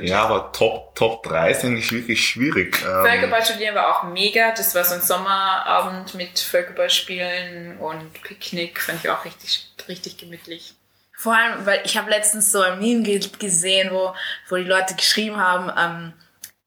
Ja, 0.02 0.24
aber 0.24 0.52
Top, 0.52 0.94
Top 0.94 1.22
3 1.24 1.50
ist 1.50 1.64
eigentlich 1.64 1.90
wirklich 1.90 2.24
schwierig. 2.24 2.78
Ähm, 2.82 3.04
Völkerball 3.04 3.44
studieren 3.44 3.74
war 3.74 3.96
auch 3.96 4.02
mega. 4.04 4.52
Das 4.52 4.74
war 4.74 4.84
so 4.84 4.94
ein 4.94 5.02
Sommerabend 5.02 6.14
mit 6.14 6.38
Völkerballspielen 6.38 7.78
und 7.78 8.22
Picknick. 8.22 8.80
Fand 8.80 9.04
ich 9.04 9.10
auch 9.10 9.24
richtig, 9.24 9.68
richtig 9.88 10.18
gemütlich. 10.18 10.74
Vor 11.12 11.34
allem, 11.34 11.66
weil 11.66 11.82
ich 11.84 11.98
habe 11.98 12.08
letztens 12.08 12.50
so 12.52 12.60
ein 12.62 12.78
Meme 12.78 13.20
gesehen, 13.38 13.90
wo, 13.92 14.14
wo 14.48 14.56
die 14.56 14.64
Leute 14.64 14.94
geschrieben 14.94 15.36
haben, 15.36 15.70
ähm, 15.76 16.12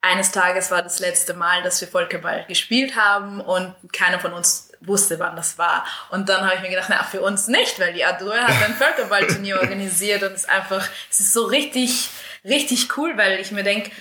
eines 0.02 0.32
Tages 0.32 0.70
war 0.70 0.84
das 0.84 1.00
letzte 1.00 1.34
Mal, 1.34 1.64
dass 1.64 1.80
wir 1.80 1.88
Völkerball 1.88 2.46
gespielt 2.48 2.98
haben 2.98 3.40
und 3.40 3.74
keiner 3.94 4.20
von 4.20 4.34
uns 4.34 4.70
wusste, 4.82 5.18
wann 5.18 5.38
das 5.38 5.58
war. 5.58 5.86
Und 6.12 6.28
dann 6.28 6.42
habe 6.42 6.56
ich 6.56 6.62
mir 6.62 6.70
gedacht, 6.70 6.90
na, 6.90 7.04
für 7.04 7.22
uns 7.22 7.48
nicht, 7.48 7.80
weil 7.80 7.94
die 7.94 8.04
Adore 8.04 8.42
hat 8.42 8.64
ein 8.64 8.74
Völkerballturnier 8.78 9.62
organisiert 9.62 10.22
und 10.24 10.34
es 10.34 10.42
ist 10.42 10.50
einfach, 10.50 10.88
es 11.10 11.22
ist 11.22 11.34
so 11.34 11.46
richtig, 11.46 12.10
richtig 12.44 12.98
cool, 12.98 13.18
weil 13.18 13.40
ich 13.40 13.52
mir 13.52 13.64
denke, 13.64 13.92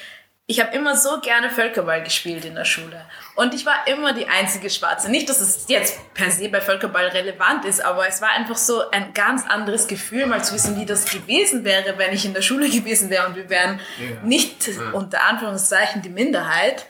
ich 0.47 0.61
habe 0.61 0.77
immer 0.77 0.97
so 0.97 1.21
gerne 1.21 1.51
Völkerball 1.51 2.03
gespielt 2.03 2.45
in 2.45 2.55
der 2.55 2.65
Schule. 2.65 3.07
Und 3.37 3.55
ich 3.55 3.65
war 3.65 3.87
immer 3.87 4.13
die 4.13 4.27
einzige 4.27 4.69
Schwarze. 4.71 5.11
Nicht, 5.11 5.29
dass 5.29 5.41
es 5.41 5.67
jetzt 5.69 5.99
per 6.15 6.31
se 6.31 6.49
bei 6.49 6.61
Völkerball 6.61 7.07
relevant 7.07 7.65
ist, 7.65 7.83
aber 7.83 8.09
es 8.09 8.21
war 8.21 8.31
einfach 8.31 8.57
so 8.57 8.91
ein 8.91 9.15
ganz 9.15 9.47
anderes 9.47 9.87
Gefühl, 9.87 10.27
mal 10.27 10.45
zu 10.45 10.55
wissen, 10.55 10.79
wie 10.79 10.85
das 10.85 11.07
gewesen 11.07 11.65
wäre, 11.65 11.97
wenn 11.97 12.13
ich 12.13 12.27
in 12.27 12.35
der 12.35 12.43
Schule 12.43 12.69
gewesen 12.71 13.09
wäre 13.09 13.27
und 13.29 13.37
wir 13.37 13.49
wären 13.49 13.81
ja. 13.99 14.23
nicht 14.25 14.67
ja. 14.67 14.91
unter 14.91 15.25
Anführungszeichen 15.25 16.03
die 16.03 16.11
Minderheit. 16.11 16.87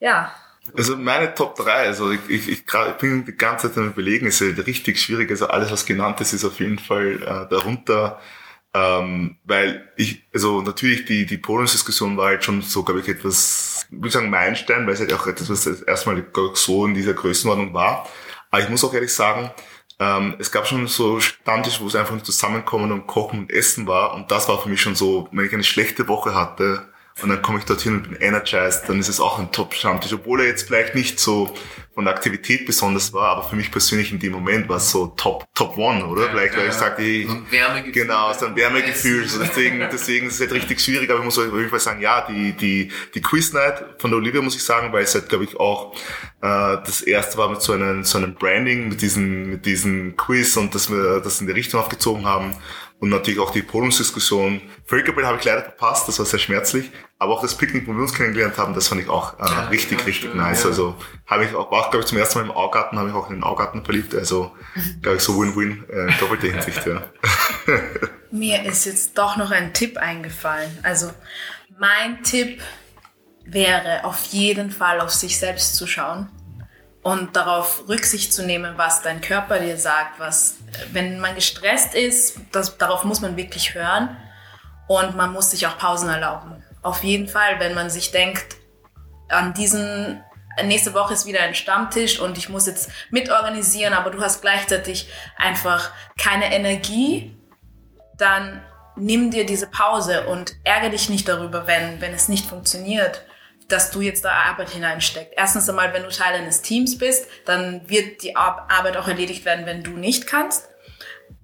Ja. 0.00 0.34
Also 0.76 0.96
meine 0.96 1.34
Top 1.34 1.56
3, 1.56 1.70
also 1.72 2.10
ich, 2.10 2.20
ich, 2.28 2.48
ich, 2.48 2.64
ich 2.66 2.94
bin 2.98 3.24
die 3.24 3.36
ganze 3.36 3.68
Zeit 3.68 3.78
am 3.78 3.88
überlegen, 3.88 4.26
ist 4.26 4.40
ja 4.40 4.48
richtig 4.48 5.00
schwierig. 5.00 5.30
Also 5.30 5.46
alles, 5.46 5.70
was 5.70 5.86
genannt 5.86 6.20
ist, 6.20 6.32
ist 6.32 6.44
auf 6.44 6.58
jeden 6.58 6.78
Fall 6.78 7.22
äh, 7.22 7.48
darunter. 7.48 8.20
Ähm, 8.74 9.38
weil 9.44 9.90
ich, 9.96 10.26
also 10.32 10.60
natürlich 10.60 11.06
die, 11.06 11.26
die 11.26 11.38
Podiumsdiskussion 11.38 12.16
war 12.16 12.26
halt 12.26 12.44
schon 12.44 12.60
so, 12.62 12.82
glaube 12.82 13.00
ich, 13.00 13.08
etwas, 13.08 13.86
ich 13.90 13.96
würde 13.96 14.10
sagen 14.10 14.30
Meilenstein, 14.30 14.86
weil 14.86 14.94
es 14.94 15.00
halt 15.00 15.12
auch 15.12 15.26
etwas, 15.26 15.48
was 15.48 15.66
erstmal 15.82 16.22
so 16.54 16.86
in 16.86 16.94
dieser 16.94 17.14
Größenordnung 17.14 17.72
war. 17.72 18.06
Aber 18.50 18.62
ich 18.62 18.68
muss 18.68 18.84
auch 18.84 18.92
ehrlich 18.92 19.12
sagen, 19.12 19.50
ähm, 19.98 20.36
es 20.38 20.52
gab 20.52 20.66
schon 20.66 20.86
so 20.86 21.18
Stammtisch, 21.18 21.80
wo 21.80 21.86
es 21.86 21.96
einfach 21.96 22.12
nur 22.12 22.22
zusammenkommen 22.22 22.92
und 22.92 23.06
kochen 23.06 23.40
und 23.40 23.50
essen 23.50 23.86
war. 23.86 24.14
Und 24.14 24.30
das 24.30 24.48
war 24.48 24.60
für 24.60 24.68
mich 24.68 24.80
schon 24.80 24.94
so, 24.94 25.28
wenn 25.32 25.46
ich 25.46 25.52
eine 25.52 25.64
schlechte 25.64 26.06
Woche 26.08 26.34
hatte, 26.34 26.88
und 27.22 27.30
dann 27.30 27.42
komme 27.42 27.58
ich 27.58 27.64
dorthin 27.64 27.94
und 27.94 28.02
bin 28.04 28.16
energized, 28.16 28.88
dann 28.88 29.00
ist 29.00 29.08
es 29.08 29.20
auch 29.20 29.38
ein 29.38 29.50
Top-Stammtisch, 29.50 30.12
obwohl 30.12 30.40
er 30.40 30.46
jetzt 30.46 30.68
vielleicht 30.68 30.94
nicht 30.94 31.18
so 31.18 31.52
von 31.98 32.04
der 32.04 32.14
Aktivität 32.14 32.64
besonders 32.64 33.12
war, 33.12 33.30
aber 33.30 33.42
für 33.42 33.56
mich 33.56 33.72
persönlich 33.72 34.12
in 34.12 34.20
dem 34.20 34.30
Moment 34.30 34.68
war 34.68 34.76
es 34.76 34.88
so 34.88 35.08
Top, 35.16 35.52
Top 35.52 35.76
One, 35.76 36.06
oder? 36.06 36.26
Ja, 36.26 36.28
vielleicht, 36.30 36.54
ja, 36.54 36.60
weil 36.60 36.68
ich 36.68 36.74
sagte, 36.74 37.02
ich, 37.02 37.26
so 37.26 37.32
ein 37.32 37.46
Wärmegefühl. 37.50 37.92
Genau, 37.92 38.32
so 38.32 38.46
ein 38.46 38.54
Wärmegefühl, 38.54 39.26
so 39.26 39.40
deswegen, 39.40 39.80
deswegen 39.80 40.28
ist 40.28 40.34
es 40.34 40.40
halt 40.42 40.52
richtig 40.52 40.80
schwierig, 40.80 41.10
aber 41.10 41.18
ich 41.18 41.24
muss 41.24 41.36
auf 41.40 41.46
jeden 41.46 41.70
Fall 41.70 41.80
sagen, 41.80 42.00
ja, 42.00 42.24
die, 42.24 42.52
die, 42.52 42.92
die 43.16 43.20
Quiz 43.20 43.52
Night 43.52 43.84
von 43.98 44.12
der 44.12 44.18
Olivia 44.18 44.40
muss 44.40 44.54
ich 44.54 44.62
sagen, 44.62 44.92
weil 44.92 45.02
es 45.02 45.14
halt, 45.16 45.28
glaube 45.28 45.42
ich, 45.42 45.58
auch, 45.58 45.92
äh, 46.40 46.76
das 46.86 47.02
erste 47.02 47.36
war 47.36 47.50
mit 47.50 47.62
so 47.62 47.72
einem, 47.72 48.04
so 48.04 48.18
einem 48.18 48.34
Branding, 48.34 48.90
mit 48.90 49.02
diesem, 49.02 49.50
mit 49.50 49.66
diesem 49.66 50.16
Quiz 50.16 50.56
und 50.56 50.76
dass 50.76 50.88
wir 50.88 51.18
das 51.18 51.40
in 51.40 51.48
die 51.48 51.52
Richtung 51.52 51.80
aufgezogen 51.80 52.26
haben 52.26 52.54
und 53.00 53.10
natürlich 53.10 53.38
auch 53.38 53.50
die 53.50 53.62
Podiumsdiskussion. 53.62 54.60
Völkerball 54.84 55.26
habe 55.26 55.38
ich 55.38 55.44
leider 55.44 55.62
verpasst, 55.62 56.08
das 56.08 56.18
war 56.18 56.26
sehr 56.26 56.38
schmerzlich. 56.38 56.90
Aber 57.18 57.34
auch 57.34 57.42
das 57.42 57.56
Picknick, 57.56 57.86
wo 57.86 57.92
wir 57.92 58.02
uns 58.02 58.14
kennengelernt 58.14 58.58
haben, 58.58 58.74
das 58.74 58.88
fand 58.88 59.00
ich 59.00 59.08
auch 59.08 59.38
äh, 59.38 59.44
ja, 59.44 59.68
richtig, 59.68 60.00
ja, 60.00 60.04
richtig 60.04 60.30
schön, 60.30 60.36
nice. 60.36 60.62
Ja. 60.62 60.70
Also 60.70 60.96
habe 61.26 61.44
ich 61.44 61.54
auch, 61.54 61.70
war 61.70 61.86
auch, 61.86 61.90
glaube 61.90 62.02
ich, 62.02 62.06
zum 62.06 62.18
ersten 62.18 62.38
Mal 62.38 62.44
im 62.44 62.50
Augarten, 62.50 62.98
habe 62.98 63.08
ich 63.08 63.14
auch 63.14 63.28
in 63.28 63.36
den 63.36 63.44
Augarten 63.44 63.84
verliebt. 63.84 64.14
Also 64.14 64.52
glaube 65.02 65.18
ich, 65.18 65.22
so 65.22 65.40
Win-Win, 65.40 65.84
äh, 65.88 66.12
doppelte 66.18 66.48
Hinsicht, 66.48 66.84
ja. 66.86 67.02
Mir 68.30 68.64
ist 68.64 68.84
jetzt 68.84 69.16
doch 69.16 69.36
noch 69.36 69.50
ein 69.50 69.72
Tipp 69.72 69.96
eingefallen. 69.96 70.70
Also 70.82 71.10
mein 71.78 72.22
Tipp 72.22 72.60
wäre 73.44 74.04
auf 74.04 74.24
jeden 74.26 74.70
Fall 74.70 75.00
auf 75.00 75.10
sich 75.10 75.38
selbst 75.38 75.76
zu 75.76 75.86
schauen 75.86 76.28
und 77.08 77.36
darauf 77.36 77.88
Rücksicht 77.88 78.34
zu 78.34 78.44
nehmen, 78.44 78.74
was 78.76 79.00
dein 79.00 79.22
Körper 79.22 79.58
dir 79.60 79.78
sagt, 79.78 80.20
was, 80.20 80.58
wenn 80.92 81.20
man 81.20 81.34
gestresst 81.34 81.94
ist, 81.94 82.38
das, 82.52 82.76
darauf 82.76 83.04
muss 83.04 83.22
man 83.22 83.34
wirklich 83.38 83.72
hören 83.74 84.14
und 84.88 85.16
man 85.16 85.32
muss 85.32 85.50
sich 85.50 85.66
auch 85.66 85.78
Pausen 85.78 86.10
erlauben. 86.10 86.62
Auf 86.82 87.02
jeden 87.02 87.26
Fall, 87.26 87.60
wenn 87.60 87.72
man 87.72 87.88
sich 87.88 88.10
denkt, 88.10 88.56
an 89.30 89.54
diesen, 89.54 90.22
nächste 90.62 90.92
Woche 90.92 91.14
ist 91.14 91.24
wieder 91.24 91.40
ein 91.40 91.54
Stammtisch 91.54 92.20
und 92.20 92.36
ich 92.36 92.50
muss 92.50 92.66
jetzt 92.66 92.90
mitorganisieren, 93.08 93.94
aber 93.94 94.10
du 94.10 94.20
hast 94.20 94.42
gleichzeitig 94.42 95.08
einfach 95.38 95.90
keine 96.18 96.52
Energie, 96.52 97.34
dann 98.18 98.62
nimm 98.96 99.30
dir 99.30 99.46
diese 99.46 99.68
Pause 99.68 100.26
und 100.26 100.56
ärgere 100.62 100.90
dich 100.90 101.08
nicht 101.08 101.26
darüber, 101.26 101.66
wenn, 101.66 102.02
wenn 102.02 102.12
es 102.12 102.28
nicht 102.28 102.44
funktioniert 102.44 103.24
dass 103.68 103.90
du 103.90 104.00
jetzt 104.00 104.24
da 104.24 104.32
Arbeit 104.32 104.70
hineinsteckst. 104.70 105.34
Erstens 105.36 105.68
einmal, 105.68 105.92
wenn 105.92 106.02
du 106.02 106.08
Teil 106.08 106.34
eines 106.34 106.62
Teams 106.62 106.96
bist, 106.96 107.26
dann 107.44 107.88
wird 107.88 108.22
die 108.22 108.34
Arbeit 108.34 108.96
auch 108.96 109.06
erledigt 109.06 109.44
werden, 109.44 109.66
wenn 109.66 109.82
du 109.82 109.90
nicht 109.92 110.26
kannst. 110.26 110.68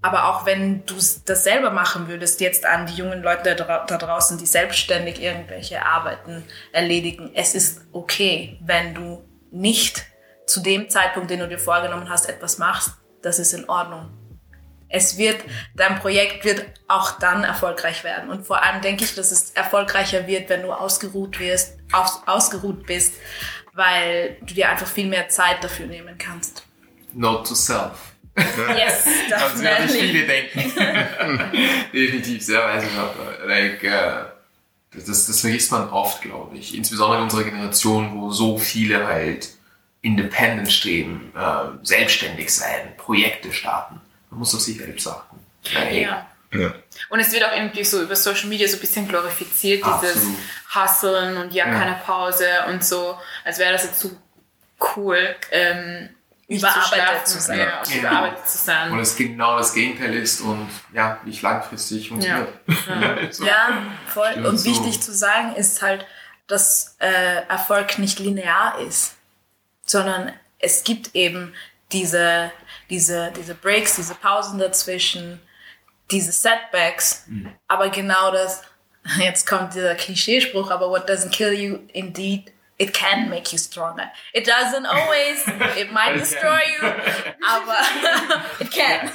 Aber 0.00 0.28
auch 0.28 0.46
wenn 0.46 0.84
du 0.86 0.94
das 0.96 1.44
selber 1.44 1.70
machen 1.70 2.08
würdest, 2.08 2.40
jetzt 2.40 2.66
an 2.66 2.86
die 2.86 2.94
jungen 2.94 3.22
Leute 3.22 3.54
da 3.54 3.84
draußen, 3.84 4.38
die 4.38 4.46
selbstständig 4.46 5.22
irgendwelche 5.22 5.84
Arbeiten 5.84 6.44
erledigen, 6.72 7.30
es 7.34 7.54
ist 7.54 7.82
okay, 7.92 8.58
wenn 8.62 8.94
du 8.94 9.24
nicht 9.50 10.04
zu 10.46 10.60
dem 10.60 10.90
Zeitpunkt, 10.90 11.30
den 11.30 11.40
du 11.40 11.48
dir 11.48 11.58
vorgenommen 11.58 12.10
hast, 12.10 12.28
etwas 12.28 12.58
machst. 12.58 12.92
Das 13.22 13.38
ist 13.38 13.54
in 13.54 13.68
Ordnung. 13.68 14.10
Es 14.94 15.18
wird, 15.18 15.42
dein 15.74 15.98
Projekt 15.98 16.44
wird 16.44 16.66
auch 16.86 17.18
dann 17.18 17.42
erfolgreich 17.42 18.04
werden. 18.04 18.30
Und 18.30 18.46
vor 18.46 18.62
allem 18.62 18.80
denke 18.80 19.02
ich, 19.02 19.16
dass 19.16 19.32
es 19.32 19.50
erfolgreicher 19.50 20.28
wird, 20.28 20.48
wenn 20.48 20.62
du 20.62 20.72
ausgeruht 20.72 21.40
wirst, 21.40 21.78
aus, 21.90 22.22
ausgeruht 22.26 22.86
bist, 22.86 23.14
weil 23.72 24.36
du 24.42 24.54
dir 24.54 24.70
einfach 24.70 24.86
viel 24.86 25.06
mehr 25.06 25.28
Zeit 25.28 25.64
dafür 25.64 25.86
nehmen 25.86 26.16
kannst. 26.16 26.64
Note 27.12 27.48
to 27.48 27.54
self. 27.56 28.12
Yes, 28.36 29.04
das 29.30 29.62
werden 29.62 29.88
viele 29.88 30.26
denken. 30.26 30.72
Definitiv 31.92 32.44
sehr 32.44 32.60
weise 32.60 32.86
like, 33.46 33.82
uh, 33.84 34.26
das, 34.92 35.26
das 35.26 35.40
vergisst 35.40 35.72
man 35.72 35.88
oft, 35.90 36.22
glaube 36.22 36.56
ich. 36.56 36.76
Insbesondere 36.76 37.18
in 37.18 37.24
unserer 37.24 37.44
Generation, 37.44 38.20
wo 38.20 38.30
so 38.30 38.58
viele 38.58 39.06
halt 39.06 39.50
independent 40.02 40.70
streben, 40.70 41.32
uh, 41.36 41.78
selbstständig 41.82 42.52
sein, 42.52 42.96
Projekte 42.96 43.52
starten. 43.52 44.00
Man 44.34 44.40
muss 44.40 44.54
auf 44.54 44.60
sich 44.60 44.78
selbst 44.78 45.06
achten. 45.06 45.38
Ja. 45.62 46.26
ja. 46.52 46.74
Und 47.08 47.20
es 47.20 47.32
wird 47.32 47.44
auch 47.44 47.52
irgendwie 47.54 47.84
so 47.84 48.02
über 48.02 48.16
Social 48.16 48.48
Media 48.48 48.66
so 48.66 48.76
ein 48.76 48.80
bisschen 48.80 49.06
glorifiziert, 49.06 49.84
dieses. 49.84 50.22
Hustlen 50.74 51.36
und 51.36 51.52
ja, 51.52 51.68
ja, 51.68 51.72
keine 51.72 52.00
Pause 52.04 52.46
und 52.68 52.84
so, 52.84 53.16
als 53.44 53.58
wäre 53.58 53.72
das 53.72 53.84
jetzt 53.84 54.00
so 54.00 54.10
cool. 54.96 55.36
Ähm, 55.52 56.08
überarbeitet 56.48 57.26
zu, 57.26 57.40
sein. 57.40 57.60
Ja, 57.60 57.82
ja. 57.84 57.98
überarbeitet 58.00 58.48
zu 58.48 58.58
sein. 58.58 58.90
Und 58.90 58.98
es 58.98 59.16
genau 59.16 59.56
das 59.56 59.72
Gegenteil 59.72 60.14
ist 60.14 60.40
und 60.40 60.68
ja, 60.92 61.20
nicht 61.24 61.42
langfristig 61.42 62.08
funktioniert. 62.08 62.48
Ja, 62.88 63.32
so. 63.32 63.44
ja 63.44 63.82
voll. 64.08 64.30
Stimmt 64.32 64.46
und 64.46 64.58
so. 64.58 64.70
wichtig 64.70 65.00
zu 65.00 65.14
sagen 65.14 65.54
ist 65.54 65.80
halt, 65.80 66.04
dass 66.48 66.96
äh, 66.98 67.46
Erfolg 67.48 67.98
nicht 67.98 68.18
linear 68.18 68.78
ist, 68.80 69.14
sondern 69.86 70.32
es 70.58 70.84
gibt 70.84 71.14
eben 71.14 71.54
diese 71.92 72.50
diese, 72.94 73.32
diese 73.32 73.54
Breaks, 73.54 73.96
diese 73.96 74.14
Pausen 74.14 74.58
dazwischen, 74.60 75.40
diese 76.12 76.30
Setbacks. 76.30 77.24
Mhm. 77.26 77.52
Aber 77.66 77.88
genau 77.88 78.30
das, 78.30 78.62
jetzt 79.18 79.48
kommt 79.48 79.74
dieser 79.74 79.96
Klischeespruch, 79.96 80.70
aber 80.70 80.88
what 80.88 81.08
doesn't 81.10 81.30
kill 81.30 81.52
you 81.52 81.80
indeed 81.92 82.52
it 82.76 82.92
can 82.92 83.28
make 83.30 83.52
you 83.52 83.58
stronger. 83.58 84.10
It 84.32 84.44
doesn't 84.44 84.84
always, 84.84 85.46
it 85.76 85.92
might 85.92 86.14
destroy 86.16 86.60
you, 86.74 86.88
aber 87.48 87.78
it 88.60 88.70
can. 88.70 89.10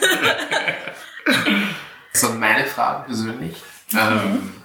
so 2.13 2.29
meine 2.29 2.65
Frage 2.65 3.05
persönlich. 3.05 3.57
Mhm. 3.91 3.99
Um, 3.99 4.63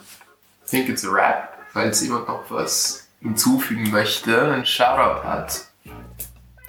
I 0.65 0.69
think 0.69 0.89
it's 0.89 1.05
a 1.05 1.11
wrap. 1.11 1.59
Falls 1.73 2.03
jemand 2.03 2.29
noch 2.29 2.45
was 2.51 3.09
hinzufügen 3.21 3.91
möchte, 3.91 4.53
ein 4.53 4.65
Shoutout 4.65 5.25
hat, 5.25 5.67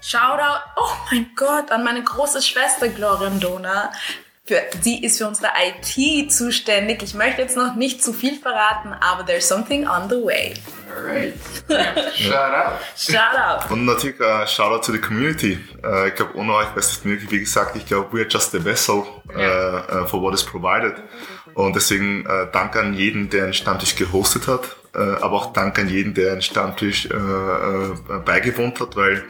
Shoutout, 0.08 0.62
oh 0.76 0.94
mein 1.10 1.32
Gott, 1.36 1.72
an 1.72 1.84
meine 1.84 2.04
große 2.04 2.40
Schwester 2.40 2.90
Glorian 2.90 3.40
Dona. 3.40 3.92
Für, 4.46 4.62
sie 4.80 5.04
ist 5.04 5.18
für 5.18 5.28
unsere 5.28 5.48
IT 5.58 6.32
zuständig. 6.32 7.02
Ich 7.02 7.16
möchte 7.16 7.42
jetzt 7.42 7.58
noch 7.58 7.74
nicht 7.74 8.04
zu 8.04 8.14
viel 8.14 8.38
verraten, 8.40 8.94
aber 8.94 9.26
there's 9.26 9.48
something 9.48 9.88
on 9.88 10.08
the 10.08 10.18
way. 10.18 10.54
Alright. 10.96 11.34
Shout 12.16 12.34
out. 12.36 12.80
Shout 12.96 13.36
out. 13.36 13.72
Und 13.72 13.86
natürlich 13.86 14.20
uh, 14.20 14.46
Shout 14.46 14.72
out 14.72 14.86
to 14.86 14.92
the 14.92 15.00
Community. 15.00 15.58
Uh, 15.84 16.06
ich 16.06 16.14
glaube, 16.14 16.36
ohne 16.36 16.54
euch 16.54 16.68
wäre 16.68 16.82
es 16.82 17.04
nicht 17.04 17.32
Wie 17.32 17.40
gesagt, 17.40 17.76
ich 17.76 17.88
glaube, 17.88 18.16
we 18.16 18.22
are 18.22 18.30
just 18.30 18.54
a 18.54 18.64
vessel 18.64 19.06
uh, 19.30 20.06
for 20.06 20.22
what 20.22 20.36
is 20.36 20.44
provided. 20.44 20.94
Und 21.56 21.76
deswegen 21.76 22.28
uh, 22.28 22.46
danke 22.52 22.80
an 22.80 22.94
jeden, 22.94 23.32
der 23.32 23.46
einen 23.46 23.54
Stammtisch 23.56 23.96
gehostet 23.96 24.48
hat, 24.48 24.76
aber 24.94 25.32
auch 25.34 25.52
danke 25.52 25.82
an 25.82 25.90
jeden, 25.90 26.14
der 26.14 26.34
einen 26.34 26.42
Stammtisch 26.44 27.10
beigewohnt 28.24 28.80
hat, 28.80 28.96
weil 28.96 29.24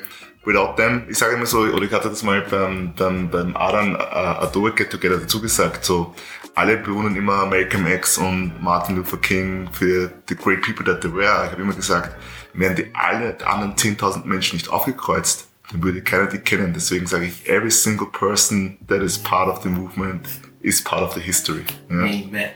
without 0.45 0.75
them, 0.77 1.03
ich 1.10 1.17
sage 1.17 1.36
immer 1.36 1.45
so, 1.45 1.60
oder 1.60 1.84
ich 1.84 1.91
hatte 1.91 2.10
das 2.10 2.23
mal 2.23 2.41
beim, 2.41 2.93
beim, 2.95 3.29
beim 3.29 3.55
Aran 3.55 3.95
uh, 3.95 4.43
Adobe 4.43 4.71
Get 4.73 4.91
Together 4.91 5.17
dazu 5.17 5.41
gesagt, 5.41 5.84
so, 5.86 6.13
alle 6.55 6.77
bewohnen 6.77 7.15
immer 7.15 7.45
Malcolm 7.45 7.86
X 7.88 8.17
und 8.17 8.53
Martin 8.62 8.95
Luther 8.95 9.17
King 9.17 9.67
für 9.71 10.12
the 10.29 10.36
great 10.36 10.62
people 10.62 10.86
that 10.86 11.01
they 11.01 11.13
were. 11.13 11.45
Ich 11.45 11.51
habe 11.51 11.62
immer 11.62 11.73
gesagt, 11.73 12.15
wären 12.53 12.75
die 12.75 12.88
alle 12.93 13.38
anderen 13.45 13.75
10.000 13.75 14.25
Menschen 14.25 14.55
nicht 14.55 14.69
aufgekreuzt, 14.69 15.47
dann 15.71 15.84
würde 15.84 16.01
keiner 16.01 16.27
die 16.27 16.38
kennen. 16.38 16.73
Deswegen 16.73 17.08
sage 17.08 17.25
ich, 17.25 17.47
every 17.49 17.71
single 17.71 18.08
person 18.08 18.77
that 18.88 19.01
is 19.01 19.17
part 19.17 19.49
of 19.49 19.63
the 19.63 19.69
movement 19.69 20.27
is 20.62 20.81
part 20.81 21.02
of 21.02 21.13
the 21.13 21.21
history. 21.21 21.65
Ja. 21.89 21.98
Amen. 21.98 22.50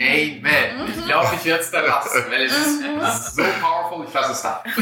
Amen. 0.00 0.88
Ich 0.88 1.04
glaube, 1.06 1.28
ich 1.36 1.44
werde 1.44 1.62
es 1.62 1.70
da 1.70 1.80
lassen, 1.80 2.24
weil 2.28 2.42
es 2.42 2.56
ist 2.56 3.36
so 3.36 3.42
powerful, 3.60 4.04
ich 4.06 4.12
lasse 4.12 4.32
es 4.32 4.42
da. 4.42 4.62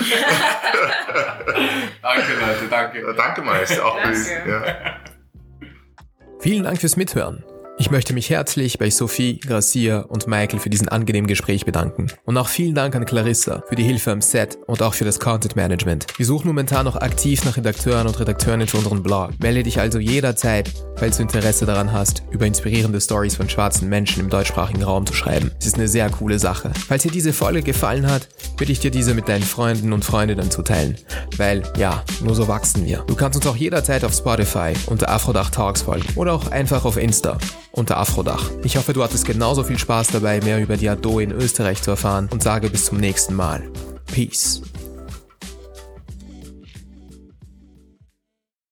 danke, 2.03 2.33
Leute, 2.41 2.69
danke. 2.71 3.15
Danke, 3.15 3.43
Meister. 3.43 3.85
Auch 3.85 3.99
ja. 3.99 4.97
Vielen 6.41 6.65
Dank 6.65 6.81
fürs 6.81 6.97
Mithören. 6.97 7.45
Ich 7.83 7.91
möchte 7.91 8.15
mich 8.15 8.31
herzlich 8.31 8.79
bei 8.79 8.91
Sophie, 8.91 9.41
Gracia 9.41 10.03
und 10.03 10.29
Michael 10.29 10.61
für 10.61 10.71
diesen 10.71 10.89
angenehmen 10.89 11.27
Gespräch 11.27 11.65
bedanken. 11.65 12.07
Und 12.25 12.37
auch 12.37 12.47
vielen 12.47 12.77
Dank 12.77 12.95
an 12.95 13.05
Clarissa 13.05 13.65
für 13.69 13.75
die 13.75 13.83
Hilfe 13.83 14.13
am 14.13 14.21
Set 14.21 14.57
und 14.69 14.81
auch 14.83 14.95
für 14.95 15.05
das 15.05 15.19
Content 15.19 15.57
Management. 15.57 16.07
Wir 16.17 16.25
suchen 16.25 16.47
momentan 16.47 16.85
noch 16.85 16.95
aktiv 16.95 17.45
nach 17.45 17.57
Redakteuren 17.57 18.07
und 18.07 18.21
Redakteurinnen 18.21 18.69
für 18.69 18.77
unseren 18.77 19.03
Blog. 19.03 19.31
Melde 19.41 19.65
dich 19.65 19.81
also 19.81 19.99
jederzeit, 19.99 20.71
falls 20.95 21.17
du 21.17 21.25
Interesse 21.25 21.67
daran 21.67 21.91
hast, 21.91 22.23
über 22.31 22.47
inspirierende 22.47 23.01
Stories 23.01 23.35
von 23.35 23.49
schwarzen 23.49 23.89
Menschen 23.89 24.23
im 24.23 24.31
deutschsprachigen 24.31 24.85
Raum 24.85 25.05
zu 25.05 25.15
schreiben. 25.15 25.51
Es 25.59 25.67
ist 25.67 25.75
eine 25.75 25.89
sehr 25.89 26.09
coole 26.09 26.39
Sache. 26.39 26.71
Falls 26.87 27.03
dir 27.03 27.11
diese 27.11 27.33
Folge 27.33 27.63
gefallen 27.63 28.09
hat, 28.09 28.29
bitte 28.59 28.71
ich 28.71 28.79
dir 28.79 28.93
diese 28.93 29.13
mit 29.13 29.29
deinen 29.29 29.43
Freunden 29.43 29.93
und 29.93 30.05
Freundinnen 30.05 30.53
zu 30.53 30.63
teilen. 30.63 30.99
Weil, 31.37 31.65
ja, 31.77 32.05
nur 32.23 32.37
so 32.37 32.47
wachsen 32.47 32.87
wir. 32.87 32.99
Du 33.09 33.17
kannst 33.17 33.37
uns 33.37 33.47
auch 33.49 33.57
jederzeit 33.57 34.05
auf 34.05 34.15
Spotify 34.15 34.73
unter 34.87 35.09
Afrodach 35.09 35.51
Talks 35.51 35.83
folgen 35.83 36.07
oder 36.15 36.33
auch 36.33 36.49
einfach 36.53 36.85
auf 36.85 36.97
Insta 36.97 37.39
unter 37.73 37.99
Afrodach. 37.99 38.51
Ich 38.63 38.77
hoffe, 38.77 38.93
du 38.93 39.03
hattest 39.03 39.27
genauso 39.27 39.65
viel 39.65 39.79
Spaß 39.79 40.09
dabei, 40.09 40.41
mehr 40.41 40.63
über 40.63 40.77
die 40.77 40.89
Ado 40.89 41.19
in 41.19 41.33
Österreich 41.33 41.83
zu 41.83 41.91
erfahren 41.91 42.29
und 42.31 42.43
sage 42.43 42.71
bis 42.71 42.87
zum 42.87 42.99
nächsten 42.99 43.35
Mal. 43.35 43.63
Peace. 44.07 44.63